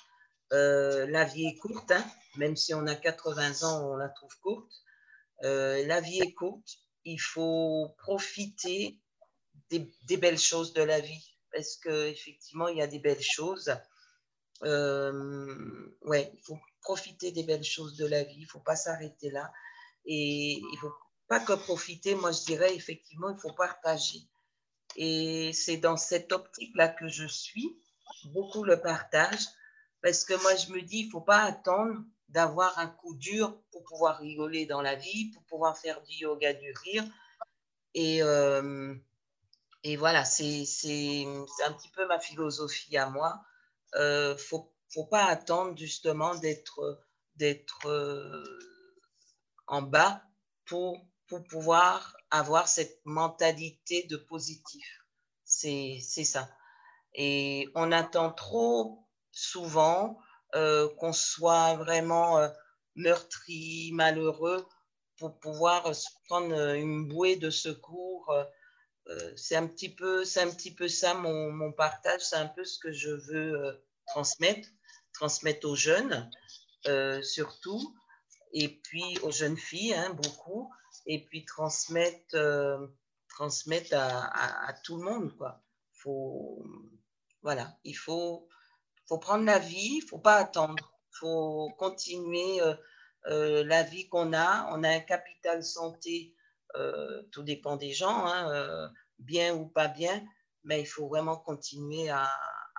Euh, 0.53 1.07
la 1.07 1.23
vie 1.23 1.47
est 1.47 1.57
courte, 1.57 1.91
hein. 1.91 2.05
même 2.35 2.55
si 2.55 2.73
on 2.73 2.85
a 2.85 2.95
80 2.95 3.63
ans, 3.63 3.91
on 3.91 3.95
la 3.95 4.09
trouve 4.09 4.37
courte. 4.41 4.71
Euh, 5.43 5.85
la 5.87 6.01
vie 6.01 6.19
est 6.19 6.33
courte. 6.33 6.77
Il 7.05 7.19
faut 7.19 7.95
profiter 7.97 8.99
des, 9.69 10.17
belles 10.17 10.37
choses 10.37 10.73
de 10.73 10.83
la 10.83 10.99
vie 10.99 11.37
parce 11.51 11.77
qu'effectivement, 11.77 12.67
il 12.67 12.77
y 12.77 12.81
a 12.81 12.87
des 12.87 12.99
belles 12.99 13.21
choses. 13.21 13.73
Euh, 14.63 15.95
ouais, 16.01 16.31
il 16.35 16.43
faut 16.43 16.59
profiter 16.81 17.31
des 17.31 17.43
belles 17.43 17.63
choses 17.63 17.95
de 17.95 18.05
la 18.05 18.23
vie, 18.23 18.35
il 18.37 18.43
ne 18.43 18.47
faut 18.47 18.59
pas 18.59 18.75
s'arrêter 18.75 19.31
là. 19.31 19.51
Et 20.05 20.59
il 20.59 20.77
faut 20.79 20.93
pas 21.27 21.39
que 21.39 21.53
profiter, 21.53 22.15
moi 22.15 22.31
je 22.31 22.43
dirais 22.45 22.75
effectivement, 22.75 23.29
il 23.29 23.39
faut 23.39 23.53
partager. 23.53 24.21
Et 24.95 25.51
c'est 25.53 25.77
dans 25.77 25.97
cette 25.97 26.31
optique-là 26.31 26.89
que 26.89 27.07
je 27.07 27.25
suis, 27.25 27.77
beaucoup 28.25 28.63
le 28.63 28.79
partage, 28.79 29.45
parce 30.01 30.23
que 30.23 30.33
moi 30.41 30.55
je 30.55 30.71
me 30.71 30.81
dis, 30.81 30.99
il 30.99 31.05
ne 31.07 31.11
faut 31.11 31.21
pas 31.21 31.41
attendre 31.41 31.99
d'avoir 32.29 32.77
un 32.79 32.87
coup 32.87 33.15
dur 33.15 33.57
pour 33.71 33.83
pouvoir 33.83 34.17
rigoler 34.19 34.65
dans 34.65 34.81
la 34.81 34.95
vie, 34.95 35.31
pour 35.31 35.43
pouvoir 35.43 35.77
faire 35.77 36.01
du 36.03 36.13
yoga, 36.15 36.53
du 36.53 36.73
rire. 36.83 37.05
Et, 37.93 38.21
euh, 38.23 38.95
et 39.83 39.95
voilà, 39.95 40.25
c'est 40.25 40.63
un 41.65 41.73
petit 41.73 41.89
peu 41.89 42.07
ma 42.07 42.19
philosophie 42.19 42.97
à 42.97 43.09
moi 43.09 43.43
il 43.95 43.99
ne 43.99 44.03
euh, 44.03 44.37
faut, 44.37 44.73
faut 44.93 45.05
pas 45.05 45.25
attendre 45.25 45.77
justement 45.77 46.35
d'être 46.35 47.01
d'être 47.35 47.87
euh, 47.87 48.59
en 49.67 49.81
bas 49.81 50.21
pour, 50.65 51.05
pour 51.27 51.43
pouvoir 51.43 52.15
avoir 52.31 52.67
cette 52.67 52.99
mentalité 53.05 54.03
de 54.03 54.17
positif. 54.17 54.85
C'est 55.43 55.99
ça. 56.01 56.49
Et 57.13 57.69
on 57.75 57.91
attend 57.91 58.31
trop 58.31 59.07
souvent 59.31 60.19
euh, 60.55 60.89
qu'on 60.95 61.13
soit 61.13 61.75
vraiment 61.75 62.39
euh, 62.39 62.49
meurtri, 62.95 63.91
malheureux 63.93 64.65
pour 65.17 65.39
pouvoir 65.39 65.91
prendre 66.27 66.73
une 66.75 67.07
bouée 67.07 67.35
de 67.35 67.49
secours. 67.49 68.31
euh, 69.07 69.33
c'est 69.35 69.55
un 69.55 69.67
petit 69.67 69.93
peu, 69.93 70.21
un 70.21 70.49
petit 70.49 70.73
peu 70.73 70.87
ça 70.87 71.13
mon, 71.13 71.51
mon 71.51 71.71
partage, 71.71 72.21
c'est 72.21 72.35
un 72.35 72.47
peu 72.47 72.65
ce 72.65 72.79
que 72.79 72.91
je 72.91 73.11
veux 73.11 73.83
transmettre, 74.07 74.67
transmettre 75.13 75.67
aux 75.67 75.75
jeunes 75.75 76.29
surtout, 77.23 77.95
et 78.51 78.69
puis 78.69 79.17
aux 79.23 79.31
jeunes 79.31 79.57
filles 79.57 79.93
hein, 79.93 80.13
beaucoup, 80.13 80.71
et 81.05 81.23
puis 81.25 81.45
transmettre, 81.45 82.35
transmettre 83.29 83.95
à, 83.95 84.67
à, 84.67 84.73
tout 84.83 84.97
le 84.97 85.03
monde 85.03 85.35
quoi. 85.37 85.61
Faut, 85.93 86.65
voilà, 87.41 87.77
il 87.83 87.95
faut, 87.95 88.47
faut 89.07 89.17
prendre 89.17 89.45
la 89.45 89.59
vie, 89.59 89.97
il 89.97 90.07
faut 90.07 90.19
pas 90.19 90.35
attendre, 90.35 90.93
faut 91.11 91.71
continuer 91.77 92.59
la 93.25 93.83
vie 93.83 94.07
qu'on 94.09 94.33
a. 94.33 94.67
On 94.71 94.83
a 94.83 94.89
un 94.89 94.99
capital 94.99 95.63
santé 95.63 96.35
euh, 96.77 97.23
tout 97.31 97.43
dépend 97.43 97.77
des 97.77 97.93
gens, 97.93 98.25
hein, 98.25 98.51
euh, 98.51 98.87
bien 99.19 99.53
ou 99.55 99.67
pas 99.67 99.87
bien, 99.87 100.25
mais 100.63 100.81
il 100.81 100.85
faut 100.85 101.07
vraiment 101.07 101.37
continuer 101.37 102.09
à, 102.09 102.29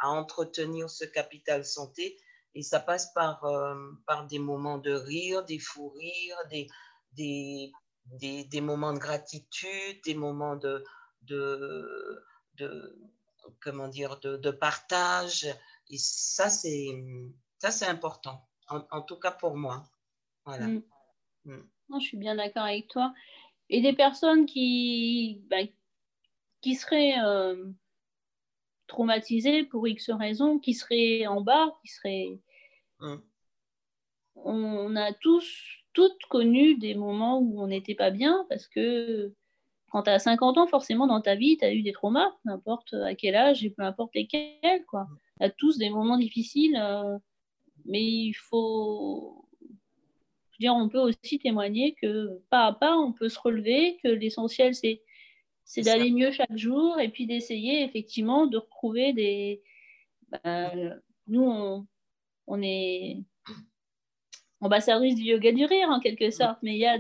entretenir 0.02 0.90
ce 0.90 1.04
capital 1.04 1.64
santé. 1.64 2.18
Et 2.54 2.62
ça 2.62 2.80
passe 2.80 3.12
par, 3.14 3.44
euh, 3.44 3.74
par 4.06 4.26
des 4.26 4.38
moments 4.38 4.78
de 4.78 4.92
rire, 4.92 5.44
des 5.44 5.58
fous 5.58 5.88
rires, 5.88 6.36
des, 6.50 6.68
des, 7.12 7.72
des, 8.06 8.60
moments 8.60 8.92
de 8.92 8.98
gratitude, 8.98 10.00
des 10.04 10.14
moments 10.14 10.56
de, 10.56 10.84
de, 11.22 12.24
de 12.54 12.98
comment 13.60 13.88
dire, 13.88 14.18
de, 14.20 14.50
partage. 14.50 15.46
Et 15.90 15.98
ça, 15.98 16.48
c'est, 16.48 16.88
ça, 17.58 17.70
c'est 17.70 17.86
important, 17.86 18.46
en, 18.68 19.02
tout 19.02 19.16
cas 19.16 19.32
pour 19.32 19.56
moi. 19.56 19.84
Voilà. 20.44 20.66
Mm. 20.66 20.82
Mm. 21.44 22.00
je 22.00 22.04
suis 22.04 22.16
bien 22.16 22.34
d'accord 22.34 22.64
avec 22.64 22.88
toi 22.88 23.12
et 23.68 23.80
des 23.80 23.92
personnes 23.92 24.46
qui, 24.46 25.42
bah, 25.48 25.64
qui 26.60 26.74
seraient 26.74 27.18
euh, 27.24 27.66
traumatisées 28.86 29.64
pour 29.64 29.86
X 29.88 30.10
raisons, 30.10 30.58
qui 30.58 30.74
seraient 30.74 31.26
en 31.26 31.40
bas, 31.40 31.76
qui 31.82 31.88
seraient. 31.88 32.40
Hum. 33.00 33.22
On 34.36 34.96
a 34.96 35.12
tous, 35.14 35.85
toutes 35.96 36.26
connu 36.28 36.76
des 36.76 36.94
moments 36.94 37.38
où 37.38 37.58
on 37.58 37.68
n'était 37.68 37.94
pas 37.94 38.10
bien 38.10 38.44
parce 38.50 38.68
que 38.68 39.32
quand 39.90 40.02
tu 40.02 40.10
as 40.10 40.18
50 40.18 40.58
ans, 40.58 40.66
forcément 40.66 41.06
dans 41.06 41.22
ta 41.22 41.36
vie, 41.36 41.56
tu 41.56 41.64
as 41.64 41.72
eu 41.72 41.80
des 41.80 41.92
traumas, 41.92 42.30
n'importe 42.44 42.92
à 42.92 43.14
quel 43.14 43.34
âge 43.34 43.64
et 43.64 43.70
peu 43.70 43.82
importe 43.82 44.14
lesquels. 44.14 44.84
Quoi. 44.88 45.06
Tu 45.40 45.46
as 45.46 45.50
tous 45.50 45.78
des 45.78 45.88
moments 45.88 46.18
difficiles, 46.18 46.76
euh, 46.78 47.16
mais 47.86 48.02
il 48.02 48.34
faut, 48.34 49.48
dire, 50.60 50.74
on 50.74 50.90
peut 50.90 51.00
aussi 51.00 51.38
témoigner 51.38 51.94
que 51.94 52.42
pas 52.50 52.66
à 52.66 52.72
pas, 52.74 52.94
on 52.94 53.14
peut 53.14 53.30
se 53.30 53.38
relever, 53.38 53.98
que 54.02 54.08
l'essentiel, 54.08 54.74
c'est, 54.74 55.02
c'est 55.64 55.80
d'aller 55.80 56.10
mieux 56.10 56.30
chaque 56.30 56.58
jour 56.58 57.00
et 57.00 57.08
puis 57.08 57.26
d'essayer 57.26 57.84
effectivement 57.84 58.46
de 58.46 58.58
retrouver 58.58 59.14
des. 59.14 59.62
Ben, 60.28 61.00
nous, 61.26 61.42
on, 61.42 61.86
on 62.48 62.60
est 62.60 63.22
ambassadrice 64.60 65.14
du 65.14 65.22
yoga 65.22 65.52
du 65.52 65.64
rire 65.64 65.88
en 65.88 66.00
quelque 66.00 66.30
sorte, 66.30 66.58
mais 66.62 66.74
il 66.74 66.80
y 66.80 66.86
a, 66.86 66.98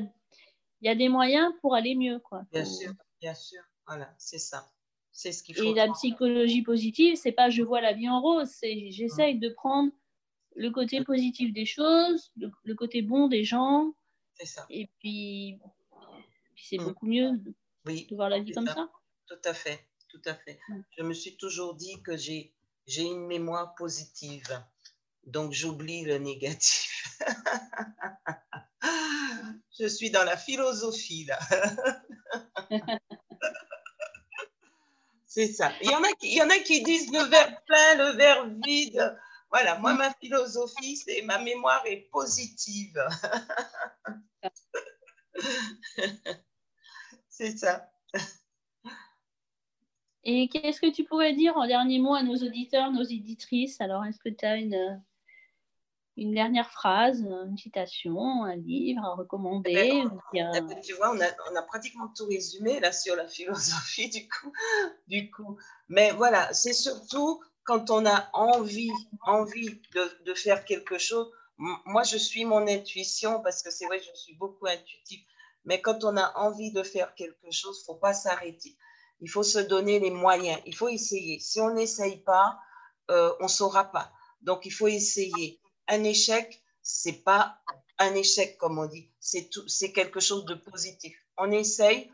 y 0.82 0.88
a 0.88 0.94
des 0.94 1.08
moyens 1.08 1.52
pour 1.60 1.74
aller 1.74 1.94
mieux. 1.94 2.18
Quoi. 2.20 2.42
Bien 2.52 2.64
sûr, 2.64 2.92
bien 3.20 3.34
sûr. 3.34 3.62
Voilà, 3.86 4.12
c'est 4.18 4.38
ça. 4.38 4.68
C'est 5.12 5.32
ce 5.32 5.42
qu'il 5.42 5.56
faut. 5.56 5.62
Et 5.62 5.74
la 5.74 5.90
psychologie 5.92 6.62
positive, 6.62 7.16
c'est 7.16 7.32
pas 7.32 7.48
je 7.48 7.62
vois 7.62 7.80
la 7.80 7.94
vie 7.94 8.08
en 8.08 8.20
rose, 8.20 8.50
c'est 8.50 8.90
j'essaye 8.90 9.38
de 9.38 9.48
prendre 9.48 9.90
le 10.56 10.70
côté 10.70 11.02
positif 11.04 11.52
des 11.52 11.64
choses, 11.64 12.32
le, 12.36 12.74
côté 12.74 13.02
bon 13.02 13.28
des 13.28 13.44
gens. 13.44 13.94
C'est 14.34 14.46
ça. 14.46 14.66
Et 14.68 14.90
puis, 14.98 15.58
c'est 16.56 16.78
mm. 16.78 16.84
beaucoup 16.84 17.06
mieux 17.06 17.32
de, 17.38 17.54
voir 18.14 18.28
la 18.28 18.40
vie 18.40 18.52
comme 18.52 18.66
ça. 18.66 18.90
Tout 19.26 19.40
à 19.44 19.54
fait, 19.54 19.86
tout 20.08 20.20
à 20.24 20.34
fait. 20.34 20.58
Mm. 20.68 20.80
Je 20.98 21.02
me 21.02 21.14
suis 21.14 21.36
toujours 21.36 21.74
dit 21.74 22.02
que 22.02 22.16
j'ai 22.16 22.52
une 22.98 23.26
mémoire 23.26 23.74
positive, 23.74 24.62
donc 25.26 25.52
j'oublie 25.52 26.04
le 26.04 26.18
négatif. 26.18 27.18
Je 29.78 29.86
suis 29.86 30.10
dans 30.10 30.24
la 30.24 30.36
philosophie 30.36 31.26
là. 31.26 31.38
C'est 35.26 35.52
ça. 35.52 35.70
Il 35.82 35.90
y, 35.90 35.94
en 35.94 36.02
a 36.02 36.12
qui, 36.58 36.74
il 36.74 36.78
y 36.78 36.82
disent 36.82 37.12
le 37.12 37.22
verre 37.24 37.62
plein, 37.66 37.94
le 37.96 38.16
verre 38.16 38.48
vide. 38.64 39.14
Voilà, 39.50 39.78
moi, 39.78 39.92
ma 39.92 40.10
philosophie, 40.14 40.96
c'est 40.96 41.20
ma 41.22 41.38
mémoire 41.38 41.84
est 41.84 42.08
positive. 42.10 42.98
c'est 47.28 47.58
ça. 47.58 47.90
Et 50.24 50.48
qu'est-ce 50.48 50.80
que 50.80 50.90
tu 50.90 51.04
pourrais 51.04 51.34
dire 51.34 51.54
en 51.56 51.66
dernier 51.66 51.98
mot 51.98 52.14
à 52.14 52.22
nos 52.22 52.36
auditeurs, 52.36 52.90
nos 52.90 53.04
éditrices? 53.04 53.78
Alors, 53.82 54.06
est-ce 54.06 54.18
que 54.18 54.30
tu 54.30 54.46
as 54.46 54.56
une, 54.56 55.04
une 56.16 56.32
dernière 56.32 56.70
phrase, 56.70 57.20
une 57.20 57.58
citation, 57.58 58.44
un 58.44 58.56
livre 58.56 59.04
à 59.04 59.14
recommander 59.14 59.70
eh 59.70 60.02
ben, 60.02 60.20
eh 60.32 60.60
ben, 60.60 60.80
Tu 60.80 60.94
vois, 60.94 61.10
on 61.10 61.20
a, 61.20 61.26
on 61.50 61.56
a, 61.56 61.62
pratiquement 61.62 62.08
tout 62.16 62.26
résumé 62.26 62.80
là 62.80 62.92
sur 62.92 63.16
la 63.16 63.28
philosophie 63.28 64.08
du 64.10 64.28
coup. 64.28 64.52
Du 65.06 65.30
coup. 65.30 65.58
Mais 65.88 66.12
voilà, 66.12 66.52
c'est 66.54 66.72
surtout 66.72 67.40
quand 67.64 67.90
on 67.90 68.06
a 68.06 68.30
envie, 68.32 68.92
envie 69.22 69.80
de, 70.24 70.34
faire 70.34 70.64
quelque 70.64 70.98
chose, 70.98 71.30
moi 71.58 72.04
je 72.04 72.16
suis 72.16 72.44
mon 72.44 72.66
intuition 72.66 73.42
parce 73.42 73.62
que 73.62 73.70
c'est 73.70 73.86
vrai, 73.86 74.00
je 74.00 74.18
suis 74.18 74.36
beaucoup 74.36 74.66
intuitive, 74.66 75.20
mais 75.64 75.82
quand 75.82 76.04
on 76.04 76.16
a 76.16 76.32
envie 76.38 76.72
de 76.72 76.82
faire 76.82 77.14
quelque 77.14 77.50
chose, 77.50 77.80
il 77.82 77.84
faut 77.84 77.96
pas 77.96 78.14
s'arrêter. 78.14 78.76
Il 79.20 79.28
faut 79.28 79.42
se 79.42 79.58
donner 79.58 79.98
les 79.98 80.10
moyens, 80.10 80.60
il 80.66 80.76
faut 80.76 80.88
essayer. 80.88 81.40
Si 81.40 81.60
on 81.60 81.74
n'essaye 81.74 82.18
pas, 82.18 82.58
euh, 83.10 83.34
on 83.40 83.44
ne 83.44 83.48
saura 83.48 83.84
pas. 83.84 84.12
Donc 84.42 84.64
il 84.66 84.70
faut 84.70 84.88
essayer. 84.88 85.60
Un 85.88 86.04
échec, 86.04 86.62
c'est 86.82 87.24
pas 87.24 87.58
un 87.98 88.14
échec 88.14 88.58
comme 88.58 88.78
on 88.78 88.86
dit, 88.86 89.10
c'est 89.20 89.48
c'est 89.66 89.92
quelque 89.92 90.20
chose 90.20 90.44
de 90.44 90.54
positif. 90.54 91.16
On 91.38 91.50
essaye, 91.50 92.10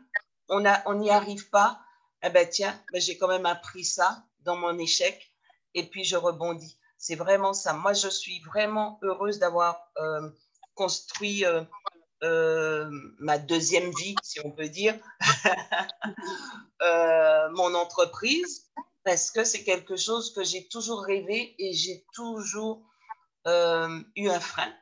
on 0.49 0.61
n'y 0.61 0.69
on 0.85 1.07
arrive 1.07 1.49
pas, 1.49 1.79
eh 2.23 2.29
ben 2.29 2.47
tiens, 2.49 2.79
ben, 2.91 3.01
j'ai 3.01 3.17
quand 3.17 3.27
même 3.27 3.45
appris 3.45 3.83
ça 3.83 4.23
dans 4.41 4.55
mon 4.55 4.77
échec 4.77 5.31
et 5.73 5.83
puis 5.83 6.03
je 6.03 6.15
rebondis. 6.15 6.77
C'est 6.97 7.15
vraiment 7.15 7.53
ça. 7.53 7.73
Moi, 7.73 7.93
je 7.93 8.07
suis 8.07 8.39
vraiment 8.41 8.99
heureuse 9.01 9.39
d'avoir 9.39 9.91
euh, 9.97 10.29
construit 10.73 11.45
euh, 11.45 11.63
euh, 12.23 12.89
ma 13.19 13.37
deuxième 13.37 13.91
vie, 13.95 14.15
si 14.23 14.39
on 14.45 14.51
peut 14.51 14.69
dire, 14.69 14.97
mon 17.51 17.75
entreprise, 17.75 18.71
parce 19.03 19.31
que 19.31 19.43
c'est 19.43 19.63
quelque 19.63 19.97
chose 19.97 20.33
que 20.33 20.43
j'ai 20.43 20.67
toujours 20.69 21.03
rêvé 21.03 21.55
et 21.59 21.73
j'ai 21.73 22.05
toujours 22.13 22.81
eu 23.45 24.29
un 24.29 24.39
frein. 24.39 24.73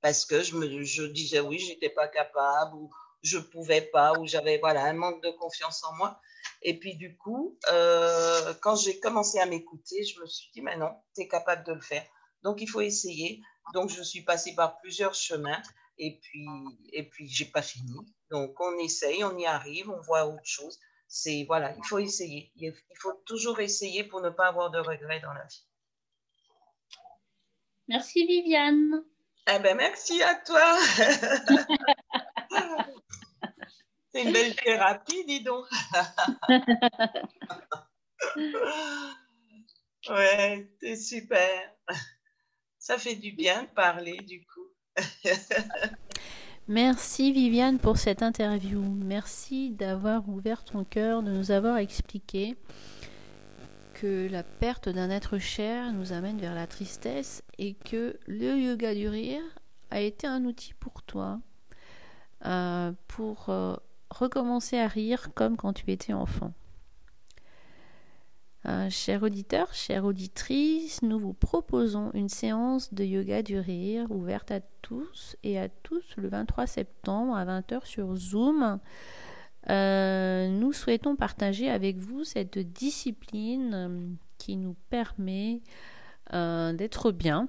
Parce 0.00 0.24
que 0.24 0.42
je 0.42 0.54
me 0.56 0.82
je 0.84 1.02
disais 1.04 1.40
oui, 1.40 1.58
j'étais 1.58 1.90
pas 1.90 2.08
capable 2.08 2.76
ou 2.76 2.90
je 3.22 3.38
pouvais 3.38 3.82
pas 3.82 4.12
ou 4.18 4.26
j'avais 4.26 4.58
voilà 4.58 4.84
un 4.84 4.92
manque 4.92 5.22
de 5.22 5.30
confiance 5.30 5.82
en 5.84 5.94
moi. 5.96 6.20
Et 6.62 6.78
puis 6.78 6.96
du 6.96 7.16
coup, 7.16 7.58
euh, 7.72 8.54
quand 8.62 8.76
j'ai 8.76 8.98
commencé 9.00 9.38
à 9.38 9.46
m'écouter, 9.46 10.04
je 10.04 10.20
me 10.20 10.26
suis 10.26 10.50
dit, 10.52 10.60
mais 10.60 10.76
non, 10.76 10.90
tu 11.14 11.22
es 11.22 11.28
capable 11.28 11.64
de 11.64 11.72
le 11.72 11.80
faire. 11.80 12.04
Donc 12.42 12.60
il 12.60 12.68
faut 12.68 12.80
essayer. 12.80 13.40
Donc 13.74 13.90
je 13.90 14.02
suis 14.02 14.22
passée 14.22 14.54
par 14.54 14.78
plusieurs 14.78 15.14
chemins 15.14 15.62
et 15.98 16.18
puis, 16.20 16.46
et 16.92 17.08
puis 17.08 17.28
j'ai 17.28 17.44
pas 17.44 17.62
fini. 17.62 17.94
Donc 18.30 18.58
on 18.60 18.78
essaye, 18.78 19.24
on 19.24 19.36
y 19.36 19.46
arrive, 19.46 19.90
on 19.90 20.00
voit 20.00 20.26
autre 20.26 20.44
chose. 20.44 20.78
C'est 21.08 21.44
voilà, 21.46 21.74
il 21.76 21.84
faut 21.84 21.98
essayer. 21.98 22.52
Il 22.56 22.74
faut 23.00 23.14
toujours 23.24 23.60
essayer 23.60 24.04
pour 24.04 24.20
ne 24.20 24.30
pas 24.30 24.48
avoir 24.48 24.70
de 24.70 24.78
regrets 24.78 25.20
dans 25.20 25.32
la 25.32 25.44
vie. 25.44 25.67
Merci 27.88 28.26
Viviane. 28.26 29.02
Eh 29.50 29.58
ben 29.60 29.74
merci 29.76 30.22
à 30.22 30.34
toi. 30.34 30.60
C'est 34.12 34.22
une 34.22 34.32
belle 34.32 34.54
thérapie, 34.56 35.24
dis 35.26 35.42
donc. 35.42 35.66
ouais, 40.08 40.66
c'est 40.80 40.96
super. 40.96 41.74
Ça 42.78 42.96
fait 42.96 43.16
du 43.16 43.32
bien 43.32 43.64
de 43.64 43.68
parler, 43.68 44.16
du 44.26 44.46
coup. 44.46 44.64
Merci 46.68 47.32
Viviane 47.32 47.78
pour 47.78 47.98
cette 47.98 48.22
interview. 48.22 48.82
Merci 48.82 49.70
d'avoir 49.70 50.28
ouvert 50.28 50.64
ton 50.64 50.84
cœur, 50.84 51.22
de 51.22 51.30
nous 51.30 51.50
avoir 51.50 51.78
expliqué 51.78 52.56
que 54.00 54.28
la 54.30 54.44
perte 54.44 54.88
d'un 54.88 55.10
être 55.10 55.38
cher 55.38 55.92
nous 55.92 56.12
amène 56.12 56.38
vers 56.38 56.54
la 56.54 56.68
tristesse 56.68 57.42
et 57.58 57.74
que 57.74 58.16
le 58.26 58.56
yoga 58.56 58.94
du 58.94 59.08
rire 59.08 59.42
a 59.90 60.00
été 60.00 60.26
un 60.26 60.44
outil 60.44 60.72
pour 60.74 61.02
toi 61.02 61.40
euh, 62.46 62.92
pour 63.08 63.48
euh, 63.48 63.74
recommencer 64.10 64.78
à 64.78 64.86
rire 64.86 65.30
comme 65.34 65.56
quand 65.56 65.72
tu 65.72 65.90
étais 65.90 66.12
enfant. 66.12 66.52
Euh, 68.66 68.88
chers 68.88 69.24
auditeurs, 69.24 69.74
chères 69.74 70.04
auditrices, 70.04 71.02
nous 71.02 71.18
vous 71.18 71.32
proposons 71.32 72.12
une 72.14 72.28
séance 72.28 72.94
de 72.94 73.02
yoga 73.02 73.42
du 73.42 73.58
rire 73.58 74.06
ouverte 74.10 74.52
à 74.52 74.60
tous 74.82 75.36
et 75.42 75.58
à 75.58 75.68
tous 75.68 76.04
le 76.16 76.28
23 76.28 76.68
septembre 76.68 77.34
à 77.34 77.44
20h 77.44 77.84
sur 77.84 78.14
Zoom. 78.14 78.78
Euh, 79.70 80.48
nous 80.48 80.72
souhaitons 80.72 81.16
partager 81.16 81.68
avec 81.68 81.98
vous 81.98 82.24
cette 82.24 82.58
discipline 82.58 83.74
euh, 83.74 84.08
qui 84.38 84.56
nous 84.56 84.74
permet 84.88 85.60
euh, 86.32 86.72
d'être 86.72 87.12
bien. 87.12 87.48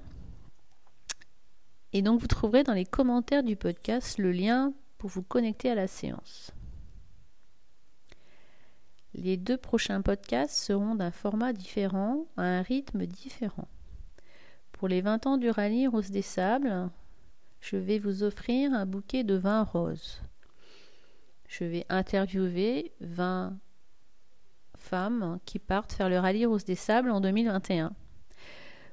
Et 1.92 2.02
donc 2.02 2.20
vous 2.20 2.26
trouverez 2.26 2.62
dans 2.62 2.74
les 2.74 2.84
commentaires 2.84 3.42
du 3.42 3.56
podcast 3.56 4.18
le 4.18 4.32
lien 4.32 4.72
pour 4.98 5.08
vous 5.08 5.22
connecter 5.22 5.70
à 5.70 5.74
la 5.74 5.86
séance. 5.86 6.52
Les 9.14 9.36
deux 9.36 9.56
prochains 9.56 10.02
podcasts 10.02 10.56
seront 10.56 10.94
d'un 10.94 11.10
format 11.10 11.52
différent, 11.52 12.26
à 12.36 12.42
un 12.42 12.62
rythme 12.62 13.06
différent. 13.06 13.66
Pour 14.72 14.88
les 14.88 15.00
20 15.00 15.26
ans 15.26 15.36
du 15.36 15.50
rallye 15.50 15.88
Rose 15.88 16.10
des 16.10 16.22
Sables, 16.22 16.90
je 17.60 17.76
vais 17.76 17.98
vous 17.98 18.22
offrir 18.22 18.72
un 18.72 18.86
bouquet 18.86 19.24
de 19.24 19.34
vin 19.34 19.64
rose. 19.64 20.22
Je 21.50 21.64
vais 21.64 21.84
interviewer 21.88 22.92
20 23.00 23.58
femmes 24.78 25.40
qui 25.44 25.58
partent 25.58 25.92
faire 25.92 26.08
le 26.08 26.20
rallye 26.20 26.46
Rose 26.46 26.64
des 26.64 26.76
Sables 26.76 27.10
en 27.10 27.20
2021. 27.20 27.92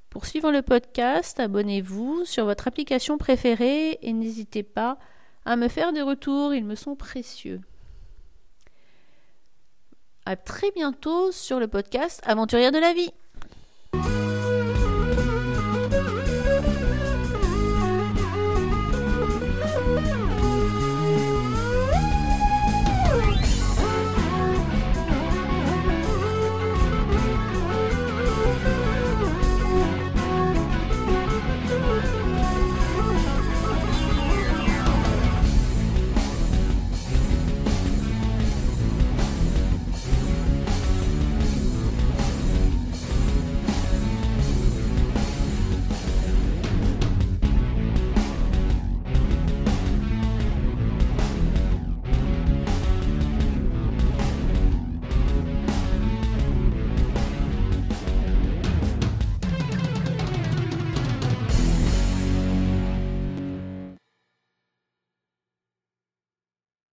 Pour 0.10 0.26
suivre 0.26 0.51
le 0.51 0.64
podcast, 0.64 1.39
abonnez-vous 1.39 2.26
sur 2.26 2.45
votre 2.45 2.68
application 2.68 3.20
préférée 3.20 3.99
et 4.01 4.12
n'hésitez 4.12 4.64
pas 4.64 4.97
à 5.45 5.55
me 5.55 5.68
faire 5.68 5.93
des 5.93 6.01
retours, 6.01 6.55
ils 6.55 6.66
me 6.66 6.74
sont 6.74 6.95
précieux. 6.95 7.62
À 10.26 10.36
très 10.36 10.72
bientôt 10.72 11.32
sur 11.32 11.60
le 11.60 11.68
podcast 11.68 12.22
Aventurière 12.26 12.72
de 12.72 12.80
la 12.80 12.93
vie. 12.93 13.12